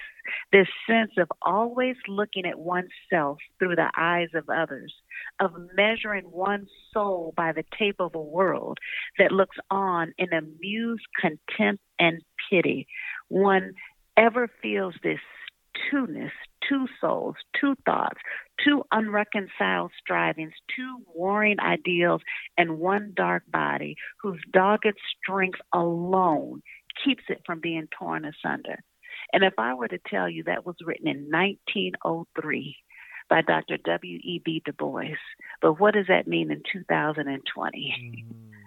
this 0.53 0.69
sense 0.89 1.11
of 1.19 1.27
always 1.43 1.97
looking 2.07 2.47
at 2.47 2.59
oneself 2.59 3.39
through 3.59 3.75
the 3.75 3.91
eyes 3.97 4.29
of 4.35 4.49
others, 4.49 4.95
of 5.41 5.51
measuring 5.75 6.31
one's 6.31 6.69
soul 6.95 7.35
by 7.37 7.51
the 7.51 7.65
tape 7.77 7.97
of 7.99 8.15
a 8.15 8.21
world 8.21 8.79
that 9.19 9.33
looks 9.33 9.57
on 9.69 10.13
in 10.17 10.33
amused 10.33 11.07
contempt 11.21 11.83
and 11.99 12.23
pity. 12.49 12.87
One 13.29 13.75
ever 14.17 14.49
feels 14.63 14.95
this 15.03 15.21
two-ness, 15.91 16.33
two 16.69 16.87
souls, 17.01 17.37
two 17.61 17.75
thoughts, 17.85 18.19
two 18.65 18.83
unreconciled 18.93 19.93
strivings, 20.01 20.53
two 20.75 20.99
warring 21.15 21.61
ideals, 21.61 22.23
and 22.57 22.79
one 22.79 23.13
dark 23.15 23.45
body 23.51 23.97
whose 24.23 24.41
dogged 24.53 24.99
strength 25.23 25.61
alone 25.73 26.63
keeps 27.05 27.25
it 27.29 27.43
from 27.47 27.61
being 27.61 27.89
torn 27.97 28.25
asunder. 28.25 28.83
And 29.33 29.45
if 29.45 29.55
I 29.59 29.75
were 29.75 29.89
to 29.89 29.99
tell 30.09 30.29
you 30.29 30.45
that 30.45 30.67
was 30.67 30.77
written 30.85 31.07
in 31.07 31.31
1903 31.31 32.77
by 33.29 33.43
Dr. 33.43 33.77
W.E.B. 33.85 34.63
Du 34.65 34.73
Bois, 34.73 35.17
but 35.61 35.79
what 35.79 35.95
does 35.95 36.07
that 36.09 36.27
mean 36.27 36.51
in 36.51 36.63
2020? 36.73 38.25
Mm. 38.25 38.58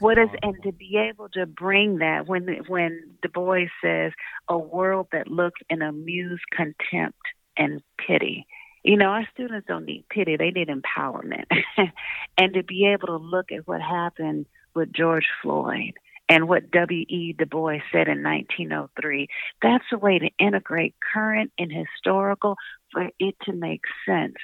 What 0.00 0.18
is 0.18 0.28
and 0.42 0.54
to 0.62 0.72
be 0.72 0.96
able 0.96 1.28
to 1.30 1.46
bring 1.46 1.98
that 1.98 2.26
when 2.26 2.46
when 2.68 3.16
Du 3.22 3.28
Bois 3.28 3.66
says 3.82 4.12
a 4.48 4.58
world 4.58 5.08
that 5.12 5.28
looks 5.28 5.60
in 5.70 5.82
amused 5.82 6.44
contempt 6.54 7.18
and 7.56 7.82
pity. 8.06 8.46
You 8.82 8.96
know, 8.96 9.06
our 9.06 9.26
students 9.32 9.66
don't 9.66 9.84
need 9.84 10.04
pity; 10.08 10.36
they 10.36 10.50
need 10.50 10.68
empowerment. 10.68 11.46
and 12.38 12.54
to 12.54 12.62
be 12.62 12.86
able 12.86 13.08
to 13.08 13.16
look 13.16 13.50
at 13.52 13.66
what 13.66 13.80
happened 13.80 14.46
with 14.74 14.92
George 14.92 15.26
Floyd 15.42 15.94
and 16.28 16.48
what 16.48 16.70
W.E. 16.70 17.34
Du 17.38 17.46
Bois 17.46 17.78
said 17.92 18.08
in 18.08 18.22
1903. 18.22 19.28
That's 19.62 19.84
a 19.92 19.98
way 19.98 20.18
to 20.18 20.30
integrate 20.38 20.94
current 21.12 21.52
and 21.58 21.70
historical 21.72 22.56
for 22.92 23.10
it 23.18 23.36
to 23.44 23.52
make 23.52 23.82
sense 24.06 24.36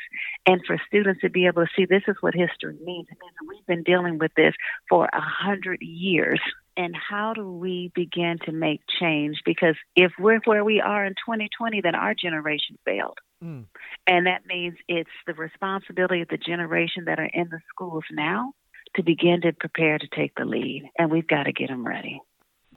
and 0.46 0.60
for 0.66 0.76
students 0.86 1.22
to 1.22 1.30
be 1.30 1.46
able 1.46 1.64
to 1.64 1.70
see 1.76 1.86
this 1.86 2.02
is 2.06 2.16
what 2.20 2.34
history 2.34 2.76
means. 2.84 3.08
It 3.10 3.18
means 3.20 3.34
we've 3.48 3.66
been 3.66 3.82
dealing 3.82 4.18
with 4.18 4.32
this 4.36 4.54
for 4.88 5.06
a 5.06 5.20
hundred 5.20 5.80
years. 5.82 6.40
And 6.76 6.94
how 6.96 7.34
do 7.34 7.50
we 7.50 7.92
begin 7.94 8.38
to 8.46 8.52
make 8.52 8.80
change? 9.00 9.42
Because 9.44 9.76
if 9.94 10.12
we're 10.18 10.40
where 10.44 10.64
we 10.64 10.80
are 10.80 11.04
in 11.04 11.12
2020, 11.12 11.82
then 11.82 11.94
our 11.94 12.14
generation 12.14 12.78
failed. 12.84 13.18
Mm. 13.44 13.66
And 14.06 14.26
that 14.26 14.46
means 14.46 14.76
it's 14.88 15.10
the 15.26 15.34
responsibility 15.34 16.22
of 16.22 16.28
the 16.28 16.38
generation 16.38 17.04
that 17.06 17.18
are 17.18 17.30
in 17.32 17.48
the 17.50 17.60
schools 17.74 18.04
now 18.10 18.54
to 18.96 19.02
begin 19.02 19.40
to 19.42 19.52
prepare 19.52 19.98
to 19.98 20.08
take 20.14 20.34
the 20.34 20.44
lead, 20.44 20.90
and 20.98 21.10
we've 21.10 21.26
got 21.26 21.44
to 21.44 21.52
get 21.52 21.68
them 21.68 21.86
ready. 21.86 22.20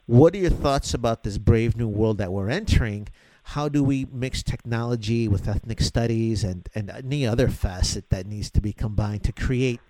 What 0.06 0.34
are 0.34 0.38
your 0.38 0.50
thoughts 0.50 0.94
about 0.94 1.24
this 1.24 1.36
brave 1.36 1.76
new 1.76 1.88
world 1.88 2.18
that 2.18 2.32
we're 2.32 2.48
entering? 2.48 3.08
How 3.42 3.68
do 3.68 3.82
we 3.82 4.06
mix 4.12 4.42
technology 4.42 5.28
with 5.28 5.48
ethnic 5.48 5.80
studies 5.80 6.44
and, 6.44 6.68
and 6.74 6.90
any 6.90 7.26
other 7.26 7.48
facet 7.48 8.10
that 8.10 8.26
needs 8.26 8.50
to 8.52 8.60
be 8.60 8.72
combined 8.72 9.24
to 9.24 9.32
create 9.32 9.80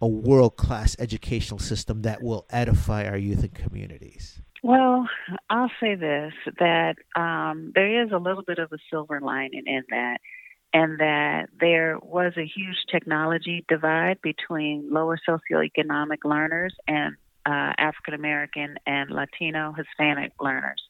a 0.00 0.06
world 0.06 0.56
class 0.56 0.96
educational 0.98 1.58
system 1.58 2.02
that 2.02 2.22
will 2.22 2.46
edify 2.50 3.06
our 3.06 3.16
youth 3.16 3.42
and 3.42 3.54
communities? 3.54 4.40
Well, 4.62 5.08
I'll 5.50 5.70
say 5.80 5.94
this 5.94 6.32
that 6.58 6.96
um, 7.16 7.72
there 7.74 8.04
is 8.04 8.10
a 8.12 8.18
little 8.18 8.42
bit 8.42 8.58
of 8.58 8.72
a 8.72 8.78
silver 8.90 9.20
lining 9.20 9.64
in 9.66 9.84
that 9.90 10.18
and 10.72 11.00
that 11.00 11.48
there 11.58 11.98
was 12.02 12.32
a 12.36 12.44
huge 12.44 12.76
technology 12.90 13.64
divide 13.68 14.20
between 14.22 14.88
lower 14.92 15.18
socioeconomic 15.28 16.18
learners 16.24 16.74
and 16.86 17.16
uh, 17.46 17.72
African 17.78 18.14
American 18.14 18.76
and 18.86 19.10
Latino 19.10 19.72
Hispanic 19.72 20.32
learners. 20.40 20.82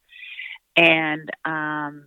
And 0.76 1.30
um, 1.44 2.06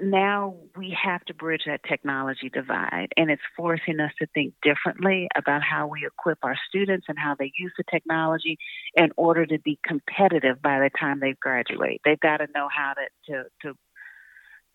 now 0.00 0.56
we 0.76 0.96
have 1.02 1.24
to 1.24 1.34
bridge 1.34 1.62
that 1.66 1.80
technology 1.88 2.50
divide, 2.50 3.08
and 3.16 3.30
it's 3.30 3.42
forcing 3.56 4.00
us 4.00 4.12
to 4.18 4.26
think 4.34 4.54
differently 4.62 5.28
about 5.36 5.62
how 5.62 5.86
we 5.86 6.06
equip 6.06 6.38
our 6.42 6.56
students 6.68 7.06
and 7.08 7.18
how 7.18 7.34
they 7.38 7.52
use 7.56 7.72
the 7.78 7.84
technology 7.90 8.58
in 8.94 9.10
order 9.16 9.46
to 9.46 9.58
be 9.58 9.78
competitive 9.84 10.60
by 10.60 10.80
the 10.80 10.90
time 10.98 11.20
they 11.20 11.34
graduate. 11.40 12.00
They've 12.04 12.20
got 12.20 12.38
to 12.38 12.48
know 12.54 12.68
how 12.74 12.94
to 12.94 13.32
to 13.32 13.44
to, 13.62 13.78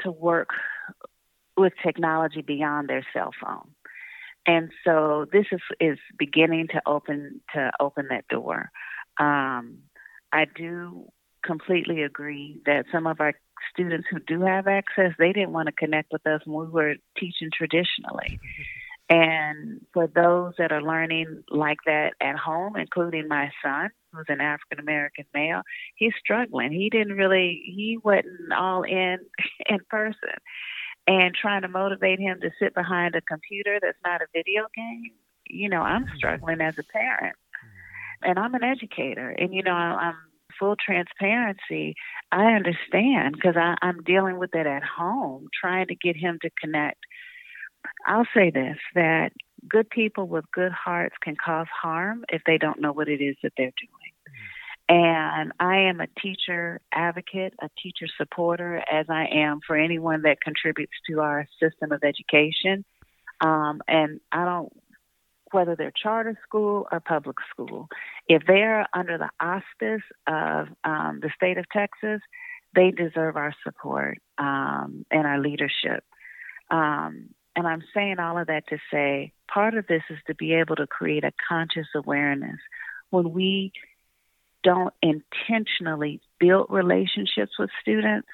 to 0.01 0.11
work 0.11 0.49
with 1.61 1.73
technology 1.83 2.41
beyond 2.41 2.89
their 2.89 3.05
cell 3.13 3.31
phone. 3.41 3.69
And 4.45 4.71
so 4.83 5.25
this 5.31 5.45
is 5.51 5.61
is 5.79 5.99
beginning 6.17 6.67
to 6.69 6.81
open 6.85 7.41
to 7.53 7.71
open 7.79 8.07
that 8.09 8.27
door. 8.27 8.71
Um, 9.19 9.79
I 10.33 10.45
do 10.55 11.09
completely 11.45 12.01
agree 12.03 12.61
that 12.65 12.85
some 12.91 13.07
of 13.07 13.19
our 13.19 13.33
students 13.71 14.07
who 14.09 14.19
do 14.19 14.41
have 14.41 14.67
access, 14.67 15.11
they 15.17 15.33
didn't 15.33 15.51
want 15.51 15.67
to 15.67 15.71
connect 15.73 16.11
with 16.11 16.25
us 16.25 16.41
when 16.45 16.67
we 16.67 16.71
were 16.71 16.95
teaching 17.17 17.49
traditionally. 17.55 18.39
And 19.11 19.81
for 19.91 20.07
those 20.07 20.53
that 20.57 20.71
are 20.71 20.81
learning 20.81 21.43
like 21.49 21.79
that 21.85 22.13
at 22.21 22.37
home, 22.37 22.77
including 22.77 23.27
my 23.27 23.51
son, 23.61 23.89
who's 24.13 24.27
an 24.29 24.39
African 24.39 24.79
American 24.79 25.25
male, 25.33 25.63
he's 25.95 26.13
struggling. 26.17 26.71
He 26.71 26.89
didn't 26.89 27.17
really, 27.17 27.61
he 27.65 27.97
wasn't 28.01 28.53
all 28.57 28.83
in 28.83 29.17
in 29.69 29.79
person. 29.89 30.39
And 31.07 31.33
trying 31.33 31.63
to 31.63 31.67
motivate 31.67 32.19
him 32.19 32.39
to 32.41 32.51
sit 32.59 32.73
behind 32.73 33.15
a 33.15 33.21
computer 33.21 33.79
that's 33.81 33.97
not 34.05 34.21
a 34.21 34.27
video 34.33 34.67
game, 34.75 35.11
you 35.47 35.67
know, 35.67 35.81
I'm 35.81 36.05
mm-hmm. 36.05 36.15
struggling 36.15 36.61
as 36.61 36.77
a 36.77 36.83
parent. 36.83 37.35
And 38.23 38.37
I'm 38.37 38.53
an 38.53 38.63
educator. 38.63 39.29
And, 39.29 39.53
you 39.53 39.63
know, 39.63 39.71
I'm 39.71 40.15
full 40.61 40.75
transparency, 40.75 41.95
I 42.31 42.53
understand 42.53 43.35
because 43.35 43.55
I'm 43.81 44.03
dealing 44.03 44.37
with 44.37 44.53
it 44.53 44.67
at 44.67 44.83
home, 44.83 45.47
trying 45.59 45.87
to 45.87 45.95
get 45.95 46.15
him 46.15 46.37
to 46.43 46.49
connect. 46.61 46.99
I'll 48.05 48.27
say 48.33 48.51
this 48.51 48.77
that 48.93 49.31
good 49.67 49.89
people 49.89 50.27
with 50.27 50.45
good 50.53 50.71
hearts 50.71 51.15
can 51.21 51.35
cause 51.35 51.67
harm 51.81 52.23
if 52.29 52.43
they 52.45 52.57
don't 52.57 52.79
know 52.79 52.91
what 52.91 53.09
it 53.09 53.21
is 53.21 53.35
that 53.41 53.53
they're 53.57 53.73
doing. 53.79 54.00
And 54.91 55.53
I 55.57 55.83
am 55.83 56.01
a 56.01 56.07
teacher 56.21 56.81
advocate, 56.91 57.53
a 57.61 57.69
teacher 57.81 58.07
supporter, 58.17 58.83
as 58.91 59.05
I 59.07 59.25
am 59.31 59.61
for 59.65 59.77
anyone 59.77 60.23
that 60.23 60.41
contributes 60.41 60.91
to 61.09 61.21
our 61.21 61.47
system 61.61 61.93
of 61.93 62.03
education. 62.03 62.83
Um, 63.39 63.81
and 63.87 64.19
I 64.33 64.43
don't 64.43 64.73
whether 65.51 65.77
they're 65.77 65.93
charter 65.95 66.37
school 66.43 66.87
or 66.91 66.99
public 66.99 67.37
school. 67.49 67.87
If 68.27 68.43
they're 68.45 68.85
under 68.93 69.17
the 69.17 69.29
auspice 69.39 70.03
of 70.27 70.67
um, 70.83 71.21
the 71.21 71.31
state 71.37 71.57
of 71.57 71.65
Texas, 71.71 72.19
they 72.75 72.91
deserve 72.91 73.37
our 73.37 73.53
support 73.63 74.17
um, 74.37 75.05
and 75.09 75.25
our 75.25 75.39
leadership. 75.39 76.03
Um, 76.69 77.29
and 77.55 77.65
I'm 77.65 77.83
saying 77.93 78.19
all 78.19 78.37
of 78.37 78.47
that 78.47 78.67
to 78.67 78.77
say 78.91 79.31
part 79.53 79.73
of 79.73 79.87
this 79.87 80.03
is 80.09 80.17
to 80.27 80.35
be 80.35 80.53
able 80.53 80.75
to 80.77 80.87
create 80.87 81.23
a 81.23 81.31
conscious 81.47 81.87
awareness. 81.95 82.59
When 83.09 83.31
we 83.31 83.71
don't 84.63 84.93
intentionally 85.01 86.21
build 86.39 86.67
relationships 86.69 87.53
with 87.57 87.69
students, 87.81 88.27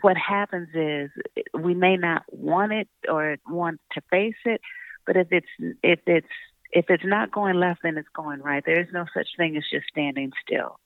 what 0.00 0.16
happens 0.16 0.68
is 0.74 1.10
we 1.54 1.74
may 1.74 1.96
not 1.96 2.24
want 2.28 2.72
it 2.72 2.88
or 3.08 3.36
want 3.48 3.80
to 3.92 4.00
face 4.10 4.34
it, 4.44 4.60
but 5.06 5.16
if 5.16 5.28
it's 5.30 5.46
if 5.82 6.00
it's 6.06 6.26
if 6.72 6.86
it's 6.88 7.04
not 7.04 7.30
going 7.30 7.56
left, 7.56 7.80
then 7.82 7.98
it's 7.98 8.08
going 8.14 8.40
right. 8.40 8.64
There 8.64 8.80
is 8.80 8.88
no 8.92 9.04
such 9.14 9.28
thing 9.36 9.56
as 9.56 9.64
just 9.70 9.86
standing 9.88 10.32
still. 10.44 10.78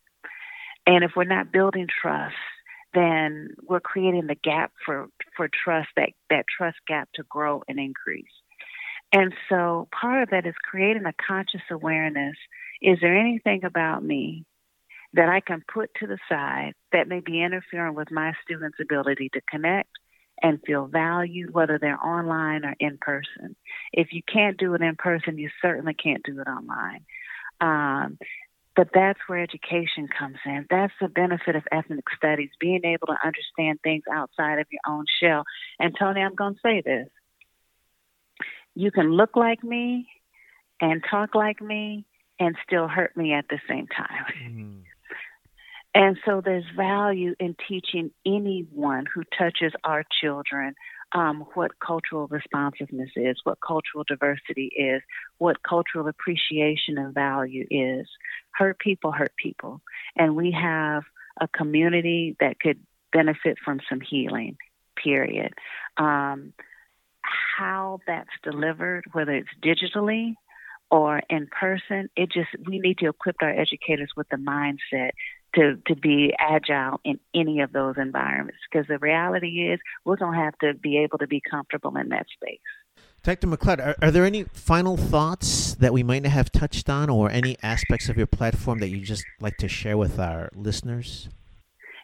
And 0.86 1.04
if 1.04 1.12
we're 1.16 1.24
not 1.24 1.52
building 1.52 1.86
trust, 2.00 2.34
then 2.94 3.54
we're 3.68 3.80
creating 3.80 4.26
the 4.26 4.34
gap 4.34 4.72
for 4.84 5.08
for 5.36 5.48
trust 5.48 5.88
that 5.96 6.10
that 6.30 6.44
trust 6.56 6.78
gap 6.86 7.08
to 7.14 7.22
grow 7.28 7.62
and 7.68 7.78
increase. 7.78 8.24
And 9.12 9.32
so 9.48 9.88
part 9.98 10.22
of 10.22 10.30
that 10.30 10.46
is 10.46 10.54
creating 10.68 11.06
a 11.06 11.12
conscious 11.12 11.62
awareness. 11.70 12.36
Is 12.82 12.98
there 13.00 13.16
anything 13.16 13.64
about 13.64 14.02
me 14.02 14.44
that 15.12 15.28
I 15.28 15.40
can 15.40 15.62
put 15.72 15.90
to 16.00 16.06
the 16.06 16.18
side 16.28 16.74
that 16.92 17.08
may 17.08 17.20
be 17.20 17.42
interfering 17.42 17.94
with 17.94 18.10
my 18.10 18.32
students' 18.44 18.78
ability 18.80 19.30
to 19.32 19.40
connect, 19.48 19.88
and 20.42 20.60
feel 20.66 20.86
valued, 20.86 21.52
whether 21.52 21.78
they're 21.78 22.02
online 22.02 22.64
or 22.64 22.74
in 22.78 22.98
person. 22.98 23.56
If 23.92 24.12
you 24.12 24.22
can't 24.22 24.58
do 24.58 24.74
it 24.74 24.82
in 24.82 24.96
person, 24.96 25.38
you 25.38 25.50
certainly 25.62 25.94
can't 25.94 26.22
do 26.24 26.40
it 26.40 26.46
online. 26.48 27.04
Um, 27.60 28.18
but 28.74 28.88
that's 28.92 29.18
where 29.26 29.42
education 29.42 30.06
comes 30.06 30.36
in. 30.44 30.66
That's 30.68 30.92
the 31.00 31.08
benefit 31.08 31.56
of 31.56 31.62
ethnic 31.72 32.04
studies, 32.14 32.50
being 32.60 32.84
able 32.84 33.06
to 33.06 33.16
understand 33.24 33.80
things 33.82 34.02
outside 34.12 34.58
of 34.58 34.66
your 34.70 34.80
own 34.86 35.06
shell. 35.20 35.44
And 35.78 35.96
Tony, 35.98 36.20
I'm 36.20 36.34
going 36.34 36.54
to 36.54 36.60
say 36.62 36.82
this. 36.84 37.08
You 38.74 38.90
can 38.90 39.10
look 39.12 39.36
like 39.36 39.64
me 39.64 40.06
and 40.82 41.02
talk 41.10 41.34
like 41.34 41.62
me 41.62 42.04
and 42.38 42.56
still 42.66 42.88
hurt 42.88 43.16
me 43.16 43.32
at 43.32 43.46
the 43.48 43.60
same 43.68 43.86
time. 43.86 44.24
Mm. 44.46 44.82
And 45.94 46.18
so 46.26 46.42
there's 46.44 46.66
value 46.76 47.34
in 47.40 47.56
teaching 47.66 48.10
anyone 48.26 49.06
who 49.12 49.22
touches 49.38 49.72
our 49.82 50.04
children 50.20 50.74
um, 51.12 51.46
what 51.54 51.78
cultural 51.80 52.26
responsiveness 52.26 53.08
is, 53.16 53.38
what 53.44 53.58
cultural 53.66 54.04
diversity 54.06 54.70
is, 54.76 55.00
what 55.38 55.62
cultural 55.62 56.06
appreciation 56.06 56.98
and 56.98 57.14
value 57.14 57.66
is. 57.70 58.06
Hurt 58.52 58.78
people 58.78 59.10
hurt 59.10 59.32
people. 59.36 59.80
And 60.14 60.36
we 60.36 60.50
have 60.50 61.04
a 61.40 61.48
community 61.48 62.36
that 62.40 62.60
could 62.60 62.80
benefit 63.10 63.56
from 63.64 63.80
some 63.88 64.02
healing, 64.02 64.58
period. 65.02 65.54
Um, 65.96 66.52
how 67.56 68.00
that's 68.06 68.28
delivered, 68.42 69.04
whether 69.12 69.32
it's 69.32 69.48
digitally 69.64 70.34
or 70.90 71.22
in 71.28 71.48
person, 71.48 72.08
it 72.16 72.30
just, 72.30 72.48
we 72.66 72.78
need 72.78 72.98
to 72.98 73.08
equip 73.08 73.36
our 73.40 73.50
educators 73.50 74.10
with 74.16 74.28
the 74.28 74.36
mindset 74.36 75.10
to, 75.54 75.76
to 75.86 75.96
be 75.96 76.34
agile 76.38 77.00
in 77.04 77.18
any 77.34 77.60
of 77.60 77.72
those 77.72 77.94
environments 77.96 78.60
because 78.70 78.86
the 78.86 78.98
reality 78.98 79.68
is 79.72 79.80
we're 80.04 80.16
going 80.16 80.38
to 80.38 80.44
have 80.44 80.56
to 80.58 80.74
be 80.74 80.98
able 80.98 81.18
to 81.18 81.26
be 81.26 81.40
comfortable 81.40 81.96
in 81.96 82.10
that 82.10 82.26
space. 82.34 82.60
Dr. 83.22 83.48
McLeod, 83.48 83.84
are, 83.84 83.96
are, 84.00 84.10
there 84.10 84.24
any 84.24 84.44
final 84.52 84.96
thoughts 84.96 85.74
that 85.74 85.92
we 85.92 86.04
might 86.04 86.22
not 86.22 86.32
have 86.32 86.52
touched 86.52 86.88
on 86.88 87.10
or 87.10 87.28
any 87.28 87.56
aspects 87.62 88.08
of 88.08 88.16
your 88.16 88.26
platform 88.26 88.78
that 88.78 88.88
you 88.88 89.00
just 89.00 89.24
like 89.40 89.56
to 89.56 89.68
share 89.68 89.96
with 89.96 90.20
our 90.20 90.48
listeners? 90.54 91.28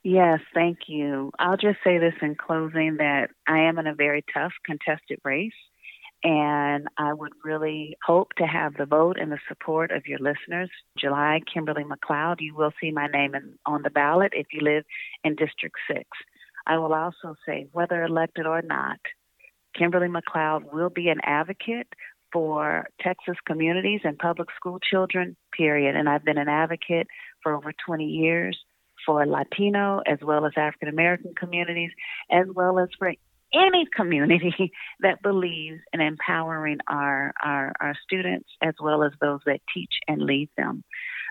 Yes, 0.03 0.41
thank 0.53 0.79
you. 0.89 1.31
I'll 1.39 1.57
just 1.57 1.79
say 1.85 1.99
this 1.99 2.15
in 2.23 2.35
closing 2.35 2.97
that 2.97 3.31
I 3.47 3.61
am 3.61 3.79
in 3.79 3.87
a 3.87 3.95
very 3.95 4.25
tough 4.35 4.53
contested 4.67 5.21
race. 5.25 5.53
And 6.25 6.87
I 6.97 7.13
would 7.13 7.33
really 7.45 7.97
hope 8.07 8.33
to 8.39 8.47
have 8.47 8.75
the 8.77 8.87
vote 8.87 9.19
and 9.19 9.33
the 9.33 9.39
support 9.49 9.91
of 9.91 10.07
your 10.07 10.21
listeners. 10.21 10.71
July, 10.97 11.41
Kimberly 11.53 11.83
McLeod, 11.85 12.37
you 12.41 12.55
will 12.55 12.73
see 12.81 12.93
my 12.93 13.09
name 13.09 13.35
in, 13.35 13.59
on 13.67 13.83
the 13.83 13.91
ballot 13.91 14.33
if 14.35 14.47
you 14.53 14.61
live 14.61 14.85
in 15.25 15.35
District 15.35 15.75
6. 15.89 16.05
I 16.65 16.79
will 16.79 16.95
also 16.95 17.35
say, 17.45 17.67
whether 17.73 18.05
elected 18.05 18.47
or 18.47 18.63
not, 18.63 18.99
Kimberly 19.77 20.09
McLeod 20.09 20.73
will 20.73 20.91
be 20.91 21.09
an 21.09 21.21
advocate 21.25 21.89
for 22.33 22.87
Texas 23.01 23.37
communities 23.45 24.01
and 24.05 24.19
public 24.19 24.49
school 24.57 24.79
children, 24.79 25.37
period. 25.57 25.97
And 25.97 26.09
I've 26.09 26.25
been 26.25 26.39
an 26.39 26.49
advocate 26.49 27.09
for 27.43 27.53
over 27.55 27.73
20 27.85 28.05
years 28.05 28.59
for 29.05 29.27
Latino 29.27 30.01
as 30.07 30.19
well 30.23 30.47
as 30.47 30.53
African 30.57 30.89
American 30.89 31.35
communities, 31.35 31.91
as 32.31 32.47
well 32.55 32.79
as 32.79 32.89
for 32.99 33.13
any 33.55 33.87
community 33.95 34.73
that 35.01 35.23
believes 35.23 35.81
in 35.93 36.01
empowering 36.01 36.79
our, 36.89 37.33
our, 37.43 37.73
our 37.81 37.95
students 38.03 38.49
as 38.63 38.75
well 38.81 39.03
as 39.03 39.13
those 39.21 39.41
that 39.47 39.61
teach 39.75 39.93
and 40.09 40.23
lead 40.23 40.49
them. 40.57 40.85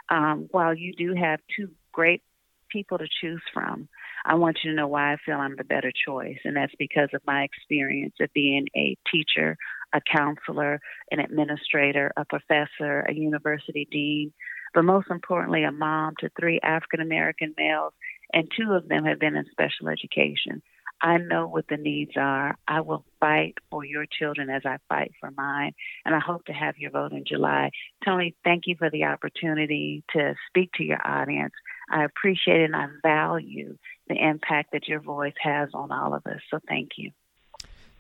Um, 0.10 0.48
while 0.52 0.74
you 0.74 0.94
do 0.94 1.14
have 1.16 1.40
two 1.56 1.70
great 1.92 2.22
people 2.70 2.98
to 2.98 3.08
choose 3.22 3.42
from, 3.54 3.88
I 4.26 4.36
want 4.36 4.60
you 4.64 4.72
to 4.72 4.76
know 4.76 4.88
why 4.88 5.14
I 5.14 5.18
feel 5.26 5.38
I'm 5.38 5.56
the 5.56 5.64
better 5.64 5.92
choice, 6.06 6.38
and 6.46 6.56
that's 6.56 6.74
because 6.78 7.10
of 7.14 7.22
my 7.26 7.44
experience 7.44 8.16
of 8.20 8.32
being 8.34 8.68
a 8.76 8.98
teacher, 9.12 9.58
a 9.94 10.02
counselor, 10.02 10.80
an 11.10 11.20
administrator, 11.20 12.12
a 12.16 12.26
professor, 12.26 13.02
a 13.02 13.14
university 13.14 13.88
dean, 13.92 14.32
but 14.74 14.84
most 14.84 15.10
importantly, 15.10 15.64
a 15.64 15.72
mom 15.72 16.14
to 16.20 16.30
three 16.40 16.60
African 16.64 17.02
American 17.02 17.54
males, 17.58 17.94
and 18.34 18.50
two 18.56 18.72
of 18.74 18.88
them 18.88 19.06
have 19.06 19.20
been 19.20 19.36
in 19.36 19.46
special 19.52 19.90
education. 19.90 20.62
I 21.02 21.18
know 21.18 21.48
what 21.48 21.68
the 21.68 21.78
needs 21.78 22.12
are. 22.16 22.56
I 22.68 22.82
will 22.82 23.04
fight 23.20 23.56
for 23.70 23.84
your 23.84 24.06
children 24.06 24.50
as 24.50 24.62
I 24.66 24.78
fight 24.88 25.12
for 25.20 25.32
mine. 25.32 25.74
And 26.06 26.14
I 26.14 26.20
hope 26.20 26.46
to 26.46 26.54
have 26.54 26.78
your 26.78 26.92
vote 26.92 27.12
in 27.12 27.24
July. 27.26 27.72
Tony, 28.06 28.36
thank 28.44 28.64
you 28.68 28.76
for 28.78 28.90
the 28.90 29.06
opportunity 29.06 30.04
to 30.14 30.36
speak 30.48 30.72
to 30.74 30.84
your 30.84 31.06
audience. 31.06 31.54
I 31.90 32.04
appreciate 32.04 32.62
and 32.62 32.76
I 32.76 32.88
value 33.02 33.78
the 34.08 34.16
impact 34.16 34.74
that 34.74 34.88
your 34.88 35.00
voice 35.00 35.34
has 35.42 35.70
on 35.74 35.92
all 35.92 36.14
of 36.14 36.26
us. 36.28 36.40
So 36.52 36.60
thank 36.68 36.92
you. 36.98 37.12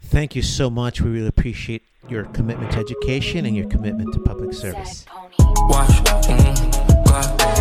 Thank 0.04 0.36
you 0.36 0.42
so 0.42 0.70
much. 0.70 1.02
We 1.02 1.10
really 1.10 1.28
appreciate 1.28 1.84
your 2.10 2.26
commitment 2.26 2.72
to 2.74 2.80
education 2.80 3.46
and 3.46 3.56
your 3.56 3.68
commitment 3.68 4.14
to 4.14 4.20
public 4.20 4.54
service. 4.54 5.06
Watch, 5.40 5.90
mm, 6.26 7.61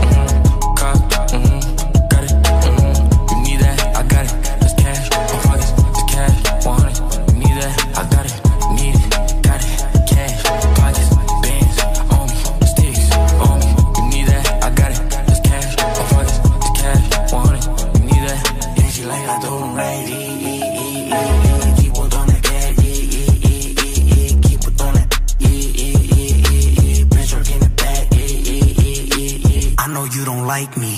fight 30.50 30.76
me. 30.76 30.94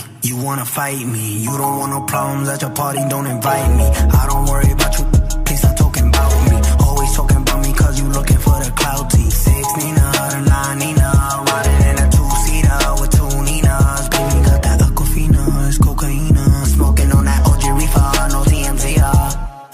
You 1.46 1.52
don't 1.60 1.76
want 1.80 1.90
no 1.92 2.00
problems 2.12 2.48
at 2.48 2.62
your 2.62 2.70
party, 2.70 3.00
don't 3.12 3.26
invite 3.26 3.70
me. 3.78 3.86
I 4.20 4.22
don't 4.30 4.46
worry 4.50 4.70
about 4.76 4.92
you, 4.98 5.04
please 5.44 5.60
stop 5.60 5.76
talking 5.76 6.08
about 6.08 6.32
me. 6.48 6.56
Always 6.86 7.12
talking 7.18 7.40
about 7.44 7.60
me 7.64 7.70
cause 7.74 8.00
you 8.00 8.06
looking 8.18 8.40
for 8.46 8.56
the 8.64 8.70
clout 8.80 9.10
T. 9.12 9.16
Six 9.44 9.64
Nina, 9.80 10.06
the 10.32 10.40
nine 10.52 10.78
Nina, 10.82 11.08
riding 11.50 11.80
in 11.90 11.96
a 12.04 12.06
two 12.16 12.30
seater 12.44 12.80
with 13.00 13.12
two 13.18 13.32
Ninas. 13.48 14.04
Baby 14.14 14.38
got 14.48 14.60
that 14.66 14.78
aquafina, 14.88 15.42
it's 15.68 15.78
cocaine. 15.84 16.36
Smoking 16.76 17.10
on 17.16 17.24
that 17.28 17.40
OG 17.50 17.64
reefer, 17.78 18.10
no 18.34 18.40
TMZ. 18.50 18.86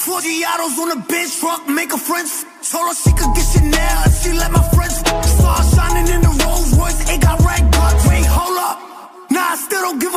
Forty 0.07 0.35
autos 0.51 0.77
on 0.83 0.91
a 0.97 1.01
bench 1.11 1.33
truck, 1.39 1.63
make 1.79 1.93
a 1.99 2.01
friend. 2.09 2.27
Told 2.71 2.87
her 2.91 2.97
she 3.05 3.13
could 3.19 3.33
get 3.37 3.47
Chanel 3.53 3.99
if 4.09 4.15
she 4.23 4.31
let 4.43 4.51
my 4.51 4.65
friends. 4.75 4.97
Star 5.39 5.59
shining 5.73 6.09
in 6.15 6.21
the 6.27 6.33
Rolls 6.41 6.48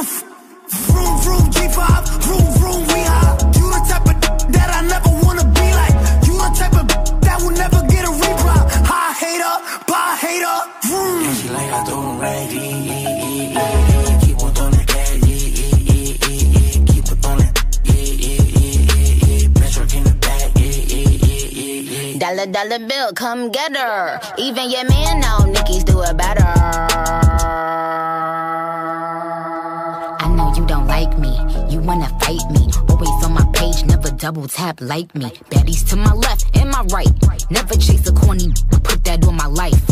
still 0.04 0.30
don't 0.30 0.52
give 0.52 0.68
a 0.68 0.72
f. 0.72 0.72
Vroom, 0.72 1.14
vroom, 1.22 1.46
G5, 1.52 1.82
vroom, 2.24 2.46
vroom, 2.60 2.82
we 2.88 3.00
high. 3.04 3.38
You 3.58 3.66
the 3.74 3.80
type 3.90 4.08
of 4.08 4.18
that 4.52 4.70
I 4.72 4.82
never 4.88 5.12
wanna 5.26 5.46
be 5.46 5.68
like. 5.74 5.96
You 6.28 6.34
the 6.38 6.50
type 6.58 6.76
of 6.82 6.88
that 7.22 7.38
will 7.42 7.52
never 7.52 7.82
get 7.88 8.06
a 8.06 8.12
reply. 8.12 8.60
High 8.88 9.14
hater, 9.22 9.56
bye 9.88 10.16
hater, 10.22 10.58
vroom. 10.88 11.22
Yeah, 11.24 11.34
she 11.34 11.50
like 11.50 11.72
I. 11.72 11.82
Keep 14.22 14.42
on. 14.42 14.52
Keep 16.88 17.26
on 17.26 17.40
it, 17.42 17.54
in 19.94 20.04
the 20.04 20.14
back, 20.22 20.50
yeah. 20.56 22.20
Dollar, 22.20 22.48
dollar 22.52 22.80
bill, 22.88 23.14
come 23.14 23.52
get 23.52 23.76
her. 23.76 24.20
Even 24.38 24.70
your 24.70 24.86
man 24.86 25.20
know 25.20 25.46
Nicki's 25.46 25.84
do 25.84 26.02
it 26.02 26.16
better. 26.18 27.51
Me. 32.52 32.72
Always 32.90 33.26
on 33.26 33.34
my 33.34 33.46
page, 33.54 33.84
never 33.86 34.10
double 34.12 34.48
tap 34.48 34.80
like 34.82 35.14
me. 35.16 35.26
Baddies 35.50 35.88
to 35.90 35.96
my 35.96 36.14
left 36.14 36.56
and 36.58 36.70
my 36.70 36.84
right. 36.94 37.12
Never 37.50 37.76
chase 37.76 38.08
a 38.08 38.14
corny, 38.14 38.54
put 38.84 39.04
that 39.06 39.26
on 39.28 39.36
my 39.36 39.48
life. 39.48 39.86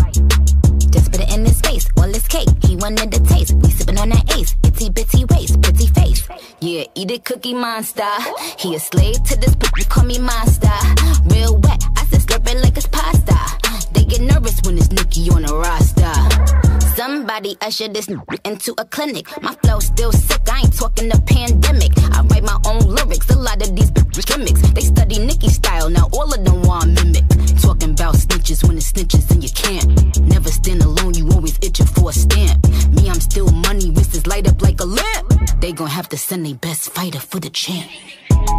Just 0.92 1.12
put 1.12 1.22
it 1.22 1.32
in 1.34 1.46
his 1.46 1.60
face, 1.62 1.88
all 1.98 2.08
his 2.08 2.28
cake. 2.28 2.50
He 2.64 2.76
wanted 2.76 3.12
the 3.12 3.20
taste. 3.20 3.54
We 3.54 3.70
sippin' 3.70 4.00
on 4.00 4.10
that 4.10 4.38
ace. 4.38 4.56
Itty 4.64 4.90
bitty 4.90 5.26
waist, 5.26 5.62
pretty 5.62 5.88
face. 5.88 6.28
Yeah, 6.62 6.86
eat 6.96 7.12
it, 7.12 7.26
cookie 7.26 7.54
monster. 7.54 8.10
He 8.58 8.76
a 8.76 8.80
slave 8.80 9.24
to 9.24 9.38
this, 9.38 9.56
but 9.56 9.72
you 9.78 9.86
call 9.86 10.06
me 10.06 10.20
monster. 10.20 10.78
Real 11.26 11.58
wet, 11.58 11.84
I 11.98 12.06
said 12.06 12.22
slurp 12.22 12.50
it 12.50 12.58
like 12.64 12.78
it's 12.78 12.88
pasta. 12.88 13.38
They 13.94 14.06
get 14.06 14.22
nervous 14.22 14.62
when 14.64 14.78
it's 14.78 14.92
Nicki 14.92 15.30
on 15.30 15.44
the 15.44 15.54
roster. 15.54 16.79
Somebody 17.00 17.56
usher 17.62 17.88
this 17.88 18.10
into 18.44 18.76
a 18.78 18.84
clinic. 18.84 19.26
My 19.42 19.54
flow 19.64 19.80
still 19.80 20.12
sick, 20.12 20.42
I 20.52 20.60
ain't 20.60 20.78
talking 20.78 21.08
the 21.08 21.16
pandemic. 21.22 21.94
I 22.12 22.24
write 22.28 22.44
my 22.44 22.60
own 22.66 22.94
lyrics, 22.94 23.30
a 23.30 23.40
lot 23.40 23.66
of 23.66 23.74
these 23.74 23.90
gimmicks. 23.90 24.60
They 24.74 24.82
study 24.82 25.18
Nicki 25.18 25.48
style, 25.48 25.90
now 25.90 26.10
all 26.12 26.34
of 26.34 26.44
them 26.44 26.62
want 26.64 26.92
mimic. 26.92 27.24
Talking 27.62 27.92
about 27.92 28.16
snitches 28.16 28.68
when 28.68 28.76
it's 28.76 28.92
snitches 28.92 29.32
and 29.32 29.42
you 29.42 29.50
can't. 29.50 29.88
Never 30.28 30.50
stand 30.50 30.82
alone, 30.82 31.14
you 31.14 31.30
always 31.30 31.58
itching 31.62 31.86
for 31.86 32.10
a 32.10 32.12
stamp. 32.12 32.68
Me, 32.92 33.10
I'm 33.10 33.22
still 33.22 33.50
money, 33.50 33.92
wrists 33.92 34.28
light 34.28 34.46
up 34.50 34.62
like 34.62 34.82
a 34.82 34.86
lamp. 34.86 35.62
They 35.62 35.72
gon' 35.72 35.88
have 35.88 36.10
to 36.10 36.18
send 36.18 36.46
their 36.46 36.56
best 36.56 36.90
fighter 36.90 37.22
for 37.22 37.40
the 37.40 37.50
champ. 37.50 37.90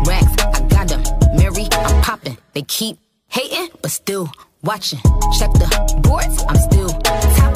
Racks, 0.07 0.33
I 0.42 0.66
got 0.70 0.88
them. 0.88 1.03
Mary, 1.37 1.68
I'm 1.72 2.00
popping. 2.00 2.38
They 2.55 2.62
keep 2.62 2.96
hating, 3.29 3.68
but 3.83 3.90
still 3.90 4.33
watching. 4.62 5.00
Check 5.38 5.53
the 5.53 6.00
boards, 6.03 6.42
I'm 6.48 6.57
still 6.57 6.88
topping. 6.88 7.50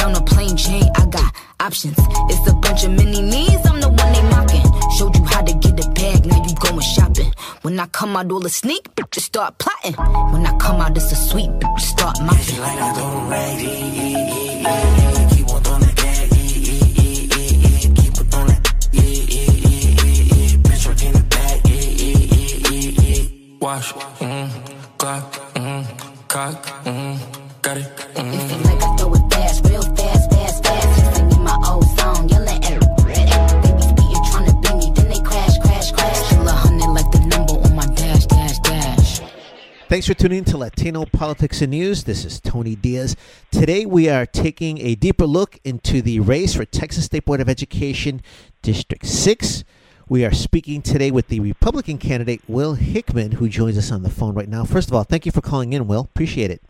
Down 0.00 0.16
a 0.16 0.20
plain 0.22 0.56
chain, 0.56 0.84
I 0.96 1.04
got 1.06 1.34
options. 1.60 1.94
It's 2.30 2.48
a 2.50 2.54
bunch 2.54 2.84
of 2.84 2.92
mini 2.92 3.20
me's, 3.20 3.60
I'm 3.66 3.80
the 3.80 3.88
one 3.90 4.12
they 4.14 4.22
mocking. 4.30 4.64
Showed 4.96 5.14
you 5.14 5.22
how 5.24 5.42
to 5.42 5.52
get 5.52 5.84
a 5.84 5.88
bag, 5.90 6.24
now 6.24 6.42
you 6.42 6.54
going 6.56 6.80
shopping. 6.80 7.30
When 7.60 7.78
I 7.78 7.86
come 7.86 8.16
out, 8.16 8.32
all 8.32 8.40
the 8.40 8.48
sneak, 8.48 8.88
bitches 8.96 9.20
start 9.24 9.58
plotting. 9.58 9.92
When 10.32 10.46
I 10.46 10.56
come 10.56 10.80
out, 10.80 10.96
it's 10.96 11.12
a 11.12 11.16
sweet, 11.16 11.50
bitches 11.50 11.80
start 11.80 12.16
She 12.16 12.22
mocking. 12.24 12.60
like 12.60 12.80
I 12.80 12.92
the. 12.94 13.02
On 13.02 13.28
throwing 15.62 15.82
it. 15.82 15.90
Bitch 20.64 20.86
the. 20.86 21.20
Wash, 23.60 23.92
mm, 23.92 24.48
Glock, 24.96 25.32
mm, 25.54 25.84
cock, 26.28 26.64
mm, 26.84 27.18
got 27.60 27.76
it, 27.76 27.84
mm. 28.14 28.69
Thanks 39.90 40.06
for 40.06 40.14
tuning 40.14 40.38
in 40.38 40.44
to 40.44 40.56
Latino 40.56 41.04
Politics 41.04 41.62
and 41.62 41.72
News. 41.72 42.04
This 42.04 42.24
is 42.24 42.38
Tony 42.38 42.76
Diaz. 42.76 43.16
Today 43.50 43.84
we 43.84 44.08
are 44.08 44.24
taking 44.24 44.78
a 44.78 44.94
deeper 44.94 45.26
look 45.26 45.58
into 45.64 46.00
the 46.00 46.20
race 46.20 46.54
for 46.54 46.64
Texas 46.64 47.06
State 47.06 47.24
Board 47.24 47.40
of 47.40 47.48
Education 47.48 48.22
District 48.62 49.04
6. 49.04 49.64
We 50.08 50.24
are 50.24 50.32
speaking 50.32 50.80
today 50.80 51.10
with 51.10 51.26
the 51.26 51.40
Republican 51.40 51.98
candidate 51.98 52.40
Will 52.46 52.74
Hickman, 52.74 53.32
who 53.32 53.48
joins 53.48 53.76
us 53.76 53.90
on 53.90 54.04
the 54.04 54.10
phone 54.10 54.32
right 54.32 54.48
now. 54.48 54.62
First 54.62 54.90
of 54.90 54.94
all, 54.94 55.02
thank 55.02 55.26
you 55.26 55.32
for 55.32 55.40
calling 55.40 55.72
in, 55.72 55.88
Will. 55.88 56.02
Appreciate 56.02 56.52
it. 56.52 56.62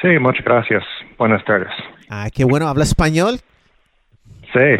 Sí, 0.00 0.16
muchas 0.20 0.44
gracias. 0.44 0.84
Buenas 1.18 1.44
tardes. 1.44 1.72
Ah, 2.08 2.30
qué 2.32 2.44
bueno. 2.44 2.68
¿Habla 2.68 2.84
español? 2.84 3.40
Sí, 4.52 4.76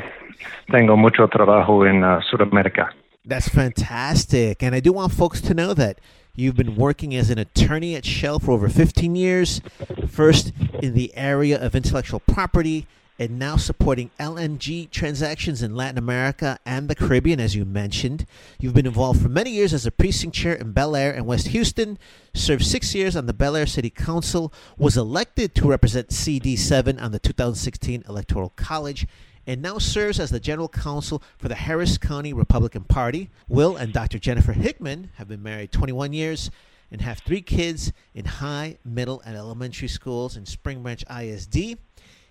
tengo 0.70 0.96
mucho 0.96 1.26
trabajo 1.26 1.84
en 1.84 2.04
uh, 2.04 2.20
Sudamérica. 2.30 2.94
That's 3.26 3.48
fantastic. 3.48 4.62
And 4.62 4.76
I 4.76 4.80
do 4.80 4.92
want 4.92 5.12
folks 5.12 5.40
to 5.40 5.54
know 5.54 5.74
that 5.74 5.98
you've 6.34 6.56
been 6.56 6.76
working 6.76 7.14
as 7.14 7.30
an 7.30 7.38
attorney 7.38 7.94
at 7.94 8.04
Shell 8.04 8.40
for 8.40 8.52
over 8.52 8.68
15 8.68 9.14
years, 9.14 9.60
first 10.08 10.52
in 10.82 10.94
the 10.94 11.12
area 11.16 11.60
of 11.60 11.74
intellectual 11.74 12.20
property, 12.20 12.86
and 13.20 13.38
now 13.38 13.54
supporting 13.54 14.10
LNG 14.18 14.90
transactions 14.90 15.62
in 15.62 15.76
Latin 15.76 15.98
America 15.98 16.58
and 16.64 16.88
the 16.88 16.94
Caribbean, 16.94 17.38
as 17.38 17.54
you 17.54 17.66
mentioned. 17.66 18.24
You've 18.58 18.72
been 18.72 18.86
involved 18.86 19.20
for 19.20 19.28
many 19.28 19.50
years 19.50 19.74
as 19.74 19.84
a 19.84 19.90
precinct 19.90 20.34
chair 20.34 20.54
in 20.54 20.72
Bellaire 20.72 21.14
and 21.14 21.26
West 21.26 21.48
Houston, 21.48 21.98
served 22.32 22.64
six 22.64 22.94
years 22.94 23.14
on 23.14 23.26
the 23.26 23.34
Bellaire 23.34 23.68
City 23.68 23.90
Council, 23.90 24.50
was 24.78 24.96
elected 24.96 25.54
to 25.56 25.68
represent 25.68 26.08
CD7 26.08 27.00
on 27.00 27.12
the 27.12 27.18
2016 27.18 28.04
Electoral 28.08 28.54
College, 28.56 29.06
and 29.46 29.62
now 29.62 29.78
serves 29.78 30.20
as 30.20 30.30
the 30.30 30.40
general 30.40 30.68
counsel 30.68 31.22
for 31.38 31.48
the 31.48 31.54
Harris 31.54 31.98
County 31.98 32.32
Republican 32.32 32.84
Party. 32.84 33.30
Will 33.48 33.76
and 33.76 33.92
Dr. 33.92 34.18
Jennifer 34.18 34.52
Hickman 34.52 35.10
have 35.16 35.28
been 35.28 35.42
married 35.42 35.72
21 35.72 36.12
years 36.12 36.50
and 36.90 37.00
have 37.00 37.18
three 37.18 37.42
kids 37.42 37.92
in 38.14 38.24
high, 38.24 38.78
middle, 38.84 39.20
and 39.24 39.36
elementary 39.36 39.88
schools 39.88 40.36
in 40.36 40.44
Spring 40.44 40.82
Branch 40.82 41.04
ISD. 41.08 41.78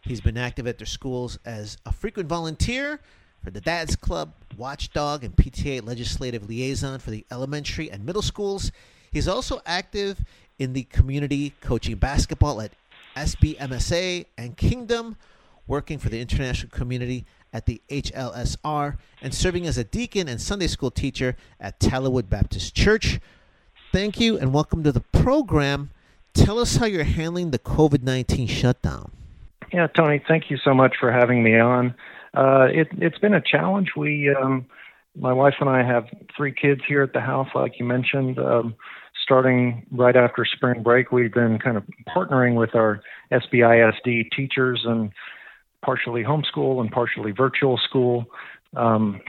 He's 0.02 0.22
been 0.22 0.38
active 0.38 0.68
at 0.68 0.78
their 0.78 0.88
schools 0.88 1.40
as 1.46 1.78
a 1.86 1.92
frequent 1.92 2.30
volunteer 2.30 3.00
for 3.44 3.52
the 3.52 3.62
Dads 3.62 3.96
Club, 3.96 4.34
Watchdog, 4.58 5.24
and 5.24 5.36
PTA 5.36 5.86
Legislative 5.86 6.48
Liaison 6.48 7.00
for 7.00 7.12
the 7.12 7.26
elementary 7.32 7.90
and 7.90 8.06
middle 8.06 8.22
schools. 8.22 8.72
He's 9.12 9.28
also 9.28 9.62
active 9.66 10.24
in 10.58 10.74
the 10.74 10.84
community 10.84 11.54
coaching 11.62 11.96
basketball 11.96 12.62
at 12.62 12.74
SBMSA 13.16 14.26
and 14.38 14.56
Kingdom, 14.56 15.16
working 15.70 16.00
for 16.00 16.10
the 16.10 16.20
international 16.20 16.72
community 16.72 17.26
at 17.54 17.68
the 17.68 17.80
HLSR, 17.90 18.98
and 19.22 19.34
serving 19.34 19.66
as 19.68 19.78
a 19.78 19.84
deacon 19.84 20.28
and 20.28 20.42
Sunday 20.42 20.68
school 20.68 20.92
teacher 20.92 21.38
at 21.60 21.80
Tallowood 21.80 22.28
Baptist 22.30 22.76
Church. 22.76 23.20
Thank 23.92 24.20
you 24.20 24.38
and 24.38 24.54
welcome 24.54 24.84
to 24.84 24.92
the 24.92 25.02
program. 25.02 25.92
Tell 26.34 26.60
us 26.60 26.76
how 26.78 26.86
you're 26.86 27.04
handling 27.04 27.52
the 27.52 27.60
COVID 27.60 28.04
19 28.04 28.48
shutdown. 28.48 29.12
Yeah, 29.72 29.88
Tony, 29.88 30.22
thank 30.28 30.50
you 30.50 30.58
so 30.58 30.74
much 30.74 30.96
for 31.00 31.12
having 31.12 31.44
me 31.44 31.60
on. 31.60 31.94
Uh, 32.34 32.68
it, 32.72 32.88
it's 32.98 33.18
been 33.20 33.36
a 33.36 33.42
challenge. 33.42 33.90
We, 33.96 34.36
um, 34.36 34.66
my 35.16 35.34
wife 35.34 35.56
and 35.60 35.70
I 35.70 35.84
have 35.84 36.06
three 36.36 36.52
kids 36.52 36.82
here 36.88 37.04
at 37.04 37.14
the 37.14 37.22
house, 37.22 37.50
like 37.54 37.80
you 37.80 37.86
mentioned. 37.86 38.40
Um, 38.40 38.76
starting 39.24 39.86
right 39.92 40.16
after 40.16 40.46
spring 40.46 40.82
break, 40.82 41.12
we've 41.12 41.34
been 41.34 41.60
kind 41.60 41.78
of 41.78 41.84
partnering 42.08 42.56
with 42.56 42.74
our 42.74 43.02
SBISD 43.32 44.32
teachers 44.36 44.82
and 44.86 45.12
partially 45.84 46.24
homeschool 46.24 46.82
and 46.82 46.92
partially 46.92 47.32
virtual 47.32 47.80
school. 47.88 48.26
Um, 48.76 49.22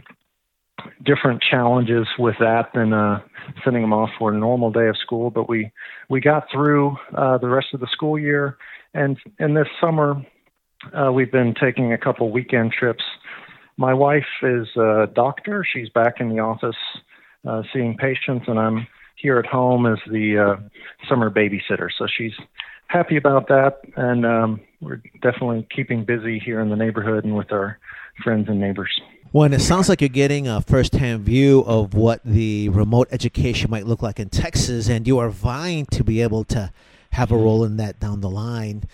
different 1.04 1.42
challenges 1.42 2.06
with 2.18 2.36
that 2.40 2.70
than 2.74 2.92
uh, 2.92 3.20
sending 3.64 3.82
them 3.82 3.92
off 3.92 4.10
for 4.18 4.32
a 4.32 4.36
normal 4.36 4.70
day 4.70 4.88
of 4.88 4.96
school, 4.96 5.30
but 5.30 5.48
we 5.48 5.70
we 6.08 6.20
got 6.20 6.46
through 6.52 6.96
uh, 7.16 7.38
the 7.38 7.48
rest 7.48 7.68
of 7.74 7.80
the 7.80 7.88
school 7.92 8.18
year, 8.18 8.56
and 8.94 9.18
and 9.38 9.56
this 9.56 9.68
summer 9.80 10.24
uh, 10.94 11.12
we've 11.12 11.32
been 11.32 11.54
taking 11.60 11.92
a 11.92 11.98
couple 11.98 12.30
weekend 12.30 12.72
trips. 12.72 13.04
My 13.76 13.94
wife 13.94 14.24
is 14.42 14.68
a 14.76 15.06
doctor; 15.14 15.66
she's 15.70 15.88
back 15.90 16.14
in 16.20 16.28
the 16.30 16.40
office 16.40 16.76
uh, 17.46 17.62
seeing 17.72 17.96
patients, 17.96 18.46
and 18.48 18.58
I'm 18.58 18.86
here 19.16 19.38
at 19.38 19.46
home 19.46 19.86
as 19.86 19.98
the 20.10 20.38
uh, 20.38 20.68
summer 21.08 21.30
babysitter. 21.30 21.88
So 21.98 22.06
she's 22.06 22.32
happy 22.90 23.16
about 23.16 23.48
that, 23.48 23.80
and 23.96 24.26
um, 24.26 24.60
we're 24.80 25.00
definitely 25.22 25.66
keeping 25.74 26.04
busy 26.04 26.38
here 26.38 26.60
in 26.60 26.70
the 26.70 26.76
neighborhood 26.76 27.24
and 27.24 27.36
with 27.36 27.52
our 27.52 27.78
friends 28.22 28.48
and 28.48 28.60
neighbors. 28.60 29.00
Well, 29.32 29.44
and 29.44 29.54
it 29.54 29.60
sounds 29.60 29.88
like 29.88 30.00
you're 30.00 30.08
getting 30.08 30.48
a 30.48 30.60
firsthand 30.60 31.20
view 31.20 31.60
of 31.60 31.94
what 31.94 32.20
the 32.24 32.68
remote 32.70 33.06
education 33.12 33.70
might 33.70 33.86
look 33.86 34.02
like 34.02 34.18
in 34.18 34.28
Texas, 34.28 34.88
and 34.88 35.06
you 35.06 35.18
are 35.18 35.30
vying 35.30 35.86
to 35.86 36.02
be 36.02 36.20
able 36.20 36.42
to 36.44 36.72
have 37.10 37.30
a 37.30 37.36
role 37.36 37.64
in 37.64 37.76
that 37.76 38.00
down 38.00 38.20
the 38.20 38.30
line. 38.30 38.84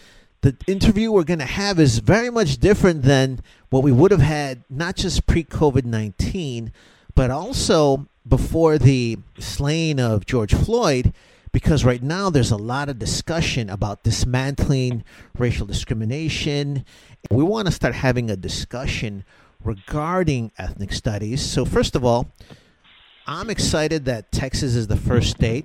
The 0.42 0.55
interview 0.66 1.11
we're 1.11 1.24
going 1.24 1.38
to 1.38 1.47
have 1.47 1.80
is 1.80 1.99
very 2.01 2.28
much 2.28 2.59
different 2.59 3.03
than 3.03 3.40
what 3.70 3.82
we 3.82 3.92
would 3.92 4.11
have 4.11 4.20
had, 4.20 4.62
not 4.68 4.97
just 4.97 5.26
pre 5.26 5.42
COVID 5.42 5.86
19, 5.86 6.70
but 7.14 7.30
also 7.30 8.07
before 8.28 8.76
the 8.76 9.16
slaying 9.38 9.99
of 9.99 10.26
George 10.26 10.53
Floyd 10.53 11.14
because 11.57 11.86
right 11.86 12.02
now 12.02 12.28
there's 12.28 12.50
a 12.50 12.57
lot 12.59 12.90
of 12.90 12.98
discussion 12.98 13.70
about 13.70 14.02
dismantling 14.02 15.02
racial 15.38 15.66
discrimination. 15.66 16.84
We 17.30 17.42
want 17.44 17.64
to 17.66 17.72
start 17.72 17.94
having 17.94 18.28
a 18.28 18.36
discussion 18.36 19.24
regarding 19.64 20.52
ethnic 20.59 20.92
studies. 20.92 21.40
So, 21.40 21.64
first 21.64 21.96
of 21.96 22.04
all, 22.04 22.28
I'm 23.26 23.48
excited 23.48 24.04
that 24.04 24.30
Texas 24.32 24.74
is 24.74 24.88
the 24.88 24.98
first 24.98 25.30
state 25.30 25.64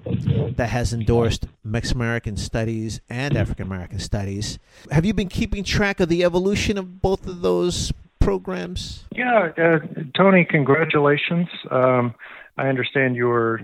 that 0.56 0.70
has 0.70 0.94
endorsed 0.94 1.48
Mexican 1.62 2.00
American 2.00 2.38
studies 2.38 3.02
and 3.10 3.36
African 3.36 3.68
American 3.68 4.00
studies. 4.00 4.60
Have 4.92 5.04
you 5.04 5.14
been 5.14 5.28
keeping 5.28 5.66
track 5.66 6.00
of 6.00 6.08
the 6.08 6.24
evolution 6.24 6.78
of 6.78 7.02
both 7.02 7.28
of 7.28 7.42
those 7.42 7.92
programs? 8.22 9.04
Yeah, 9.14 9.50
uh, 9.58 9.80
Tony, 10.16 10.46
congratulations. 10.46 11.50
Um, 11.70 12.16
I 12.58 12.70
understand 12.70 13.18
you're 13.18 13.60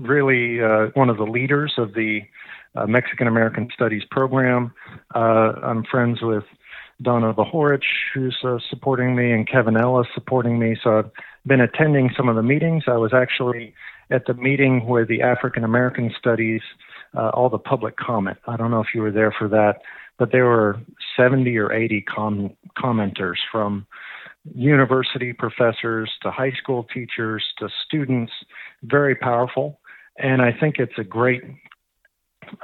really 0.00 0.62
uh, 0.62 0.86
one 0.94 1.10
of 1.10 1.16
the 1.16 1.24
leaders 1.24 1.74
of 1.78 1.94
the 1.94 2.20
uh, 2.74 2.86
Mexican 2.86 3.26
American 3.26 3.68
Studies 3.74 4.02
program. 4.10 4.72
Uh, 5.14 5.52
I'm 5.62 5.84
friends 5.84 6.20
with 6.22 6.44
Donna 7.02 7.34
Bahorich, 7.34 7.84
who's 8.14 8.36
uh, 8.44 8.58
supporting 8.70 9.16
me, 9.16 9.32
and 9.32 9.48
Kevin 9.48 9.76
Ellis 9.76 10.06
supporting 10.14 10.58
me. 10.58 10.76
So 10.82 10.98
I've 10.98 11.10
been 11.46 11.60
attending 11.60 12.10
some 12.16 12.28
of 12.28 12.36
the 12.36 12.42
meetings. 12.42 12.84
I 12.86 12.96
was 12.96 13.12
actually 13.12 13.74
at 14.10 14.26
the 14.26 14.34
meeting 14.34 14.86
where 14.86 15.04
the 15.04 15.22
African 15.22 15.64
American 15.64 16.12
Studies, 16.18 16.62
uh, 17.16 17.30
all 17.30 17.48
the 17.48 17.58
public 17.58 17.96
comment. 17.96 18.38
I 18.46 18.56
don't 18.56 18.70
know 18.70 18.80
if 18.80 18.88
you 18.94 19.02
were 19.02 19.10
there 19.10 19.34
for 19.36 19.48
that, 19.48 19.80
but 20.18 20.32
there 20.32 20.44
were 20.44 20.80
70 21.16 21.56
or 21.58 21.72
80 21.72 22.02
com- 22.02 22.56
commenters 22.76 23.38
from 23.50 23.86
university 24.54 25.32
professors 25.32 26.10
to 26.22 26.30
high 26.30 26.52
school 26.52 26.84
teachers 26.92 27.44
to 27.58 27.68
students, 27.86 28.32
very 28.82 29.14
powerful. 29.14 29.80
And 30.18 30.42
I 30.42 30.52
think 30.52 30.76
it's 30.78 30.98
a 30.98 31.04
great 31.04 31.42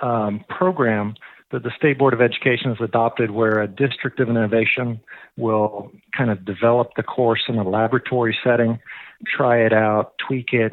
um, 0.02 0.44
program 0.48 1.14
that 1.50 1.62
the 1.62 1.70
State 1.76 1.98
Board 1.98 2.12
of 2.12 2.20
Education 2.20 2.74
has 2.74 2.80
adopted 2.80 3.30
where 3.30 3.60
a 3.62 3.66
district 3.68 4.20
of 4.20 4.28
innovation 4.28 5.00
will 5.36 5.90
kind 6.16 6.30
of 6.30 6.44
develop 6.44 6.90
the 6.96 7.02
course 7.02 7.42
in 7.48 7.56
a 7.56 7.66
laboratory 7.66 8.36
setting, 8.44 8.78
try 9.26 9.58
it 9.58 9.72
out, 9.72 10.12
tweak 10.26 10.52
it, 10.52 10.72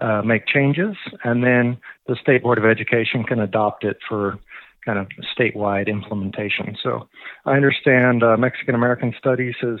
uh, 0.00 0.22
make 0.22 0.46
changes, 0.46 0.96
and 1.24 1.42
then 1.42 1.78
the 2.06 2.16
State 2.20 2.42
Board 2.42 2.58
of 2.58 2.64
Education 2.64 3.24
can 3.24 3.40
adopt 3.40 3.84
it 3.84 3.98
for 4.08 4.38
kind 4.84 4.98
of 4.98 5.08
statewide 5.36 5.88
implementation. 5.88 6.76
So 6.82 7.08
I 7.44 7.52
understand 7.52 8.22
uh, 8.22 8.36
Mexican 8.36 8.74
American 8.74 9.14
Studies 9.18 9.54
has 9.62 9.78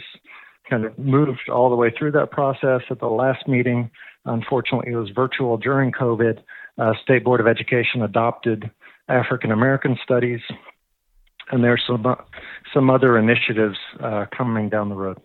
kind 0.68 0.84
of 0.84 0.98
moved 0.98 1.48
all 1.52 1.70
the 1.70 1.76
way 1.76 1.92
through 1.96 2.12
that 2.12 2.30
process. 2.30 2.82
At 2.90 3.00
the 3.00 3.06
last 3.06 3.46
meeting, 3.46 3.90
unfortunately, 4.24 4.92
it 4.92 4.96
was 4.96 5.10
virtual 5.10 5.56
during 5.56 5.92
COVID. 5.92 6.38
Uh, 6.78 6.92
State 7.02 7.24
Board 7.24 7.40
of 7.40 7.46
Education 7.46 8.02
adopted 8.02 8.70
African 9.08 9.52
American 9.52 9.96
Studies, 10.02 10.40
and 11.50 11.62
there's 11.62 11.82
some 11.86 12.04
some 12.72 12.90
other 12.90 13.18
initiatives 13.18 13.76
uh, 14.00 14.26
coming 14.36 14.68
down 14.68 14.88
the 14.88 14.94
road. 14.94 15.18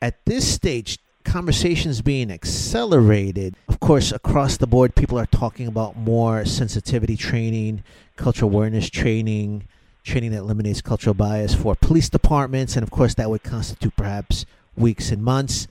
At 0.00 0.24
this 0.26 0.46
stage, 0.52 0.98
conversations 1.24 2.02
being 2.02 2.30
accelerated. 2.30 3.54
Of 3.68 3.80
course, 3.80 4.12
across 4.12 4.56
the 4.56 4.66
board, 4.66 4.94
people 4.94 5.18
are 5.18 5.26
talking 5.26 5.66
about 5.66 5.96
more 5.96 6.44
sensitivity 6.44 7.16
training, 7.16 7.84
cultural 8.16 8.50
awareness 8.50 8.90
training, 8.90 9.68
training 10.02 10.32
that 10.32 10.38
eliminates 10.38 10.80
cultural 10.80 11.14
bias 11.14 11.54
for 11.54 11.74
police 11.74 12.08
departments, 12.08 12.76
and 12.76 12.82
of 12.82 12.90
course, 12.90 13.14
that 13.14 13.30
would 13.30 13.42
constitute 13.42 13.96
perhaps 13.96 14.46
weeks 14.76 15.10
and 15.10 15.22
months. 15.22 15.68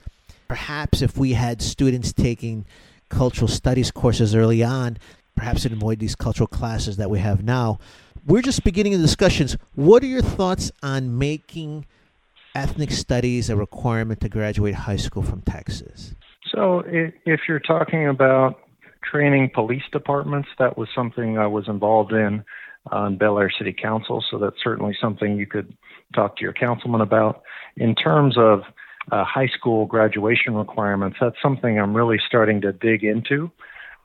Perhaps 0.47 1.01
if 1.01 1.17
we 1.17 1.34
had 1.34 1.61
students 1.61 2.13
taking 2.13 2.65
cultural 3.09 3.47
studies 3.47 3.91
courses 3.91 4.36
early 4.36 4.63
on, 4.63 4.97
perhaps 5.36 5.65
it 5.65 5.71
avoid 5.71 5.99
these 5.99 6.15
cultural 6.15 6.47
classes 6.47 6.97
that 6.97 7.09
we 7.09 7.19
have 7.19 7.43
now. 7.43 7.79
We're 8.25 8.41
just 8.41 8.63
beginning 8.63 8.93
the 8.93 8.99
discussions. 8.99 9.57
What 9.75 10.03
are 10.03 10.07
your 10.07 10.21
thoughts 10.21 10.71
on 10.84 11.17
making 11.17 11.86
ethnic 12.53 12.91
studies 12.91 13.49
a 13.49 13.55
requirement 13.55 14.21
to 14.21 14.29
graduate 14.29 14.75
high 14.75 14.97
school 14.97 15.23
from 15.23 15.41
Texas? 15.41 16.13
So, 16.53 16.84
if 16.86 17.41
you're 17.47 17.59
talking 17.59 18.07
about 18.07 18.59
training 19.03 19.51
police 19.53 19.84
departments, 19.91 20.49
that 20.59 20.77
was 20.77 20.89
something 20.93 21.38
I 21.38 21.47
was 21.47 21.67
involved 21.67 22.11
in 22.11 22.43
on 22.91 23.17
Bellaire 23.17 23.51
City 23.55 23.73
Council, 23.73 24.23
so 24.29 24.38
that's 24.38 24.55
certainly 24.63 24.97
something 24.99 25.38
you 25.38 25.45
could 25.45 25.75
talk 26.15 26.38
to 26.38 26.41
your 26.41 26.53
councilman 26.53 27.01
about. 27.01 27.43
In 27.77 27.95
terms 27.95 28.38
of 28.38 28.61
uh, 29.11 29.23
high 29.23 29.47
school 29.47 29.86
graduation 29.86 30.55
requirements, 30.55 31.17
that's 31.21 31.36
something 31.41 31.79
I'm 31.79 31.95
really 31.95 32.19
starting 32.27 32.61
to 32.61 32.73
dig 32.73 33.03
into 33.03 33.51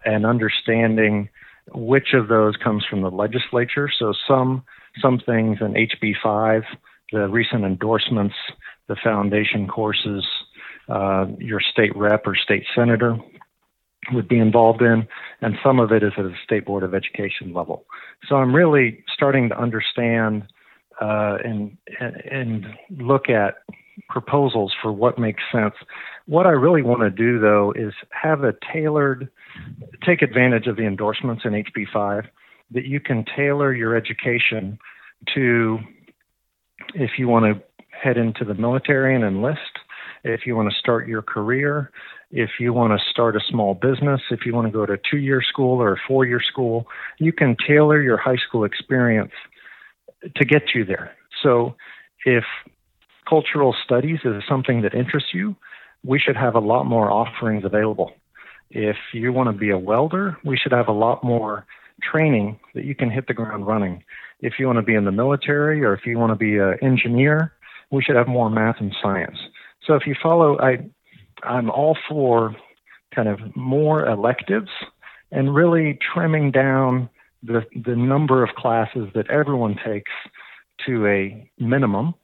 and 0.04 0.26
understanding 0.26 1.28
which 1.74 2.14
of 2.14 2.28
those 2.28 2.56
comes 2.56 2.84
from 2.88 3.02
the 3.02 3.10
legislature. 3.10 3.90
So 3.98 4.12
some 4.26 4.62
some 5.02 5.18
things 5.18 5.58
in 5.60 5.74
HB 5.74 6.14
five, 6.22 6.62
the 7.12 7.28
recent 7.28 7.64
endorsements, 7.64 8.34
the 8.88 8.96
foundation 9.02 9.66
courses, 9.66 10.24
uh, 10.88 11.26
your 11.38 11.60
state 11.60 11.94
rep 11.96 12.26
or 12.26 12.36
state 12.36 12.64
senator 12.74 13.18
would 14.12 14.28
be 14.28 14.38
involved 14.38 14.82
in, 14.82 15.07
and 15.40 15.57
some 15.64 15.80
of 15.80 15.92
it 15.92 16.02
is 16.02 16.12
at 16.16 16.24
a 16.24 16.34
state 16.44 16.66
board 16.66 16.82
of 16.82 16.94
education 16.94 17.52
level. 17.52 17.84
So 18.28 18.36
I'm 18.36 18.54
really 18.54 19.04
starting 19.12 19.48
to 19.48 19.59
understand 19.59 20.44
uh, 21.00 21.36
and 21.44 21.76
and 22.00 22.66
look 22.98 23.28
at 23.28 23.57
proposals 24.09 24.72
for 24.80 24.92
what 24.92 25.18
makes 25.18 25.42
sense. 25.52 25.74
What 26.26 26.46
I 26.46 26.50
really 26.50 26.82
want 26.82 27.00
to 27.00 27.11
do 27.11 27.38
though 27.38 27.72
is 27.76 27.92
have 28.11 28.44
a 28.44 28.54
tailored, 28.72 29.28
take 30.04 30.22
advantage 30.22 30.66
of 30.66 30.76
the 30.76 30.86
endorsements 30.86 31.42
in 31.44 31.52
HB5 31.52 32.26
that 32.72 32.84
you 32.84 33.00
can 33.00 33.24
tailor 33.36 33.74
your 33.74 33.96
education 33.96 34.78
to 35.34 35.78
if 36.94 37.12
you 37.18 37.28
want 37.28 37.44
to 37.44 37.62
head 37.90 38.16
into 38.16 38.44
the 38.44 38.54
military 38.54 39.14
and 39.14 39.24
enlist, 39.24 39.61
if 40.24 40.46
you 40.46 40.57
want 40.57 40.70
to 40.70 40.78
start 40.78 41.09
your 41.09 41.22
career, 41.22 41.90
if 42.30 42.50
you 42.58 42.72
want 42.72 42.98
to 42.98 43.10
start 43.10 43.36
a 43.36 43.40
small 43.48 43.74
business, 43.74 44.20
if 44.30 44.44
you 44.44 44.54
want 44.54 44.66
to 44.66 44.72
go 44.72 44.84
to 44.84 44.94
a 44.94 44.98
two 45.10 45.18
year 45.18 45.42
school 45.42 45.80
or 45.80 45.92
a 45.94 45.96
four 46.08 46.24
year 46.24 46.40
school, 46.40 46.86
you 47.18 47.32
can 47.32 47.56
tailor 47.66 48.00
your 48.02 48.16
high 48.16 48.36
school 48.36 48.64
experience 48.64 49.32
to 50.34 50.44
get 50.44 50.74
you 50.74 50.84
there. 50.84 51.12
So 51.42 51.76
if 52.24 52.44
cultural 53.28 53.74
studies 53.84 54.20
is 54.24 54.42
something 54.48 54.82
that 54.82 54.94
interests 54.94 55.30
you, 55.32 55.56
we 56.04 56.18
should 56.18 56.36
have 56.36 56.54
a 56.54 56.60
lot 56.60 56.84
more 56.84 57.10
offerings 57.10 57.64
available. 57.64 58.12
If 58.70 58.96
you 59.12 59.32
want 59.32 59.48
to 59.48 59.52
be 59.52 59.70
a 59.70 59.78
welder, 59.78 60.36
we 60.44 60.56
should 60.56 60.72
have 60.72 60.88
a 60.88 60.92
lot 60.92 61.22
more 61.22 61.66
training 62.02 62.58
that 62.74 62.84
you 62.84 62.94
can 62.94 63.10
hit 63.10 63.26
the 63.26 63.34
ground 63.34 63.66
running. 63.66 64.02
If 64.40 64.54
you 64.58 64.66
want 64.66 64.78
to 64.78 64.82
be 64.82 64.94
in 64.94 65.04
the 65.04 65.12
military 65.12 65.84
or 65.84 65.94
if 65.94 66.04
you 66.04 66.18
want 66.18 66.32
to 66.32 66.36
be 66.36 66.58
an 66.58 66.76
engineer, 66.82 67.52
we 67.90 68.02
should 68.02 68.16
have 68.16 68.28
more 68.28 68.50
math 68.50 68.76
and 68.80 68.94
science. 69.00 69.38
So 69.86 69.94
if 69.94 70.06
you 70.06 70.14
follow, 70.20 70.58
I, 70.58 70.78
I'm 71.43 71.70
all 71.70 71.97
for 72.09 72.55
kind 73.14 73.28
of 73.28 73.39
more 73.57 74.07
electives 74.07 74.70
and 75.30 75.55
really 75.55 75.99
trimming 76.12 76.51
down 76.51 77.09
the, 77.43 77.64
the 77.84 77.97
number 77.97 78.43
of 78.43 78.51
classes 78.57 79.09
that 79.14 79.30
everyone 79.30 79.76
takes 79.84 80.12
to 80.87 81.07
a 81.07 81.51
minimum 81.59 82.14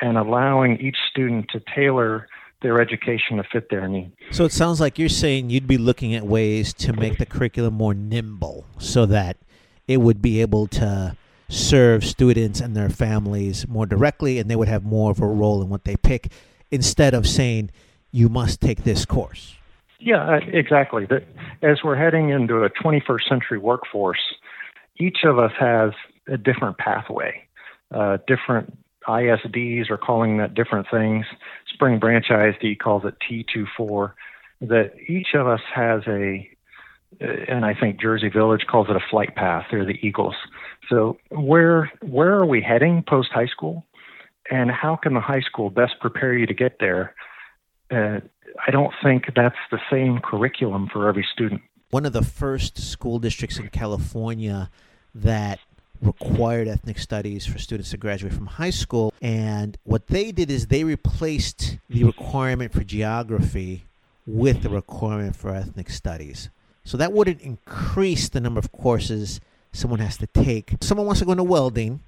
and 0.00 0.16
allowing 0.16 0.78
each 0.80 0.96
student 1.10 1.46
to 1.50 1.60
tailor 1.74 2.26
their 2.62 2.80
education 2.80 3.36
to 3.36 3.44
fit 3.52 3.68
their 3.70 3.88
needs. 3.88 4.14
So 4.30 4.44
it 4.44 4.52
sounds 4.52 4.80
like 4.80 4.98
you're 4.98 5.08
saying 5.08 5.50
you'd 5.50 5.66
be 5.66 5.78
looking 5.78 6.14
at 6.14 6.24
ways 6.24 6.72
to 6.74 6.92
make 6.92 7.18
the 7.18 7.26
curriculum 7.26 7.74
more 7.74 7.94
nimble 7.94 8.66
so 8.78 9.04
that 9.06 9.36
it 9.88 9.98
would 9.98 10.22
be 10.22 10.40
able 10.40 10.68
to 10.68 11.16
serve 11.48 12.04
students 12.04 12.60
and 12.60 12.74
their 12.74 12.88
families 12.88 13.68
more 13.68 13.84
directly 13.84 14.38
and 14.38 14.50
they 14.50 14.56
would 14.56 14.68
have 14.68 14.84
more 14.84 15.10
of 15.10 15.20
a 15.20 15.26
role 15.26 15.60
in 15.60 15.68
what 15.68 15.84
they 15.84 15.96
pick 15.96 16.32
instead 16.70 17.12
of 17.12 17.26
saying 17.26 17.70
you 18.12 18.28
must 18.28 18.60
take 18.60 18.84
this 18.84 19.04
course. 19.04 19.56
Yeah, 19.98 20.24
uh, 20.24 20.40
exactly. 20.52 21.06
As 21.62 21.78
we're 21.82 21.96
heading 21.96 22.30
into 22.30 22.62
a 22.62 22.70
21st 22.70 23.28
century 23.28 23.58
workforce, 23.58 24.20
each 24.98 25.18
of 25.24 25.38
us 25.38 25.52
has 25.58 25.92
a 26.28 26.36
different 26.36 26.78
pathway, 26.78 27.42
uh, 27.92 28.18
different 28.26 28.76
ISDs 29.08 29.90
are 29.90 29.98
calling 29.98 30.38
that 30.38 30.54
different 30.54 30.86
things. 30.90 31.26
Spring 31.72 31.98
Branch 31.98 32.26
ISD 32.30 32.78
calls 32.80 33.02
it 33.04 33.14
T24. 33.28 34.12
That 34.60 34.92
each 35.08 35.28
of 35.34 35.48
us 35.48 35.60
has 35.74 36.02
a 36.06 36.48
and 37.20 37.64
I 37.64 37.74
think 37.78 38.00
Jersey 38.00 38.30
Village 38.30 38.64
calls 38.70 38.88
it 38.88 38.96
a 38.96 39.10
flight 39.10 39.34
path. 39.34 39.66
They're 39.70 39.84
the 39.84 39.98
Eagles. 40.02 40.34
So 40.88 41.18
where 41.30 41.90
where 42.00 42.34
are 42.34 42.46
we 42.46 42.62
heading 42.62 43.04
post 43.06 43.30
high 43.32 43.46
school, 43.46 43.84
and 44.50 44.70
how 44.70 44.96
can 44.96 45.14
the 45.14 45.20
high 45.20 45.40
school 45.40 45.68
best 45.68 45.94
prepare 46.00 46.34
you 46.34 46.46
to 46.46 46.54
get 46.54 46.78
there? 46.80 47.14
Uh, 47.92 48.20
I 48.66 48.70
don't 48.70 48.92
think 49.02 49.24
that's 49.34 49.56
the 49.70 49.80
same 49.90 50.20
curriculum 50.20 50.88
for 50.92 51.08
every 51.08 51.26
student. 51.32 51.60
One 51.90 52.06
of 52.06 52.12
the 52.12 52.22
first 52.22 52.78
school 52.78 53.18
districts 53.18 53.58
in 53.58 53.68
California 53.68 54.70
that 55.14 55.58
required 56.00 56.68
ethnic 56.68 56.98
studies 56.98 57.46
for 57.46 57.58
students 57.58 57.90
to 57.90 57.96
graduate 57.96 58.32
from 58.32 58.46
high 58.46 58.70
school. 58.70 59.12
And 59.20 59.78
what 59.84 60.08
they 60.08 60.32
did 60.32 60.50
is 60.50 60.66
they 60.66 60.84
replaced 60.84 61.78
the 61.88 62.04
requirement 62.04 62.72
for 62.72 62.82
geography 62.82 63.84
with 64.26 64.62
the 64.62 64.68
requirement 64.68 65.36
for 65.36 65.54
ethnic 65.54 65.90
studies. 65.90 66.48
So 66.84 66.96
that 66.96 67.12
wouldn't 67.12 67.40
increase 67.40 68.28
the 68.28 68.40
number 68.40 68.58
of 68.58 68.72
courses 68.72 69.40
someone 69.72 70.00
has 70.00 70.16
to 70.18 70.26
take. 70.26 70.74
Someone 70.80 71.06
wants 71.06 71.20
to 71.20 71.26
go 71.26 71.32
into 71.32 71.44
welding, 71.44 72.00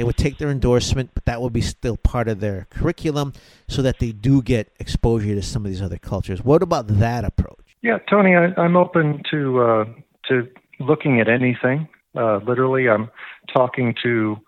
they 0.00 0.04
would 0.04 0.16
take 0.16 0.38
their 0.38 0.48
endorsement, 0.48 1.10
but 1.12 1.26
that 1.26 1.42
would 1.42 1.52
be 1.52 1.60
still 1.60 1.98
part 1.98 2.26
of 2.26 2.40
their 2.40 2.66
curriculum 2.70 3.34
so 3.68 3.82
that 3.82 3.98
they 3.98 4.12
do 4.12 4.40
get 4.40 4.72
exposure 4.80 5.34
to 5.34 5.42
some 5.42 5.66
of 5.66 5.70
these 5.70 5.82
other 5.82 5.98
cultures. 5.98 6.42
What 6.42 6.62
about 6.62 6.86
that 6.86 7.22
approach? 7.22 7.76
Yeah, 7.82 7.98
Tony, 8.08 8.34
I, 8.34 8.64
am 8.64 8.78
open 8.78 9.22
to 9.30 9.60
uh, 9.60 9.84
to 10.28 10.48
looking 10.78 11.20
at 11.20 11.28
anything. 11.28 11.86
Uh, 12.16 12.38
literally, 12.38 12.88
I'm 12.88 13.10
talking 13.52 13.94
to 14.02 14.38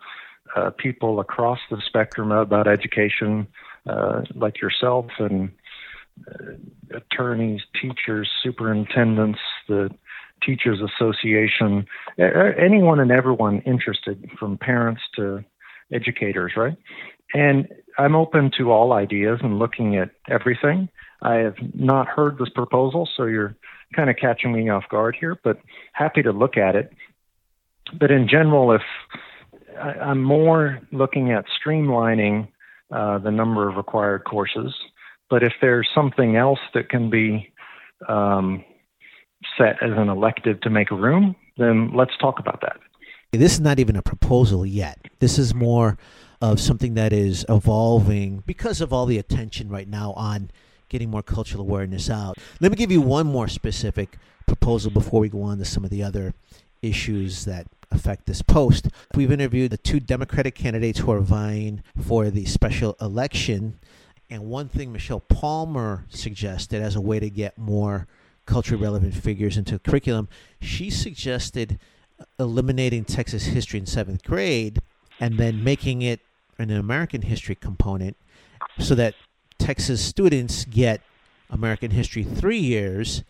uh, 0.57 0.71
people 0.71 1.21
across 1.21 1.59
the 1.71 1.83
spectrum 1.87 2.33
about 2.33 2.67
education, 2.67 3.47
uh, 3.87 4.23
like 4.35 4.59
yourself, 4.59 5.09
and 5.19 5.51
uh, 6.31 6.97
attorneys, 6.97 7.61
teachers, 7.79 8.31
superintendents, 8.43 9.41
the 9.69 9.91
Teachers 10.45 10.81
Association, 10.81 11.87
anyone 12.19 13.01
and 13.01 13.11
everyone 13.11 13.61
interested, 13.61 14.29
from 14.39 14.59
parents 14.59 15.03
to 15.17 15.45
educators, 15.93 16.53
right? 16.57 16.77
And 17.35 17.69
I'm 17.99 18.15
open 18.15 18.51
to 18.59 18.71
all 18.71 18.93
ideas 18.93 19.41
and 19.43 19.59
looking 19.59 19.97
at 19.97 20.11
everything. 20.29 20.89
I 21.23 21.37
have 21.37 21.57
not 21.75 22.09
heard 22.09 22.39
this 22.39 22.49
proposal, 22.49 23.09
so 23.17 23.25
you're 23.25 23.57
kind 23.95 24.11
of 24.11 24.17
catching 24.17 24.53
me 24.53 24.69
off 24.69 24.85
guard 24.91 25.17
here, 25.19 25.39
but 25.43 25.59
happy 25.93 26.23
to 26.23 26.33
look 26.33 26.57
at 26.57 26.75
it. 26.75 26.93
But 27.99 28.11
in 28.11 28.29
general, 28.29 28.73
if 28.73 28.83
I'm 29.81 30.23
more 30.23 30.81
looking 30.93 31.33
at 31.33 31.45
streamlining 31.65 32.49
uh, 32.91 33.19
the 33.19 33.31
number 33.31 33.69
of 33.69 33.77
required 33.77 34.25
courses, 34.25 34.75
but 35.31 35.43
if 35.43 35.53
there's 35.61 35.89
something 35.95 36.37
else 36.37 36.59
that 36.75 36.89
can 36.89 37.11
be 37.11 37.53
um, 38.09 38.65
set 39.57 39.83
as 39.83 39.91
an 39.97 40.09
elective 40.09 40.61
to 40.63 40.71
make 40.71 40.91
room, 40.91 41.37
then 41.59 41.93
let's 41.95 42.17
talk 42.19 42.39
about 42.39 42.61
that. 42.63 42.79
This 43.33 43.55
is 43.55 43.61
not 43.61 43.79
even 43.79 43.97
a 43.97 44.03
proposal 44.03 44.67
yet. 44.67 44.99
This 45.19 45.39
is 45.39 45.55
more 45.55 45.97
of 46.41 46.61
something 46.61 46.95
that 46.95 47.13
is 47.13 47.47
evolving 47.49 48.43
because 48.47 48.81
of 48.81 48.93
all 48.93 49.07
the 49.07 49.19
attention 49.19 49.69
right 49.69 49.89
now 49.89 50.13
on 50.15 50.51
getting 50.89 51.11
more 51.11 51.23
cultural 51.23 51.63
awareness 51.63 52.11
out. 52.11 52.37
Let 52.61 52.71
me 52.71 52.77
give 52.77 52.93
you 52.93 53.01
one 53.01 53.27
more 53.27 53.49
specific 53.49 54.19
proposal 54.47 54.91
before 54.91 55.21
we 55.21 55.29
go 55.29 55.43
on 55.43 55.59
to 55.59 55.65
some 55.65 55.85
of 55.85 55.91
the 55.91 56.03
other 56.03 56.35
issues 56.83 57.47
that 57.47 57.67
affect 57.91 58.27
this 58.27 58.43
post. 58.43 58.89
We've 59.15 59.33
interviewed 59.33 59.71
the 59.71 59.79
two 59.79 60.01
Democratic 60.01 60.55
candidates 60.55 60.99
who 60.99 61.13
are 61.13 61.21
vying 61.21 61.83
for 61.99 62.29
the 62.29 62.45
special 62.45 62.97
election. 63.01 63.79
And 64.29 64.45
one 64.45 64.69
thing 64.69 64.93
Michelle 64.93 65.21
Palmer 65.21 66.05
suggested 66.09 66.83
as 66.83 66.97
a 66.97 67.01
way 67.01 67.21
to 67.21 67.31
get 67.31 67.57
more 67.57 68.07
culturally 68.47 68.83
relevant 68.83 69.15
figures 69.15 69.57
into 69.57 69.79
curriculum, 69.79 70.29
she 70.61 70.91
suggested 70.91 71.79
uh, 72.19 72.25
eliminating 72.39 73.05
Texas 73.05 73.45
history 73.45 73.81
in 73.81 73.87
seventh 73.87 74.25
grade 74.25 74.81
and 75.21 75.39
then 75.39 75.63
making 75.63 76.03
it 76.03 76.21
an 76.59 76.71
American 76.71 77.23
history 77.23 77.55
component 77.55 78.17
so 78.79 78.95
that 78.95 79.15
Texas 79.59 80.03
students 80.05 80.65
get 80.65 81.01
American 81.51 81.91
history 81.91 82.25
three 82.25 82.59
years, 82.59 83.23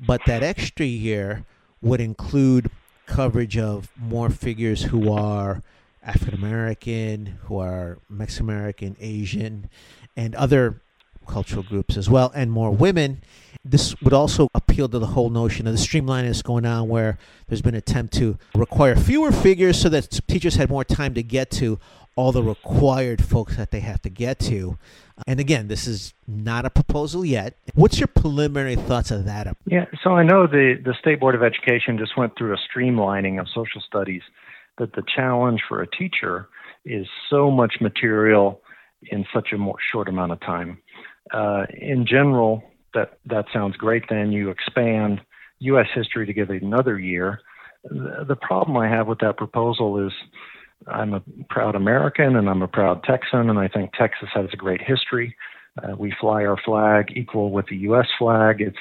but 0.00 0.20
that 0.26 0.42
extra 0.42 0.86
year 0.86 1.44
would 1.82 2.00
include 2.00 2.70
coverage 3.06 3.58
of 3.58 3.90
more 3.96 4.30
figures 4.30 4.84
who 4.84 5.12
are 5.12 5.62
African 6.02 6.34
American, 6.34 7.38
who 7.44 7.58
are 7.58 7.98
Mexican 8.08 8.48
American, 8.48 8.96
Asian, 9.00 9.68
and 10.16 10.34
other 10.34 10.80
cultural 11.26 11.62
groups 11.62 11.96
as 11.96 12.08
well, 12.08 12.30
and 12.34 12.50
more 12.50 12.70
women. 12.70 13.22
This 13.64 13.98
would 14.02 14.12
also 14.12 14.48
appeal 14.54 14.88
to 14.90 14.98
the 14.98 15.06
whole 15.06 15.30
notion 15.30 15.66
of 15.66 15.72
the 15.72 15.78
streamlining 15.78 16.26
that's 16.26 16.42
going 16.42 16.66
on, 16.66 16.88
where 16.88 17.18
there's 17.48 17.62
been 17.62 17.74
an 17.74 17.78
attempt 17.78 18.12
to 18.14 18.36
require 18.54 18.94
fewer 18.94 19.32
figures 19.32 19.80
so 19.80 19.88
that 19.88 20.20
teachers 20.28 20.56
had 20.56 20.68
more 20.68 20.84
time 20.84 21.14
to 21.14 21.22
get 21.22 21.50
to 21.52 21.78
all 22.16 22.30
the 22.30 22.42
required 22.42 23.24
folks 23.24 23.56
that 23.56 23.70
they 23.70 23.80
have 23.80 24.00
to 24.02 24.08
get 24.08 24.38
to. 24.38 24.78
And 25.26 25.40
again, 25.40 25.68
this 25.68 25.86
is 25.86 26.14
not 26.26 26.64
a 26.64 26.70
proposal 26.70 27.24
yet. 27.24 27.56
What's 27.74 27.98
your 27.98 28.06
preliminary 28.06 28.76
thoughts 28.76 29.10
of 29.10 29.24
that? 29.24 29.56
Yeah, 29.66 29.86
so 30.02 30.10
I 30.10 30.22
know 30.22 30.46
the, 30.46 30.74
the 30.84 30.94
State 31.00 31.20
Board 31.20 31.34
of 31.34 31.42
Education 31.42 31.98
just 31.98 32.16
went 32.16 32.36
through 32.36 32.54
a 32.54 32.58
streamlining 32.58 33.40
of 33.40 33.46
social 33.48 33.80
studies, 33.80 34.22
but 34.76 34.92
the 34.92 35.02
challenge 35.14 35.62
for 35.68 35.82
a 35.82 35.86
teacher 35.86 36.48
is 36.84 37.06
so 37.30 37.50
much 37.50 37.76
material 37.80 38.60
in 39.10 39.24
such 39.32 39.48
a 39.52 39.58
short 39.92 40.08
amount 40.08 40.32
of 40.32 40.40
time. 40.40 40.78
Uh, 41.32 41.64
in 41.80 42.06
general, 42.06 42.62
that 42.94 43.18
that 43.26 43.46
sounds 43.52 43.76
great. 43.76 44.04
Then 44.08 44.32
you 44.32 44.50
expand 44.50 45.20
U.S. 45.60 45.86
history 45.94 46.26
to 46.26 46.32
give 46.32 46.50
it 46.50 46.62
another 46.62 46.98
year. 46.98 47.40
The, 47.84 48.36
problem 48.40 48.76
I 48.78 48.88
have 48.88 49.06
with 49.06 49.18
that 49.18 49.36
proposal 49.36 50.06
is 50.06 50.12
I'm 50.86 51.12
a 51.14 51.22
proud 51.50 51.74
American 51.74 52.36
and 52.36 52.48
I'm 52.48 52.62
a 52.62 52.68
proud 52.68 53.02
Texan, 53.04 53.50
and 53.50 53.58
I 53.58 53.68
think 53.68 53.92
Texas 53.92 54.28
has 54.34 54.46
a 54.52 54.56
great 54.56 54.80
history. 54.80 55.36
Uh, 55.82 55.94
we 55.96 56.14
fly 56.20 56.44
our 56.44 56.56
flag 56.64 57.12
equal 57.14 57.50
with 57.50 57.66
the 57.68 57.76
U.S. 57.78 58.06
flag. 58.18 58.60
It's 58.60 58.76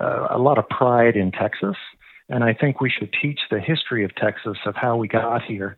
uh, 0.00 0.28
a 0.30 0.38
lot 0.38 0.58
of 0.58 0.68
pride 0.68 1.16
in 1.16 1.32
Texas, 1.32 1.76
and 2.28 2.44
I 2.44 2.54
think 2.54 2.80
we 2.80 2.90
should 2.90 3.10
teach 3.20 3.40
the 3.50 3.60
history 3.60 4.04
of 4.04 4.14
Texas, 4.14 4.56
of 4.64 4.74
how 4.76 4.96
we 4.96 5.08
got 5.08 5.42
here, 5.42 5.76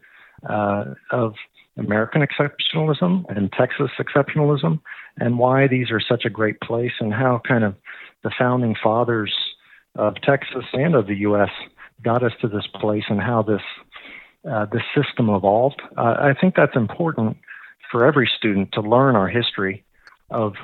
uh, 0.48 0.84
of 1.10 1.34
American 1.78 2.22
exceptionalism 2.22 3.24
and 3.34 3.52
Texas 3.52 3.90
exceptionalism, 3.98 4.80
and 5.18 5.38
why 5.38 5.66
these 5.66 5.90
are 5.90 6.00
such 6.00 6.24
a 6.24 6.30
great 6.30 6.60
place, 6.60 6.92
and 7.00 7.12
how 7.12 7.40
kind 7.46 7.64
of 7.64 7.74
the 8.22 8.32
founding 8.38 8.74
fathers 8.82 9.32
of 9.96 10.14
Texas 10.22 10.64
and 10.72 10.94
of 10.94 11.06
the 11.06 11.16
U.S. 11.16 11.50
got 12.02 12.22
us 12.22 12.32
to 12.40 12.48
this 12.48 12.66
place, 12.74 13.04
and 13.08 13.20
how 13.20 13.42
this 13.42 13.62
uh, 14.50 14.66
this 14.72 14.82
system 14.94 15.28
evolved. 15.28 15.80
Uh, 15.96 16.16
I 16.18 16.34
think 16.38 16.54
that's 16.56 16.76
important 16.76 17.36
for 17.90 18.04
every 18.04 18.30
student 18.38 18.72
to 18.72 18.80
learn 18.80 19.16
our 19.16 19.28
history 19.28 19.84
of 20.30 20.54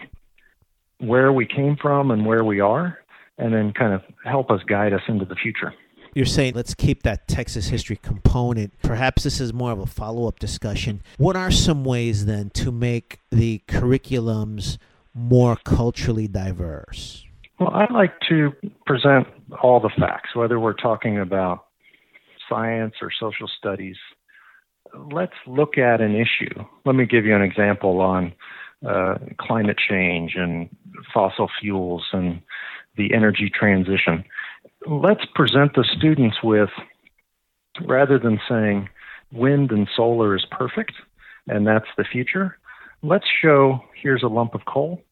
where 0.98 1.32
we 1.32 1.46
came 1.46 1.76
from 1.76 2.10
and 2.10 2.26
where 2.26 2.42
we 2.42 2.60
are, 2.60 2.98
and 3.36 3.54
then 3.54 3.72
kind 3.72 3.92
of 3.92 4.02
help 4.24 4.50
us 4.50 4.60
guide 4.66 4.92
us 4.92 5.02
into 5.08 5.24
the 5.24 5.36
future. 5.36 5.72
You're 6.14 6.26
saying 6.26 6.54
let's 6.54 6.74
keep 6.74 7.02
that 7.02 7.28
Texas 7.28 7.68
history 7.68 7.96
component. 7.96 8.74
Perhaps 8.82 9.24
this 9.24 9.40
is 9.40 9.52
more 9.52 9.72
of 9.72 9.78
a 9.78 9.86
follow 9.86 10.26
up 10.28 10.38
discussion. 10.38 11.02
What 11.16 11.36
are 11.36 11.50
some 11.50 11.84
ways 11.84 12.26
then 12.26 12.50
to 12.50 12.72
make 12.72 13.20
the 13.30 13.62
curriculums 13.68 14.78
more 15.14 15.56
culturally 15.56 16.28
diverse? 16.28 17.24
Well, 17.58 17.70
I 17.70 17.92
like 17.92 18.14
to 18.28 18.52
present 18.86 19.26
all 19.62 19.80
the 19.80 19.90
facts, 19.98 20.34
whether 20.34 20.60
we're 20.60 20.74
talking 20.74 21.18
about 21.18 21.66
science 22.48 22.94
or 23.02 23.10
social 23.18 23.48
studies. 23.58 23.96
Let's 25.12 25.34
look 25.46 25.76
at 25.76 26.00
an 26.00 26.14
issue. 26.14 26.64
Let 26.84 26.94
me 26.94 27.04
give 27.04 27.24
you 27.24 27.34
an 27.34 27.42
example 27.42 28.00
on 28.00 28.32
uh, 28.88 29.16
climate 29.40 29.76
change 29.88 30.32
and 30.36 30.68
fossil 31.12 31.48
fuels 31.60 32.04
and 32.12 32.40
the 32.96 33.12
energy 33.14 33.50
transition 33.52 34.24
let's 34.86 35.24
present 35.34 35.74
the 35.74 35.84
students 35.96 36.36
with, 36.42 36.70
rather 37.86 38.18
than 38.18 38.40
saying 38.48 38.88
wind 39.32 39.70
and 39.70 39.88
solar 39.94 40.34
is 40.34 40.46
perfect 40.50 40.92
and 41.46 41.66
that's 41.66 41.88
the 41.96 42.04
future, 42.04 42.58
let's 43.02 43.26
show 43.42 43.80
here's 44.00 44.22
a 44.22 44.28
lump 44.28 44.54
of 44.54 44.64
coal, 44.66 45.02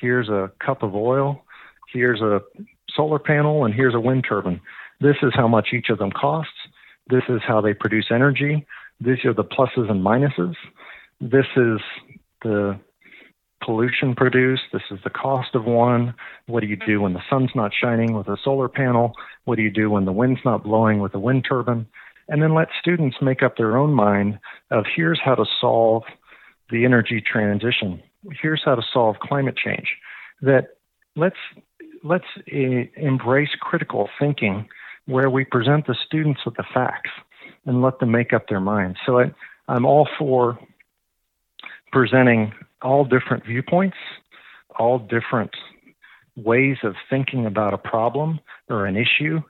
here's 0.00 0.28
a 0.28 0.50
cup 0.64 0.82
of 0.82 0.94
oil, 0.94 1.42
here's 1.92 2.20
a 2.20 2.40
solar 2.94 3.18
panel, 3.18 3.64
and 3.64 3.74
here's 3.74 3.94
a 3.94 4.00
wind 4.00 4.24
turbine. 4.28 4.60
This 5.00 5.16
is 5.22 5.32
how 5.34 5.48
much 5.48 5.68
each 5.72 5.88
of 5.90 5.98
them 5.98 6.12
costs. 6.12 6.52
This 7.08 7.22
is 7.28 7.40
how 7.46 7.60
they 7.60 7.74
produce 7.74 8.06
energy. 8.10 8.66
These 9.00 9.24
are 9.24 9.34
the 9.34 9.44
pluses 9.44 9.90
and 9.90 10.04
minuses. 10.04 10.54
This 11.20 11.46
is 11.56 11.80
the 12.42 12.78
pollution 13.64 14.14
produced. 14.14 14.62
This 14.72 14.82
is 14.90 14.98
the 15.04 15.10
cost 15.10 15.54
of 15.54 15.64
one. 15.64 16.14
What 16.46 16.60
do 16.60 16.66
you 16.66 16.76
do 16.76 17.00
when 17.00 17.14
the 17.14 17.22
sun's 17.30 17.50
not 17.54 17.72
shining 17.78 18.14
with 18.14 18.28
a 18.28 18.36
solar 18.42 18.68
panel? 18.68 19.12
What 19.44 19.56
do 19.56 19.62
you 19.62 19.70
do 19.70 19.90
when 19.90 20.04
the 20.04 20.12
wind's 20.12 20.40
not 20.44 20.64
blowing 20.64 21.00
with 21.00 21.14
a 21.14 21.18
wind 21.18 21.44
turbine? 21.48 21.86
And 22.28 22.42
then 22.42 22.54
let 22.54 22.68
students 22.80 23.16
make 23.20 23.42
up 23.42 23.56
their 23.56 23.76
own 23.76 23.92
mind 23.92 24.38
of 24.70 24.84
here's 24.94 25.20
how 25.22 25.34
to 25.34 25.44
solve 25.60 26.04
the 26.70 26.84
energy 26.84 27.20
transition. 27.20 28.02
Here's 28.40 28.62
how 28.64 28.74
to 28.74 28.82
solve 28.92 29.16
climate 29.20 29.56
change. 29.56 29.96
That 30.40 30.76
let's 31.16 31.36
let's 32.04 32.24
uh, 32.52 32.84
embrace 32.96 33.50
critical 33.60 34.08
thinking 34.18 34.68
where 35.06 35.30
we 35.30 35.44
present 35.44 35.86
the 35.86 35.96
students 36.06 36.40
with 36.44 36.56
the 36.56 36.64
facts 36.74 37.10
and 37.66 37.82
let 37.82 37.98
them 37.98 38.10
make 38.10 38.32
up 38.32 38.48
their 38.48 38.60
minds. 38.60 38.98
So 39.04 39.20
I, 39.20 39.32
I'm 39.68 39.84
all 39.84 40.08
for 40.18 40.58
presenting 41.92 42.52
all 42.82 43.04
different 43.04 43.44
viewpoints, 43.44 43.96
all 44.78 44.98
different 44.98 45.50
ways 46.36 46.78
of 46.82 46.94
thinking 47.10 47.46
about 47.46 47.74
a 47.74 47.78
problem 47.78 48.40
or 48.68 48.86
an 48.86 48.96
issue, 48.96 49.40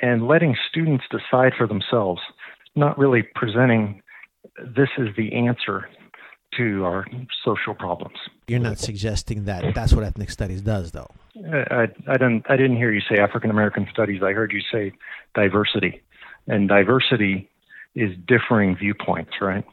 and 0.00 0.26
letting 0.26 0.56
students 0.70 1.04
decide 1.10 1.52
for 1.58 1.66
themselves, 1.66 2.20
not 2.74 2.96
really 2.96 3.22
presenting 3.34 4.00
this 4.58 4.88
is 4.98 5.08
the 5.16 5.34
answer 5.34 5.88
to 6.56 6.84
our 6.84 7.06
social 7.44 7.74
problems. 7.74 8.16
You're 8.46 8.60
not 8.60 8.78
suggesting 8.78 9.44
that 9.44 9.74
that's 9.74 9.92
what 9.92 10.04
ethnic 10.04 10.30
studies 10.30 10.60
does, 10.60 10.92
though. 10.92 11.10
Uh, 11.36 11.64
I, 11.70 11.82
I 12.08 12.12
didn't. 12.12 12.44
I 12.48 12.56
didn't 12.56 12.76
hear 12.76 12.92
you 12.92 13.00
say 13.00 13.18
African 13.18 13.50
American 13.50 13.86
studies. 13.90 14.22
I 14.22 14.32
heard 14.32 14.52
you 14.52 14.60
say 14.70 14.92
diversity, 15.34 16.02
and 16.46 16.68
diversity 16.68 17.48
is 17.94 18.10
differing 18.26 18.76
viewpoints, 18.76 19.32
right? 19.40 19.64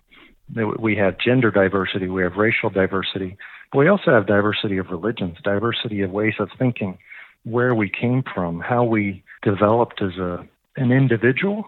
We 0.56 0.96
have 0.96 1.20
gender 1.20 1.52
diversity, 1.52 2.08
we 2.08 2.24
have 2.24 2.36
racial 2.36 2.70
diversity, 2.70 3.38
but 3.72 3.80
we 3.80 3.88
also 3.88 4.12
have 4.12 4.26
diversity 4.26 4.78
of 4.78 4.90
religions, 4.90 5.38
diversity 5.44 6.02
of 6.02 6.12
ways 6.12 6.34
of 6.40 6.50
thinking, 6.58 6.98
where 7.44 7.76
we 7.76 7.90
came 7.90 8.24
from, 8.34 8.60
how 8.60 8.84
we 8.84 9.24
developed 9.44 10.02
as 10.02 10.18
a 10.18 10.48
an 10.76 10.92
individual, 10.92 11.66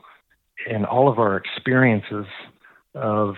and 0.69 0.85
all 0.85 1.09
of 1.09 1.19
our 1.19 1.35
experiences 1.35 2.25
of 2.95 3.35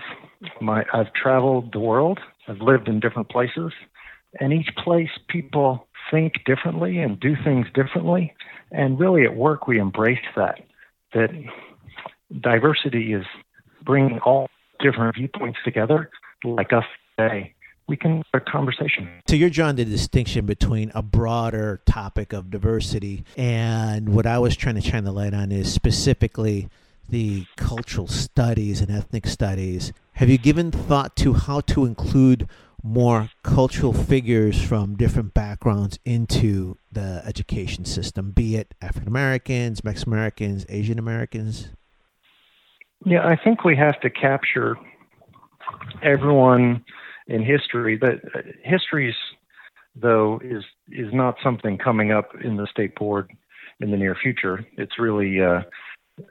my 0.60 0.84
I've 0.92 1.12
traveled 1.12 1.72
the 1.72 1.80
world, 1.80 2.20
I've 2.48 2.60
lived 2.60 2.88
in 2.88 3.00
different 3.00 3.28
places, 3.28 3.72
and 4.40 4.52
each 4.52 4.68
place 4.82 5.10
people 5.28 5.86
think 6.10 6.34
differently 6.44 6.98
and 6.98 7.18
do 7.20 7.34
things 7.44 7.66
differently. 7.74 8.34
And 8.72 8.98
really 8.98 9.24
at 9.24 9.36
work 9.36 9.66
we 9.66 9.78
embrace 9.78 10.18
that. 10.36 10.60
That 11.12 11.30
diversity 12.40 13.12
is 13.12 13.24
bringing 13.82 14.18
all 14.20 14.48
different 14.80 15.14
viewpoints 15.16 15.58
together, 15.64 16.10
like 16.44 16.72
us 16.72 16.84
today. 17.18 17.54
We 17.86 17.96
can 17.98 18.22
a 18.32 18.40
conversation. 18.40 19.08
So 19.28 19.36
you're 19.36 19.50
drawing 19.50 19.76
the 19.76 19.84
distinction 19.84 20.46
between 20.46 20.90
a 20.94 21.02
broader 21.02 21.82
topic 21.84 22.32
of 22.32 22.50
diversity 22.50 23.24
and 23.36 24.08
what 24.08 24.26
I 24.26 24.38
was 24.38 24.56
trying 24.56 24.76
to 24.76 24.80
shine 24.80 25.04
the 25.04 25.12
light 25.12 25.34
on 25.34 25.52
is 25.52 25.72
specifically 25.72 26.68
the 27.10 27.44
cultural 27.56 28.06
studies 28.06 28.80
and 28.80 28.90
ethnic 28.90 29.26
studies. 29.26 29.92
Have 30.14 30.30
you 30.30 30.38
given 30.38 30.70
thought 30.70 31.14
to 31.16 31.34
how 31.34 31.60
to 31.60 31.84
include 31.84 32.48
more 32.82 33.30
cultural 33.42 33.92
figures 33.92 34.62
from 34.62 34.94
different 34.94 35.32
backgrounds 35.34 35.98
into 36.04 36.76
the 36.92 37.22
education 37.24 37.84
system, 37.84 38.30
be 38.30 38.56
it 38.56 38.74
African 38.80 39.08
Americans, 39.08 39.82
Mexican 39.82 40.12
Americans, 40.12 40.66
Asian 40.68 40.98
Americans? 40.98 41.68
Yeah, 43.04 43.26
I 43.26 43.36
think 43.36 43.64
we 43.64 43.76
have 43.76 44.00
to 44.00 44.10
capture 44.10 44.76
everyone 46.02 46.84
in 47.26 47.44
history. 47.44 47.96
But 47.96 48.16
uh, 48.34 48.40
history's 48.62 49.14
though 49.96 50.40
is 50.42 50.64
is 50.90 51.12
not 51.12 51.36
something 51.42 51.78
coming 51.78 52.12
up 52.12 52.30
in 52.42 52.56
the 52.56 52.66
state 52.66 52.94
board 52.96 53.30
in 53.80 53.90
the 53.90 53.96
near 53.96 54.14
future. 54.14 54.66
It's 54.76 54.98
really 54.98 55.40
uh, 55.40 55.62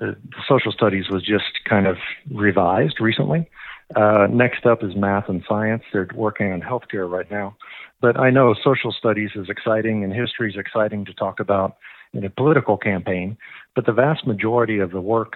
uh, 0.02 0.12
social 0.48 0.72
studies 0.72 1.06
was 1.10 1.24
just 1.24 1.64
kind 1.68 1.88
of 1.88 1.98
revised 2.32 3.00
recently. 3.00 3.50
Uh, 3.96 4.28
next 4.32 4.66
up 4.66 4.84
is 4.84 4.96
math 4.96 5.30
and 5.30 5.44
science. 5.48 5.84
They're 5.92 6.08
working 6.16 6.52
on 6.52 6.62
healthcare 6.62 7.10
right 7.10 7.30
now. 7.30 7.56
But 8.02 8.20
I 8.20 8.32
know 8.32 8.56
social 8.64 8.92
studies 8.92 9.32
is 9.36 9.50
exciting 9.50 10.04
and 10.04 10.14
history 10.14 10.50
is 10.50 10.58
exciting 10.58 11.06
to 11.06 11.14
talk 11.14 11.40
about 11.40 11.78
in 12.14 12.24
a 12.24 12.30
political 12.30 12.78
campaign. 12.78 13.38
But 13.76 13.86
the 13.86 13.92
vast 13.92 14.26
majority 14.26 14.80
of 14.80 14.92
the 14.92 15.02
work 15.02 15.34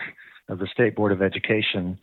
of 0.49 0.59
the 0.59 0.67
State 0.67 0.95
Board 0.95 1.11
of 1.11 1.21
Education 1.21 1.97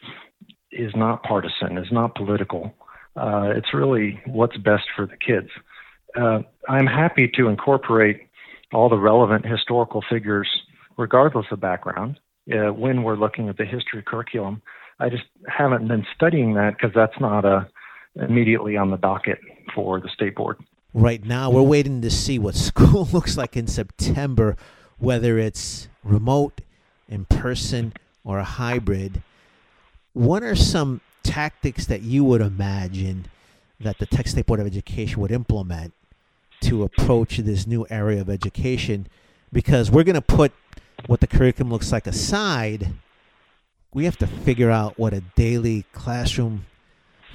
is 0.73 0.93
not 0.95 1.23
partisan, 1.23 1.79
is 1.79 1.91
not 1.93 2.15
political. 2.15 2.73
Uh, 3.17 3.53
it's 3.57 3.73
really 3.73 4.21
what's 4.27 4.57
best 4.57 4.85
for 4.95 5.07
the 5.07 5.17
kids. 5.17 5.49
Uh, 6.17 6.41
I'm 6.69 6.87
happy 6.87 7.31
to 7.37 7.49
incorporate 7.49 8.29
all 8.73 8.89
the 8.89 8.99
relevant 8.99 9.47
historical 9.47 10.03
figures, 10.09 10.49
regardless 10.97 11.47
of 11.51 11.61
background, 11.61 12.19
uh, 12.53 12.73
when 12.73 13.03
we're 13.03 13.17
looking 13.17 13.49
at 13.49 13.57
the 13.57 13.65
history 13.65 14.03
curriculum. 14.05 14.63
I 14.99 15.09
just 15.09 15.25
haven't 15.49 15.89
been 15.89 16.07
studying 16.15 16.55
that 16.55 16.75
because 16.77 16.93
that's 16.95 17.19
not 17.21 17.45
a, 17.45 17.69
immediately 18.17 18.77
on 18.77 18.91
the 18.91 18.97
docket 18.97 19.39
for 19.75 20.01
the 20.01 20.09
state 20.09 20.37
board. 20.37 20.57
Right 20.93 21.25
now, 21.25 21.51
we're 21.51 21.63
waiting 21.63 22.03
to 22.03 22.11
see 22.11 22.39
what 22.39 22.55
school 22.55 23.09
looks 23.13 23.37
like 23.37 23.57
in 23.57 23.67
September, 23.67 24.57
whether 24.99 25.39
it's 25.39 25.89
remote, 26.05 26.61
in 27.09 27.25
person, 27.25 27.93
or 28.25 28.39
a 28.39 28.45
hybrid, 28.45 29.23
what 30.13 30.43
are 30.43 30.57
some 30.57 31.01
tactics 31.23 31.87
that 31.87 32.03
you 32.03 32.25
would 32.25 32.41
imagine 32.41 33.27
that 33.81 33.99
the 33.99 34.07
Texas 34.07 34.33
State 34.33 34.47
Board 34.47 34.61
of 34.61 34.67
Education 34.67 35.21
would 35.21 35.31
implement 35.31 35.93
to 36.63 36.83
approach 36.83 37.37
this 37.39 37.67
new 37.67 37.87
area 37.91 38.21
of 38.21 38.31
education? 38.31 39.07
Because 39.53 39.91
we're 39.91 40.05
going 40.05 40.15
to 40.15 40.23
put 40.23 40.53
what 41.07 41.21
the 41.21 41.27
curriculum 41.27 41.73
looks 41.73 41.93
like 41.93 42.07
aside. 42.07 42.93
We 43.93 44.05
have 44.07 44.17
to 44.19 44.27
figure 44.27 44.71
out 44.71 44.99
what 44.99 45.13
a 45.13 45.21
daily 45.21 45.85
classroom 45.93 46.67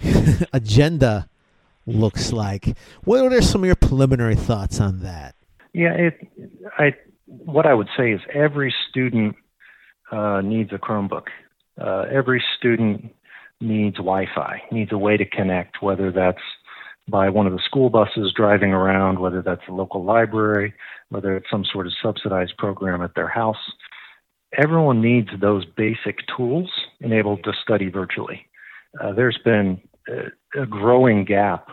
agenda 0.53 1.29
looks 1.85 2.31
like. 2.31 2.77
What 3.03 3.31
are 3.31 3.41
some 3.41 3.61
of 3.61 3.67
your 3.67 3.75
preliminary 3.75 4.35
thoughts 4.35 4.79
on 4.79 5.01
that? 5.01 5.35
Yeah, 5.73 5.93
it, 5.93 6.27
I, 6.77 6.95
what 7.25 7.65
I 7.65 7.73
would 7.73 7.89
say 7.95 8.11
is 8.11 8.21
every 8.33 8.73
student 8.89 9.35
uh, 10.11 10.41
needs 10.41 10.71
a 10.73 10.77
Chromebook. 10.77 11.27
Uh, 11.79 12.05
every 12.11 12.43
student 12.57 13.13
needs 13.61 13.97
Wi-Fi, 13.97 14.61
needs 14.71 14.91
a 14.91 14.97
way 14.97 15.17
to 15.17 15.25
connect, 15.25 15.81
whether 15.81 16.11
that's 16.11 16.41
by 17.09 17.29
one 17.29 17.47
of 17.47 17.53
the 17.53 17.61
school 17.65 17.89
buses 17.89 18.31
driving 18.35 18.71
around, 18.71 19.19
whether 19.19 19.41
that's 19.41 19.61
a 19.67 19.71
local 19.71 20.03
library, 20.03 20.73
whether 21.09 21.35
it's 21.35 21.49
some 21.49 21.65
sort 21.65 21.87
of 21.87 21.93
subsidized 22.01 22.55
program 22.57 23.01
at 23.01 23.15
their 23.15 23.27
house. 23.27 23.57
Everyone 24.57 25.01
needs 25.01 25.29
those 25.39 25.65
basic 25.65 26.19
tools 26.35 26.69
enabled 27.01 27.43
to 27.43 27.53
study 27.63 27.89
virtually. 27.89 28.45
Uh, 29.01 29.13
there's 29.13 29.39
been 29.43 29.81
a, 30.07 30.61
a 30.61 30.65
growing 30.65 31.25
gap 31.25 31.69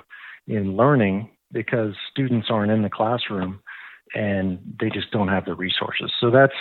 in 0.47 0.77
learning 0.77 1.31
because 1.53 1.95
students 2.11 2.49
aren't 2.51 2.73
in 2.73 2.83
the 2.83 2.91
classroom 2.91 3.61
and 4.15 4.59
they 4.81 4.91
just 4.91 5.11
don't 5.11 5.29
have 5.29 5.45
the 5.45 5.55
resources. 5.55 6.13
So 6.21 6.31
that's 6.31 6.55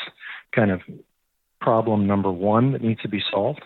kind 0.53 0.71
of 0.71 0.81
problem 1.61 2.05
number 2.07 2.31
one 2.31 2.71
that 2.73 2.81
needs 2.81 3.01
to 3.01 3.09
be 3.09 3.21
solved. 3.31 3.61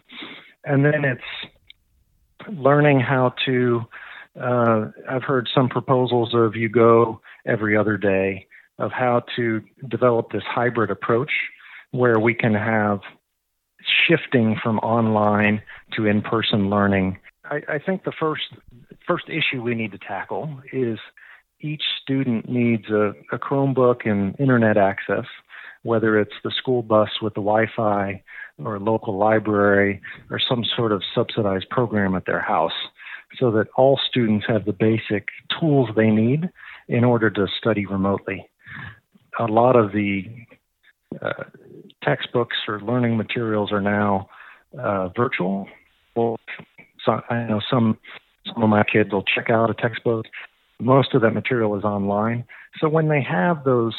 And 0.63 0.85
then 0.85 1.05
it's 1.05 2.51
learning 2.51 2.99
how 2.99 3.33
to. 3.45 3.81
Uh, 4.39 4.91
I've 5.09 5.23
heard 5.23 5.49
some 5.53 5.67
proposals 5.69 6.33
of 6.33 6.55
you 6.55 6.69
go 6.69 7.19
every 7.45 7.75
other 7.75 7.97
day, 7.97 8.47
of 8.77 8.91
how 8.91 9.23
to 9.35 9.61
develop 9.89 10.31
this 10.31 10.43
hybrid 10.45 10.91
approach 10.91 11.31
where 11.91 12.19
we 12.19 12.33
can 12.33 12.53
have 12.53 12.99
shifting 14.07 14.55
from 14.61 14.77
online 14.79 15.61
to 15.95 16.05
in 16.05 16.21
person 16.21 16.69
learning. 16.69 17.17
I, 17.45 17.61
I 17.67 17.79
think 17.79 18.03
the 18.03 18.13
first 18.17 18.43
first 19.07 19.25
issue 19.27 19.61
we 19.61 19.75
need 19.75 19.91
to 19.91 19.97
tackle 19.97 20.61
is 20.71 20.99
each 21.61 21.81
student 22.01 22.47
needs 22.47 22.89
a, 22.89 23.13
a 23.31 23.39
Chromebook 23.39 24.09
and 24.09 24.39
internet 24.39 24.77
access 24.77 25.25
whether 25.83 26.19
it's 26.19 26.33
the 26.43 26.51
school 26.51 26.81
bus 26.81 27.09
with 27.21 27.33
the 27.33 27.41
Wi 27.41 27.65
Fi 27.75 28.21
or 28.63 28.75
a 28.75 28.79
local 28.79 29.17
library 29.17 30.01
or 30.29 30.39
some 30.39 30.63
sort 30.75 30.91
of 30.91 31.01
subsidized 31.15 31.69
program 31.69 32.15
at 32.15 32.25
their 32.25 32.41
house, 32.41 32.73
so 33.39 33.51
that 33.51 33.67
all 33.77 33.99
students 34.09 34.45
have 34.47 34.65
the 34.65 34.73
basic 34.73 35.27
tools 35.59 35.89
they 35.95 36.09
need 36.09 36.49
in 36.87 37.03
order 37.03 37.29
to 37.29 37.47
study 37.57 37.85
remotely. 37.85 38.49
A 39.39 39.45
lot 39.45 39.75
of 39.75 39.91
the 39.93 40.25
uh, 41.21 41.43
textbooks 42.03 42.57
or 42.67 42.81
learning 42.81 43.15
materials 43.17 43.71
are 43.71 43.81
now 43.81 44.27
uh, 44.77 45.09
virtual. 45.15 45.67
Well, 46.15 46.37
so 47.05 47.21
I 47.29 47.45
know 47.45 47.61
some 47.69 47.97
some 48.53 48.63
of 48.63 48.69
my 48.69 48.83
kids 48.83 49.11
will 49.11 49.23
check 49.23 49.49
out 49.49 49.69
a 49.69 49.73
textbook. 49.73 50.25
Most 50.79 51.13
of 51.13 51.21
that 51.21 51.31
material 51.31 51.77
is 51.77 51.83
online. 51.83 52.45
So 52.79 52.89
when 52.89 53.09
they 53.09 53.21
have 53.21 53.63
those 53.63 53.93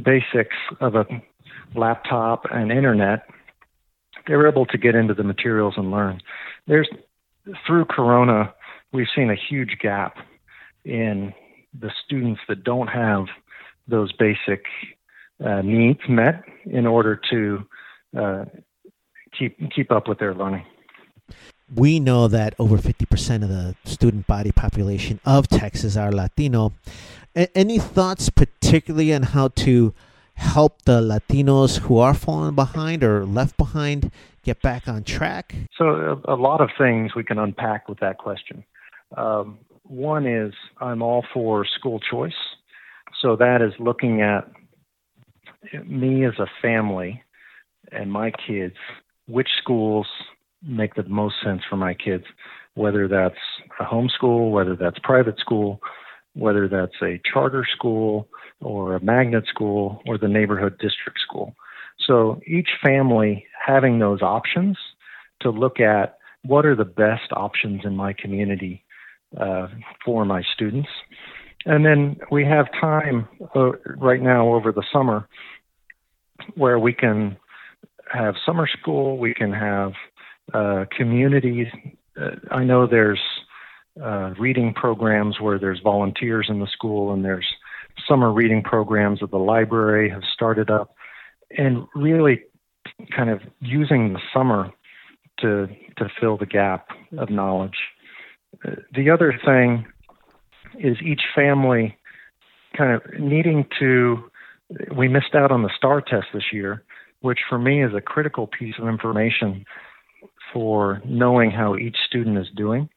basics 0.00 0.56
of 0.80 0.94
a 0.94 1.06
laptop 1.74 2.46
and 2.50 2.70
internet, 2.70 3.28
they 4.26 4.36
were 4.36 4.48
able 4.48 4.66
to 4.66 4.78
get 4.78 4.94
into 4.94 5.14
the 5.14 5.24
materials 5.24 5.74
and 5.76 5.90
learn. 5.90 6.20
There's 6.66 6.88
through 7.66 7.86
Corona, 7.86 8.54
we've 8.92 9.08
seen 9.14 9.30
a 9.30 9.34
huge 9.34 9.78
gap 9.80 10.16
in 10.84 11.34
the 11.78 11.90
students 12.04 12.40
that 12.48 12.62
don't 12.62 12.88
have 12.88 13.26
those 13.88 14.12
basic 14.12 14.64
uh, 15.44 15.62
needs 15.62 16.00
met 16.08 16.42
in 16.66 16.86
order 16.86 17.20
to 17.30 17.66
uh, 18.16 18.44
keep 19.36 19.58
keep 19.74 19.90
up 19.90 20.06
with 20.08 20.18
their 20.18 20.34
learning. 20.34 20.64
We 21.74 22.00
know 22.00 22.28
that 22.28 22.54
over 22.58 22.76
50% 22.76 23.42
of 23.42 23.48
the 23.48 23.74
student 23.84 24.26
body 24.26 24.52
population 24.52 25.20
of 25.24 25.48
Texas 25.48 25.96
are 25.96 26.12
Latino 26.12 26.72
A- 27.36 27.56
any 27.56 27.78
thoughts, 27.78 28.28
particularly 28.30 29.12
on 29.14 29.22
how 29.22 29.48
to 29.48 29.94
help 30.34 30.82
the 30.82 31.00
Latinos 31.00 31.78
who 31.78 31.98
are 31.98 32.14
falling 32.14 32.54
behind 32.54 33.04
or 33.04 33.24
left 33.24 33.56
behind 33.56 34.10
get 34.42 34.60
back 34.62 34.88
on 34.88 35.04
track? 35.04 35.54
So, 35.76 36.20
a, 36.26 36.34
a 36.34 36.36
lot 36.36 36.60
of 36.60 36.70
things 36.76 37.14
we 37.14 37.24
can 37.24 37.38
unpack 37.38 37.88
with 37.88 38.00
that 38.00 38.18
question. 38.18 38.64
Um, 39.16 39.58
one 39.84 40.26
is 40.26 40.52
I'm 40.80 41.02
all 41.02 41.24
for 41.32 41.64
school 41.64 42.00
choice. 42.00 42.32
So, 43.20 43.36
that 43.36 43.62
is 43.62 43.72
looking 43.78 44.20
at 44.22 44.50
me 45.86 46.24
as 46.24 46.34
a 46.38 46.46
family 46.60 47.22
and 47.90 48.10
my 48.10 48.32
kids, 48.46 48.76
which 49.26 49.48
schools 49.60 50.06
make 50.62 50.94
the 50.94 51.04
most 51.04 51.36
sense 51.44 51.62
for 51.68 51.76
my 51.76 51.94
kids, 51.94 52.24
whether 52.74 53.08
that's 53.08 53.34
a 53.80 53.84
homeschool, 53.84 54.50
whether 54.50 54.76
that's 54.76 54.98
private 55.02 55.38
school, 55.38 55.80
whether 56.34 56.68
that's 56.68 57.02
a 57.02 57.20
charter 57.30 57.66
school 57.76 58.28
or 58.60 58.96
a 58.96 59.04
magnet 59.04 59.44
school 59.48 60.02
or 60.06 60.18
the 60.18 60.28
neighborhood 60.28 60.72
district 60.78 61.18
school. 61.20 61.54
So 62.06 62.40
each 62.46 62.68
family 62.82 63.46
having 63.64 63.98
those 63.98 64.22
options 64.22 64.76
to 65.40 65.50
look 65.50 65.80
at 65.80 66.18
what 66.44 66.66
are 66.66 66.74
the 66.74 66.84
best 66.84 67.32
options 67.32 67.82
in 67.84 67.96
my 67.96 68.12
community 68.12 68.84
uh, 69.38 69.68
for 70.04 70.24
my 70.24 70.42
students. 70.54 70.88
And 71.64 71.84
then 71.86 72.16
we 72.30 72.44
have 72.44 72.66
time 72.80 73.28
uh, 73.54 73.72
right 73.96 74.20
now 74.20 74.48
over 74.52 74.72
the 74.72 74.84
summer 74.92 75.28
where 76.54 76.78
we 76.78 76.92
can 76.92 77.36
have 78.12 78.34
summer 78.44 78.66
school, 78.66 79.16
we 79.18 79.32
can 79.32 79.52
have 79.52 79.92
uh, 80.52 80.84
communities. 80.96 81.68
Uh, 82.20 82.30
I 82.50 82.64
know 82.64 82.86
there's 82.86 83.20
uh, 84.00 84.32
reading 84.38 84.72
programs 84.72 85.40
where 85.40 85.58
there's 85.58 85.80
volunteers 85.80 86.46
in 86.48 86.60
the 86.60 86.66
school, 86.66 87.12
and 87.12 87.24
there's 87.24 87.46
summer 88.08 88.32
reading 88.32 88.62
programs 88.62 89.20
that 89.20 89.30
the 89.30 89.38
library 89.38 90.08
have 90.08 90.22
started 90.32 90.70
up, 90.70 90.94
and 91.56 91.86
really 91.94 92.42
kind 93.14 93.30
of 93.30 93.40
using 93.60 94.12
the 94.12 94.20
summer 94.32 94.70
to 95.40 95.68
to 95.98 96.08
fill 96.20 96.36
the 96.36 96.46
gap 96.46 96.88
of 97.18 97.28
knowledge. 97.30 97.76
Uh, 98.64 98.76
the 98.94 99.10
other 99.10 99.38
thing 99.44 99.86
is 100.78 100.96
each 101.04 101.22
family 101.34 101.96
kind 102.76 102.92
of 102.92 103.02
needing 103.20 103.66
to. 103.78 104.30
We 104.96 105.06
missed 105.06 105.34
out 105.34 105.52
on 105.52 105.62
the 105.62 105.70
STAAR 105.76 106.00
test 106.00 106.28
this 106.32 106.50
year, 106.50 106.82
which 107.20 107.40
for 107.46 107.58
me 107.58 107.84
is 107.84 107.92
a 107.94 108.00
critical 108.00 108.46
piece 108.46 108.76
of 108.78 108.88
information 108.88 109.66
for 110.52 111.02
knowing 111.04 111.50
how 111.50 111.76
each 111.76 111.96
student 112.06 112.38
is 112.38 112.48
doing. 112.56 112.88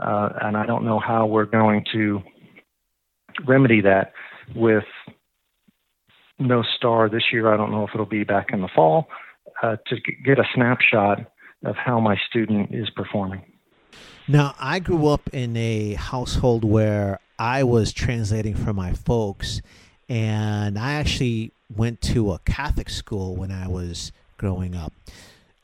Uh, 0.00 0.30
and 0.42 0.56
I 0.56 0.66
don't 0.66 0.84
know 0.84 0.98
how 0.98 1.26
we're 1.26 1.44
going 1.46 1.84
to 1.92 2.20
remedy 3.46 3.80
that 3.82 4.12
with 4.54 4.84
no 6.38 6.62
STAAR 6.76 7.08
this 7.08 7.24
year. 7.32 7.52
I 7.52 7.56
don't 7.56 7.70
know 7.70 7.84
if 7.84 7.90
it'll 7.94 8.06
be 8.06 8.24
back 8.24 8.48
in 8.52 8.60
the 8.62 8.68
fall 8.74 9.08
uh, 9.62 9.76
to 9.86 9.96
get 10.24 10.38
a 10.38 10.44
snapshot 10.54 11.20
of 11.64 11.76
how 11.76 12.00
my 12.00 12.16
student 12.28 12.74
is 12.74 12.88
performing. 12.90 13.42
Now, 14.26 14.54
I 14.58 14.78
grew 14.78 15.08
up 15.08 15.28
in 15.32 15.56
a 15.56 15.94
household 15.94 16.64
where 16.64 17.18
I 17.38 17.64
was 17.64 17.92
translating 17.92 18.54
for 18.54 18.72
my 18.72 18.92
folks, 18.92 19.60
and 20.08 20.78
I 20.78 20.92
actually 20.92 21.52
went 21.74 22.00
to 22.02 22.32
a 22.32 22.38
Catholic 22.40 22.88
school 22.88 23.34
when 23.34 23.50
I 23.50 23.68
was 23.68 24.12
growing 24.36 24.74
up. 24.74 24.92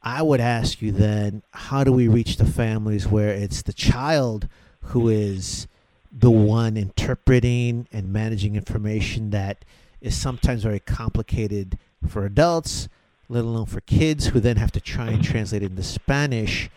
I 0.07 0.23
would 0.23 0.41
ask 0.41 0.81
you 0.81 0.93
then, 0.93 1.43
how 1.51 1.83
do 1.83 1.91
we 1.91 2.07
reach 2.07 2.37
the 2.37 2.45
families 2.45 3.09
where 3.09 3.31
it's 3.31 3.63
the 3.63 3.73
child 3.73 4.49
who 4.83 5.09
is 5.09 5.67
the 6.13 6.31
one 6.31 6.77
interpreting 6.77 7.89
and 7.91 8.13
managing 8.13 8.55
information 8.55 9.31
that 9.31 9.65
is 10.01 10.17
sometimes 10.17 10.63
very 10.63 10.79
complicated 10.79 11.77
for 12.07 12.25
adults, 12.25 12.89
let 13.29 13.43
alone 13.43 13.67
for 13.67 13.81
kids 13.81 14.29
who 14.29 14.39
then 14.39 14.59
have 14.59 14.71
to 14.73 14.81
try 14.81 15.09
and 15.09 15.15
mm-hmm. 15.15 15.33
translate 15.33 15.65
it 15.65 15.73
into 15.73 15.83
Spanish? 15.83 16.71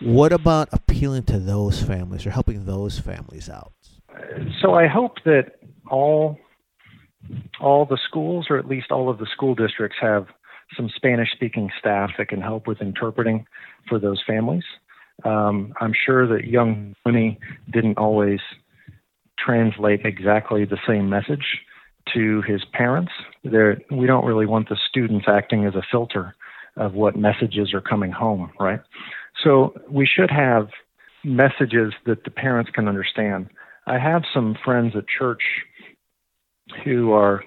What 0.00 0.32
about 0.32 0.68
appealing 0.70 1.24
to 1.24 1.40
those 1.40 1.82
families 1.82 2.26
or 2.26 2.30
helping 2.30 2.64
those 2.64 3.00
families 3.00 3.50
out? 3.50 3.72
So 4.62 4.74
I 4.74 4.86
hope 4.86 5.16
that 5.24 5.58
all 5.90 6.38
all 7.60 7.84
the 7.86 7.98
schools, 8.08 8.46
or 8.48 8.56
at 8.56 8.68
least 8.68 8.92
all 8.92 9.10
of 9.10 9.18
the 9.18 9.26
school 9.34 9.56
districts, 9.56 9.98
have 10.00 10.28
some 10.76 10.90
Spanish 10.94 11.30
speaking 11.32 11.70
staff 11.78 12.10
that 12.18 12.28
can 12.28 12.40
help 12.40 12.66
with 12.66 12.80
interpreting 12.80 13.46
for 13.88 13.98
those 13.98 14.22
families. 14.26 14.64
Um, 15.24 15.72
I'm 15.80 15.92
sure 16.06 16.26
that 16.28 16.46
young 16.46 16.94
Winnie 17.04 17.38
didn't 17.72 17.98
always 17.98 18.40
translate 19.38 20.00
exactly 20.04 20.64
the 20.64 20.78
same 20.86 21.08
message 21.08 21.44
to 22.14 22.42
his 22.42 22.64
parents. 22.72 23.12
We 23.44 24.06
don't 24.06 24.24
really 24.24 24.46
want 24.46 24.68
the 24.68 24.78
students 24.88 25.26
acting 25.28 25.64
as 25.64 25.74
a 25.74 25.82
filter 25.90 26.34
of 26.76 26.94
what 26.94 27.16
messages 27.16 27.74
are 27.74 27.80
coming 27.80 28.12
home, 28.12 28.52
right? 28.60 28.80
So 29.42 29.74
we 29.90 30.06
should 30.06 30.30
have 30.30 30.68
messages 31.24 31.92
that 32.06 32.24
the 32.24 32.30
parents 32.30 32.70
can 32.72 32.88
understand. 32.88 33.48
I 33.86 33.98
have 33.98 34.22
some 34.32 34.56
friends 34.64 34.94
at 34.96 35.04
church 35.08 35.42
who 36.84 37.12
are 37.12 37.42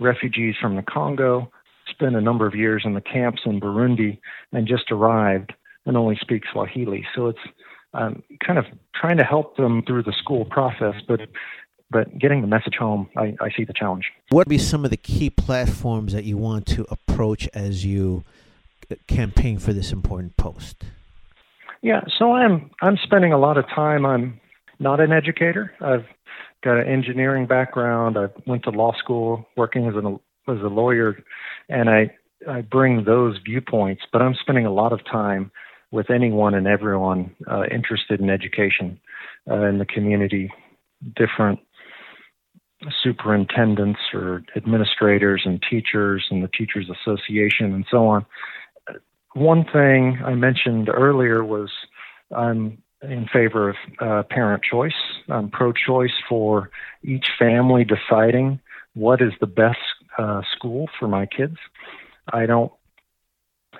refugees 0.00 0.54
from 0.60 0.76
the 0.76 0.82
Congo 0.82 1.50
spent 1.98 2.16
a 2.16 2.20
number 2.20 2.46
of 2.46 2.54
years 2.54 2.82
in 2.84 2.94
the 2.94 3.00
camps 3.00 3.42
in 3.44 3.60
Burundi 3.60 4.18
and 4.52 4.66
just 4.66 4.90
arrived 4.90 5.52
and 5.84 5.96
only 5.96 6.16
speak 6.20 6.44
Swahili. 6.52 7.04
So 7.14 7.26
it's 7.26 7.38
um, 7.94 8.22
kind 8.44 8.58
of 8.58 8.66
trying 8.94 9.16
to 9.16 9.24
help 9.24 9.56
them 9.56 9.82
through 9.86 10.04
the 10.04 10.12
school 10.12 10.44
process, 10.44 10.94
but 11.06 11.20
but 11.90 12.18
getting 12.18 12.42
the 12.42 12.46
message 12.46 12.74
home, 12.78 13.08
I, 13.16 13.34
I 13.40 13.48
see 13.56 13.64
the 13.64 13.72
challenge. 13.72 14.12
What 14.28 14.46
would 14.46 14.50
be 14.50 14.58
some 14.58 14.84
of 14.84 14.90
the 14.90 14.98
key 14.98 15.30
platforms 15.30 16.12
that 16.12 16.24
you 16.24 16.36
want 16.36 16.66
to 16.66 16.84
approach 16.90 17.48
as 17.54 17.82
you 17.82 18.24
campaign 19.06 19.58
for 19.58 19.72
this 19.72 19.90
important 19.90 20.36
post? 20.36 20.84
Yeah, 21.80 22.02
so 22.18 22.32
I'm 22.32 22.70
I'm 22.82 22.98
spending 23.02 23.32
a 23.32 23.38
lot 23.38 23.56
of 23.56 23.66
time. 23.68 24.04
I'm 24.04 24.38
not 24.78 25.00
an 25.00 25.12
educator. 25.12 25.72
I've 25.80 26.04
got 26.62 26.76
an 26.76 26.86
engineering 26.86 27.46
background. 27.46 28.18
I 28.18 28.26
went 28.46 28.64
to 28.64 28.70
law 28.70 28.92
school, 28.98 29.46
working 29.56 29.86
as 29.86 29.94
an 29.94 30.18
as 30.48 30.62
a 30.62 30.68
lawyer, 30.68 31.18
and 31.68 31.90
I 31.90 32.10
I 32.48 32.60
bring 32.60 33.04
those 33.04 33.36
viewpoints, 33.44 34.02
but 34.12 34.22
I'm 34.22 34.34
spending 34.34 34.66
a 34.66 34.72
lot 34.72 34.92
of 34.92 35.04
time 35.04 35.50
with 35.90 36.10
anyone 36.10 36.54
and 36.54 36.66
everyone 36.66 37.34
uh, 37.50 37.64
interested 37.70 38.20
in 38.20 38.30
education 38.30 39.00
uh, 39.50 39.64
in 39.64 39.78
the 39.78 39.86
community, 39.86 40.52
different 41.16 41.58
superintendents 43.02 43.98
or 44.12 44.42
administrators 44.54 45.42
and 45.44 45.62
teachers 45.68 46.26
and 46.30 46.44
the 46.44 46.48
Teachers 46.48 46.88
Association 46.88 47.74
and 47.74 47.84
so 47.90 48.06
on. 48.06 48.24
One 49.34 49.64
thing 49.64 50.20
I 50.24 50.34
mentioned 50.34 50.88
earlier 50.88 51.44
was 51.44 51.70
I'm 52.34 52.82
in 53.02 53.26
favor 53.32 53.70
of 53.70 53.76
uh, 54.00 54.22
parent 54.24 54.62
choice. 54.62 54.92
I'm 55.28 55.50
pro 55.50 55.72
choice 55.72 56.12
for 56.28 56.70
each 57.02 57.28
family 57.38 57.84
deciding 57.84 58.60
what 58.94 59.20
is 59.20 59.32
the 59.40 59.46
best 59.46 59.78
uh, 60.18 60.42
school 60.56 60.88
for 60.98 61.08
my 61.08 61.26
kids. 61.26 61.56
I 62.32 62.46
don't 62.46 62.72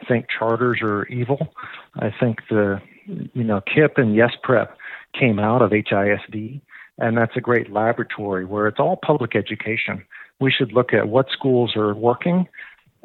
think 0.06 0.26
charters 0.38 0.78
are 0.82 1.06
evil. 1.06 1.54
I 1.96 2.12
think 2.18 2.38
the 2.48 2.80
you 3.06 3.44
know 3.44 3.60
KIPP 3.60 3.98
and 3.98 4.14
Yes 4.14 4.32
Prep 4.42 4.76
came 5.18 5.38
out 5.38 5.62
of 5.62 5.70
HISD, 5.70 6.60
and 6.98 7.16
that's 7.16 7.36
a 7.36 7.40
great 7.40 7.70
laboratory 7.70 8.44
where 8.44 8.68
it's 8.68 8.80
all 8.80 8.98
public 9.04 9.34
education. 9.34 10.04
We 10.40 10.52
should 10.52 10.72
look 10.72 10.92
at 10.92 11.08
what 11.08 11.26
schools 11.30 11.74
are 11.76 11.94
working, 11.94 12.46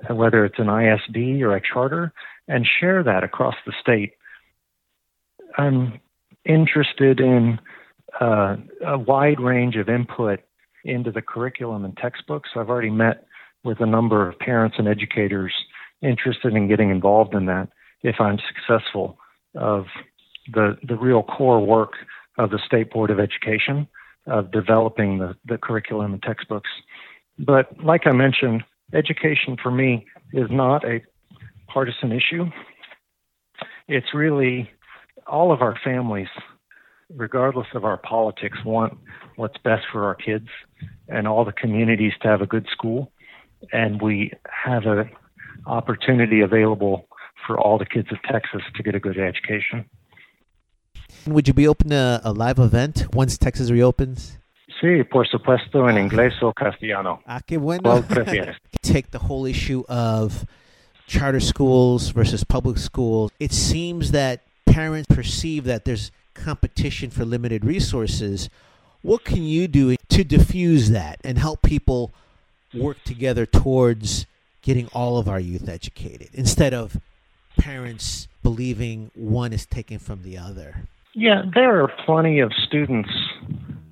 whether 0.09 0.45
it's 0.45 0.59
an 0.59 0.69
ISD 0.69 1.41
or 1.41 1.55
a 1.55 1.61
charter, 1.61 2.13
and 2.47 2.67
share 2.79 3.03
that 3.03 3.23
across 3.23 3.55
the 3.65 3.73
state. 3.81 4.13
I'm 5.57 5.99
interested 6.45 7.19
in 7.19 7.59
uh, 8.19 8.57
a 8.85 8.97
wide 8.97 9.39
range 9.39 9.75
of 9.75 9.89
input 9.89 10.41
into 10.83 11.11
the 11.11 11.21
curriculum 11.21 11.85
and 11.85 11.95
textbooks. 11.97 12.49
I've 12.55 12.69
already 12.69 12.89
met 12.89 13.25
with 13.63 13.79
a 13.79 13.85
number 13.85 14.27
of 14.27 14.37
parents 14.39 14.75
and 14.77 14.87
educators 14.87 15.53
interested 16.01 16.53
in 16.53 16.67
getting 16.67 16.89
involved 16.89 17.33
in 17.33 17.45
that 17.45 17.69
if 18.01 18.15
I'm 18.19 18.37
successful 18.47 19.17
of 19.55 19.85
the 20.51 20.77
the 20.87 20.97
real 20.97 21.23
core 21.23 21.65
work 21.65 21.93
of 22.37 22.49
the 22.49 22.59
State 22.65 22.91
Board 22.91 23.09
of 23.09 23.19
Education 23.19 23.87
of 24.27 24.51
developing 24.51 25.19
the, 25.19 25.35
the 25.45 25.57
curriculum 25.57 26.13
and 26.13 26.23
textbooks. 26.23 26.69
But 27.37 27.83
like 27.83 28.01
I 28.05 28.11
mentioned, 28.11 28.63
education 28.93 29.57
for 29.61 29.71
me 29.71 30.05
is 30.33 30.47
not 30.49 30.85
a 30.85 31.01
partisan 31.67 32.11
issue. 32.11 32.45
It's 33.87 34.13
really 34.13 34.69
all 35.27 35.51
of 35.51 35.61
our 35.61 35.77
families 35.83 36.27
regardless 37.09 37.67
of 37.73 37.85
our 37.85 37.97
politics, 37.97 38.57
want 38.65 38.97
what's 39.35 39.57
best 39.63 39.83
for 39.91 40.05
our 40.05 40.15
kids 40.15 40.47
and 41.07 41.27
all 41.27 41.45
the 41.45 41.51
communities 41.51 42.13
to 42.21 42.27
have 42.27 42.41
a 42.41 42.47
good 42.47 42.67
school. 42.71 43.11
And 43.71 44.01
we 44.01 44.31
have 44.45 44.85
an 44.85 45.09
opportunity 45.65 46.41
available 46.41 47.07
for 47.45 47.59
all 47.59 47.77
the 47.77 47.85
kids 47.85 48.09
of 48.11 48.17
Texas 48.23 48.61
to 48.75 48.83
get 48.83 48.95
a 48.95 48.99
good 48.99 49.17
education. 49.17 49.85
Would 51.27 51.47
you 51.47 51.53
be 51.53 51.67
open 51.67 51.89
to 51.89 52.21
a 52.23 52.33
live 52.33 52.59
event 52.59 53.13
once 53.13 53.37
Texas 53.37 53.71
reopens? 53.71 54.37
Sí, 54.81 55.03
por 55.09 55.25
supuesto, 55.25 55.87
en 55.87 55.97
inglés 55.97 56.33
o 56.41 56.51
castellano. 56.51 57.21
Ah, 57.25 57.39
qué 57.47 57.57
bueno. 57.57 58.01
Take 58.81 59.11
the 59.11 59.19
whole 59.19 59.45
issue 59.45 59.83
of 59.87 60.45
charter 61.07 61.39
schools 61.39 62.09
versus 62.09 62.43
public 62.43 62.77
schools. 62.77 63.31
It 63.39 63.53
seems 63.53 64.11
that 64.11 64.41
parents 64.65 65.07
perceive 65.07 65.63
that 65.65 65.85
there's 65.85 66.11
competition 66.33 67.09
for 67.09 67.25
limited 67.25 67.65
resources. 67.65 68.49
What 69.01 69.23
can 69.23 69.43
you 69.43 69.67
do 69.67 69.95
to 70.09 70.23
diffuse 70.23 70.89
that 70.91 71.19
and 71.23 71.37
help 71.37 71.61
people 71.61 72.11
work 72.73 73.03
together 73.03 73.45
towards 73.45 74.25
getting 74.61 74.87
all 74.93 75.17
of 75.17 75.27
our 75.27 75.39
youth 75.39 75.67
educated 75.67 76.29
instead 76.33 76.73
of 76.73 76.97
parents 77.57 78.27
believing 78.41 79.11
one 79.13 79.53
is 79.53 79.65
taken 79.65 79.99
from 79.99 80.23
the 80.23 80.37
other? 80.37 80.87
Yeah, 81.13 81.43
there 81.53 81.83
are 81.83 81.91
plenty 82.05 82.39
of 82.39 82.51
students 82.53 83.09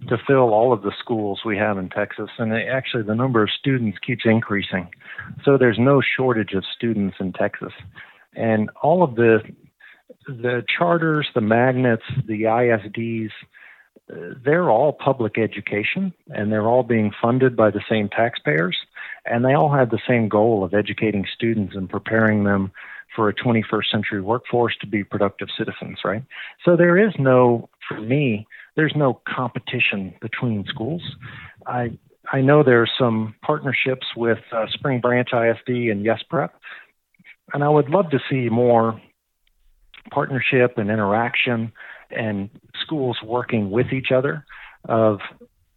to 0.08 0.18
fill 0.26 0.54
all 0.54 0.74
of 0.74 0.82
the 0.82 0.92
schools 1.00 1.42
we 1.46 1.58
have 1.58 1.78
in 1.78 1.90
Texas, 1.90 2.30
and 2.38 2.52
they, 2.52 2.64
actually 2.64 3.04
the 3.04 3.16
number 3.16 3.44
of 3.44 3.50
students 3.52 3.98
keeps 4.00 4.24
increasing. 4.26 4.90
So 5.46 5.58
there's 5.58 5.78
no 5.80 6.02
shortage 6.02 6.54
of 6.54 6.64
students 6.76 7.18
in 7.20 7.32
Texas, 7.34 7.74
and 8.36 8.70
all 8.82 9.04
of 9.04 9.16
the 9.16 9.40
the 10.28 10.64
charters, 10.78 11.28
the 11.34 11.42
magnets, 11.42 12.04
the 12.26 12.44
ISDs, 12.44 13.32
they're 14.44 14.70
all 14.70 14.94
public 14.94 15.38
education, 15.38 16.14
and 16.30 16.52
they're 16.52 16.68
all 16.68 16.84
being 16.84 17.12
funded 17.22 17.56
by 17.56 17.72
the 17.72 17.84
same 17.90 18.10
taxpayers, 18.10 18.78
and 19.26 19.46
they 19.46 19.54
all 19.54 19.72
have 19.72 19.90
the 19.90 20.02
same 20.08 20.28
goal 20.28 20.64
of 20.64 20.74
educating 20.74 21.26
students 21.34 21.76
and 21.76 21.90
preparing 21.90 22.44
them 22.44 22.72
for 23.16 23.30
a 23.30 23.34
21st 23.34 23.92
century 23.92 24.22
workforce 24.22 24.76
to 24.82 24.88
be 24.88 25.04
productive 25.04 25.50
citizens, 25.58 26.00
right? 26.04 26.24
So 26.64 26.76
there 26.76 26.98
is 26.98 27.14
no, 27.20 27.70
for 27.88 28.00
me, 28.00 28.48
there's 28.76 28.94
no 28.96 29.22
competition 29.28 30.14
between 30.22 30.66
schools. 30.68 31.02
I 31.66 31.98
I 32.32 32.40
know 32.40 32.64
there 32.64 32.82
are 32.82 32.90
some 32.98 33.36
partnerships 33.42 34.08
with 34.16 34.38
uh, 34.54 34.66
Spring 34.72 35.02
Branch 35.02 35.28
ISD 35.34 35.90
and 35.90 36.06
Yes 36.06 36.22
Prep, 36.30 36.54
and 37.54 37.64
I 37.64 37.68
would 37.68 37.90
love 37.90 38.10
to 38.12 38.20
see 38.30 38.48
more 38.48 39.02
partnership 40.10 40.78
and 40.78 40.90
interaction 40.90 41.72
and 42.10 42.50
schools 42.82 43.18
working 43.24 43.72
with 43.72 43.94
each 43.94 44.12
other. 44.12 44.46
Of 44.86 45.20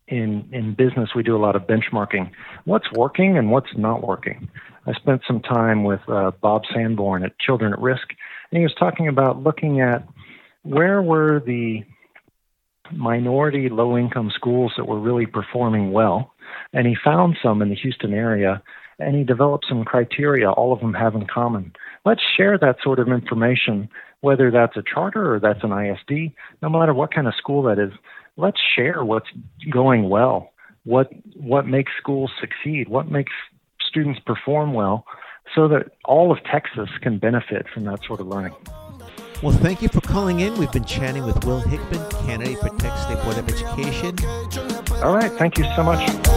in 0.08 0.48
in 0.52 0.74
business, 0.74 1.10
we 1.14 1.22
do 1.22 1.36
a 1.36 1.38
lot 1.38 1.56
of 1.56 1.62
benchmarking. 1.62 2.30
What's 2.64 2.90
working 2.92 3.36
and 3.36 3.50
what's 3.50 3.76
not 3.76 4.06
working. 4.06 4.48
I 4.86 4.92
spent 4.94 5.22
some 5.26 5.40
time 5.40 5.84
with 5.84 6.00
uh, 6.08 6.32
Bob 6.42 6.62
Sanborn 6.72 7.24
at 7.24 7.38
Children 7.38 7.72
at 7.72 7.78
Risk, 7.78 8.08
and 8.50 8.58
he 8.58 8.62
was 8.62 8.74
talking 8.78 9.08
about 9.08 9.42
looking 9.42 9.80
at 9.80 10.06
where 10.62 11.02
were 11.02 11.40
the 11.40 11.84
minority 12.92 13.68
low 13.68 13.96
income 13.96 14.30
schools 14.34 14.72
that 14.76 14.86
were 14.86 15.00
really 15.00 15.26
performing 15.26 15.92
well. 15.92 16.34
And 16.72 16.86
he 16.86 16.96
found 17.02 17.36
some 17.42 17.62
in 17.62 17.70
the 17.70 17.74
Houston 17.74 18.12
area 18.12 18.62
and 18.98 19.16
he 19.16 19.24
developed 19.24 19.66
some 19.68 19.84
criteria 19.84 20.50
all 20.50 20.72
of 20.72 20.80
them 20.80 20.94
have 20.94 21.14
in 21.14 21.26
common. 21.26 21.72
Let's 22.04 22.22
share 22.36 22.58
that 22.58 22.76
sort 22.82 22.98
of 22.98 23.08
information, 23.08 23.88
whether 24.20 24.50
that's 24.50 24.76
a 24.76 24.82
charter 24.82 25.34
or 25.34 25.40
that's 25.40 25.62
an 25.62 25.72
ISD, 25.72 26.34
no 26.62 26.68
matter 26.68 26.92
what 26.92 27.14
kind 27.14 27.26
of 27.26 27.34
school 27.34 27.62
that 27.64 27.78
is. 27.78 27.92
Let's 28.36 28.60
share 28.76 29.04
what's 29.04 29.28
going 29.70 30.08
well, 30.08 30.52
what 30.84 31.10
what 31.34 31.66
makes 31.66 31.92
schools 31.98 32.30
succeed, 32.40 32.88
what 32.88 33.10
makes 33.10 33.32
students 33.88 34.20
perform 34.26 34.74
well, 34.74 35.06
so 35.54 35.68
that 35.68 35.92
all 36.04 36.32
of 36.32 36.38
Texas 36.44 36.88
can 37.00 37.18
benefit 37.18 37.66
from 37.72 37.84
that 37.84 38.00
sort 38.06 38.20
of 38.20 38.26
learning. 38.26 38.54
Well, 39.42 39.56
thank 39.58 39.82
you 39.82 39.88
for 39.88 40.00
calling 40.00 40.40
in. 40.40 40.56
We've 40.58 40.72
been 40.72 40.84
chatting 40.84 41.24
with 41.24 41.44
Will 41.44 41.60
Hickman, 41.60 42.08
candidate 42.26 42.58
for 42.58 42.70
Texas 42.78 43.02
State 43.04 43.22
Board 43.24 43.36
of 43.36 43.48
Education. 43.48 44.16
All 45.02 45.14
right, 45.14 45.30
thank 45.32 45.58
you 45.58 45.64
so 45.76 45.82
much. 45.82 46.33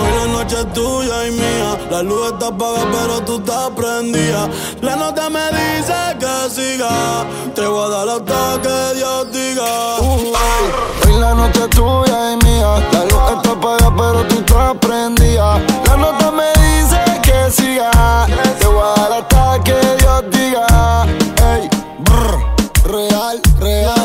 Hoy 0.00 0.10
la 0.18 0.26
noche 0.32 0.56
es 0.60 0.72
tuya 0.72 1.28
y 1.28 1.30
mía. 1.32 1.78
La 1.90 2.02
luz 2.02 2.32
está 2.32 2.48
apagada, 2.48 2.86
pero 2.90 3.20
tú 3.22 3.36
estás 3.38 3.70
prendida. 3.76 4.48
La 4.80 4.96
nota 4.96 5.28
me 5.28 5.44
dice 5.50 5.94
que 6.18 6.50
siga. 6.50 7.24
Te 7.54 7.66
voy 7.66 7.84
a 7.84 7.88
dar 7.88 8.08
hasta 8.08 8.60
que 8.62 8.96
Dios 8.96 9.32
diga. 9.32 9.98
Hoy 9.98 11.20
la 11.20 11.34
noche 11.34 11.60
es 11.64 11.70
tuya 11.70 12.32
y 12.32 12.44
mía. 12.44 12.88
La 12.92 13.04
luz 13.04 13.22
está 13.36 13.50
apagada, 13.52 13.94
pero 13.96 14.26
tú 14.28 14.36
estás 14.38 14.74
prendida. 14.80 15.60
La 15.86 15.96
nota 15.96 16.30
me 16.30 16.48
dice 16.64 17.00
que 17.22 17.50
siga. 17.50 18.26
Te 18.58 18.66
voy 18.66 18.82
a 18.82 19.00
dar 19.00 19.12
hasta 19.20 19.62
que 19.64 19.78
Dios 19.98 20.24
diga. 20.30 21.06
Ey, 21.52 21.68
real, 22.84 23.40
real. 23.60 23.99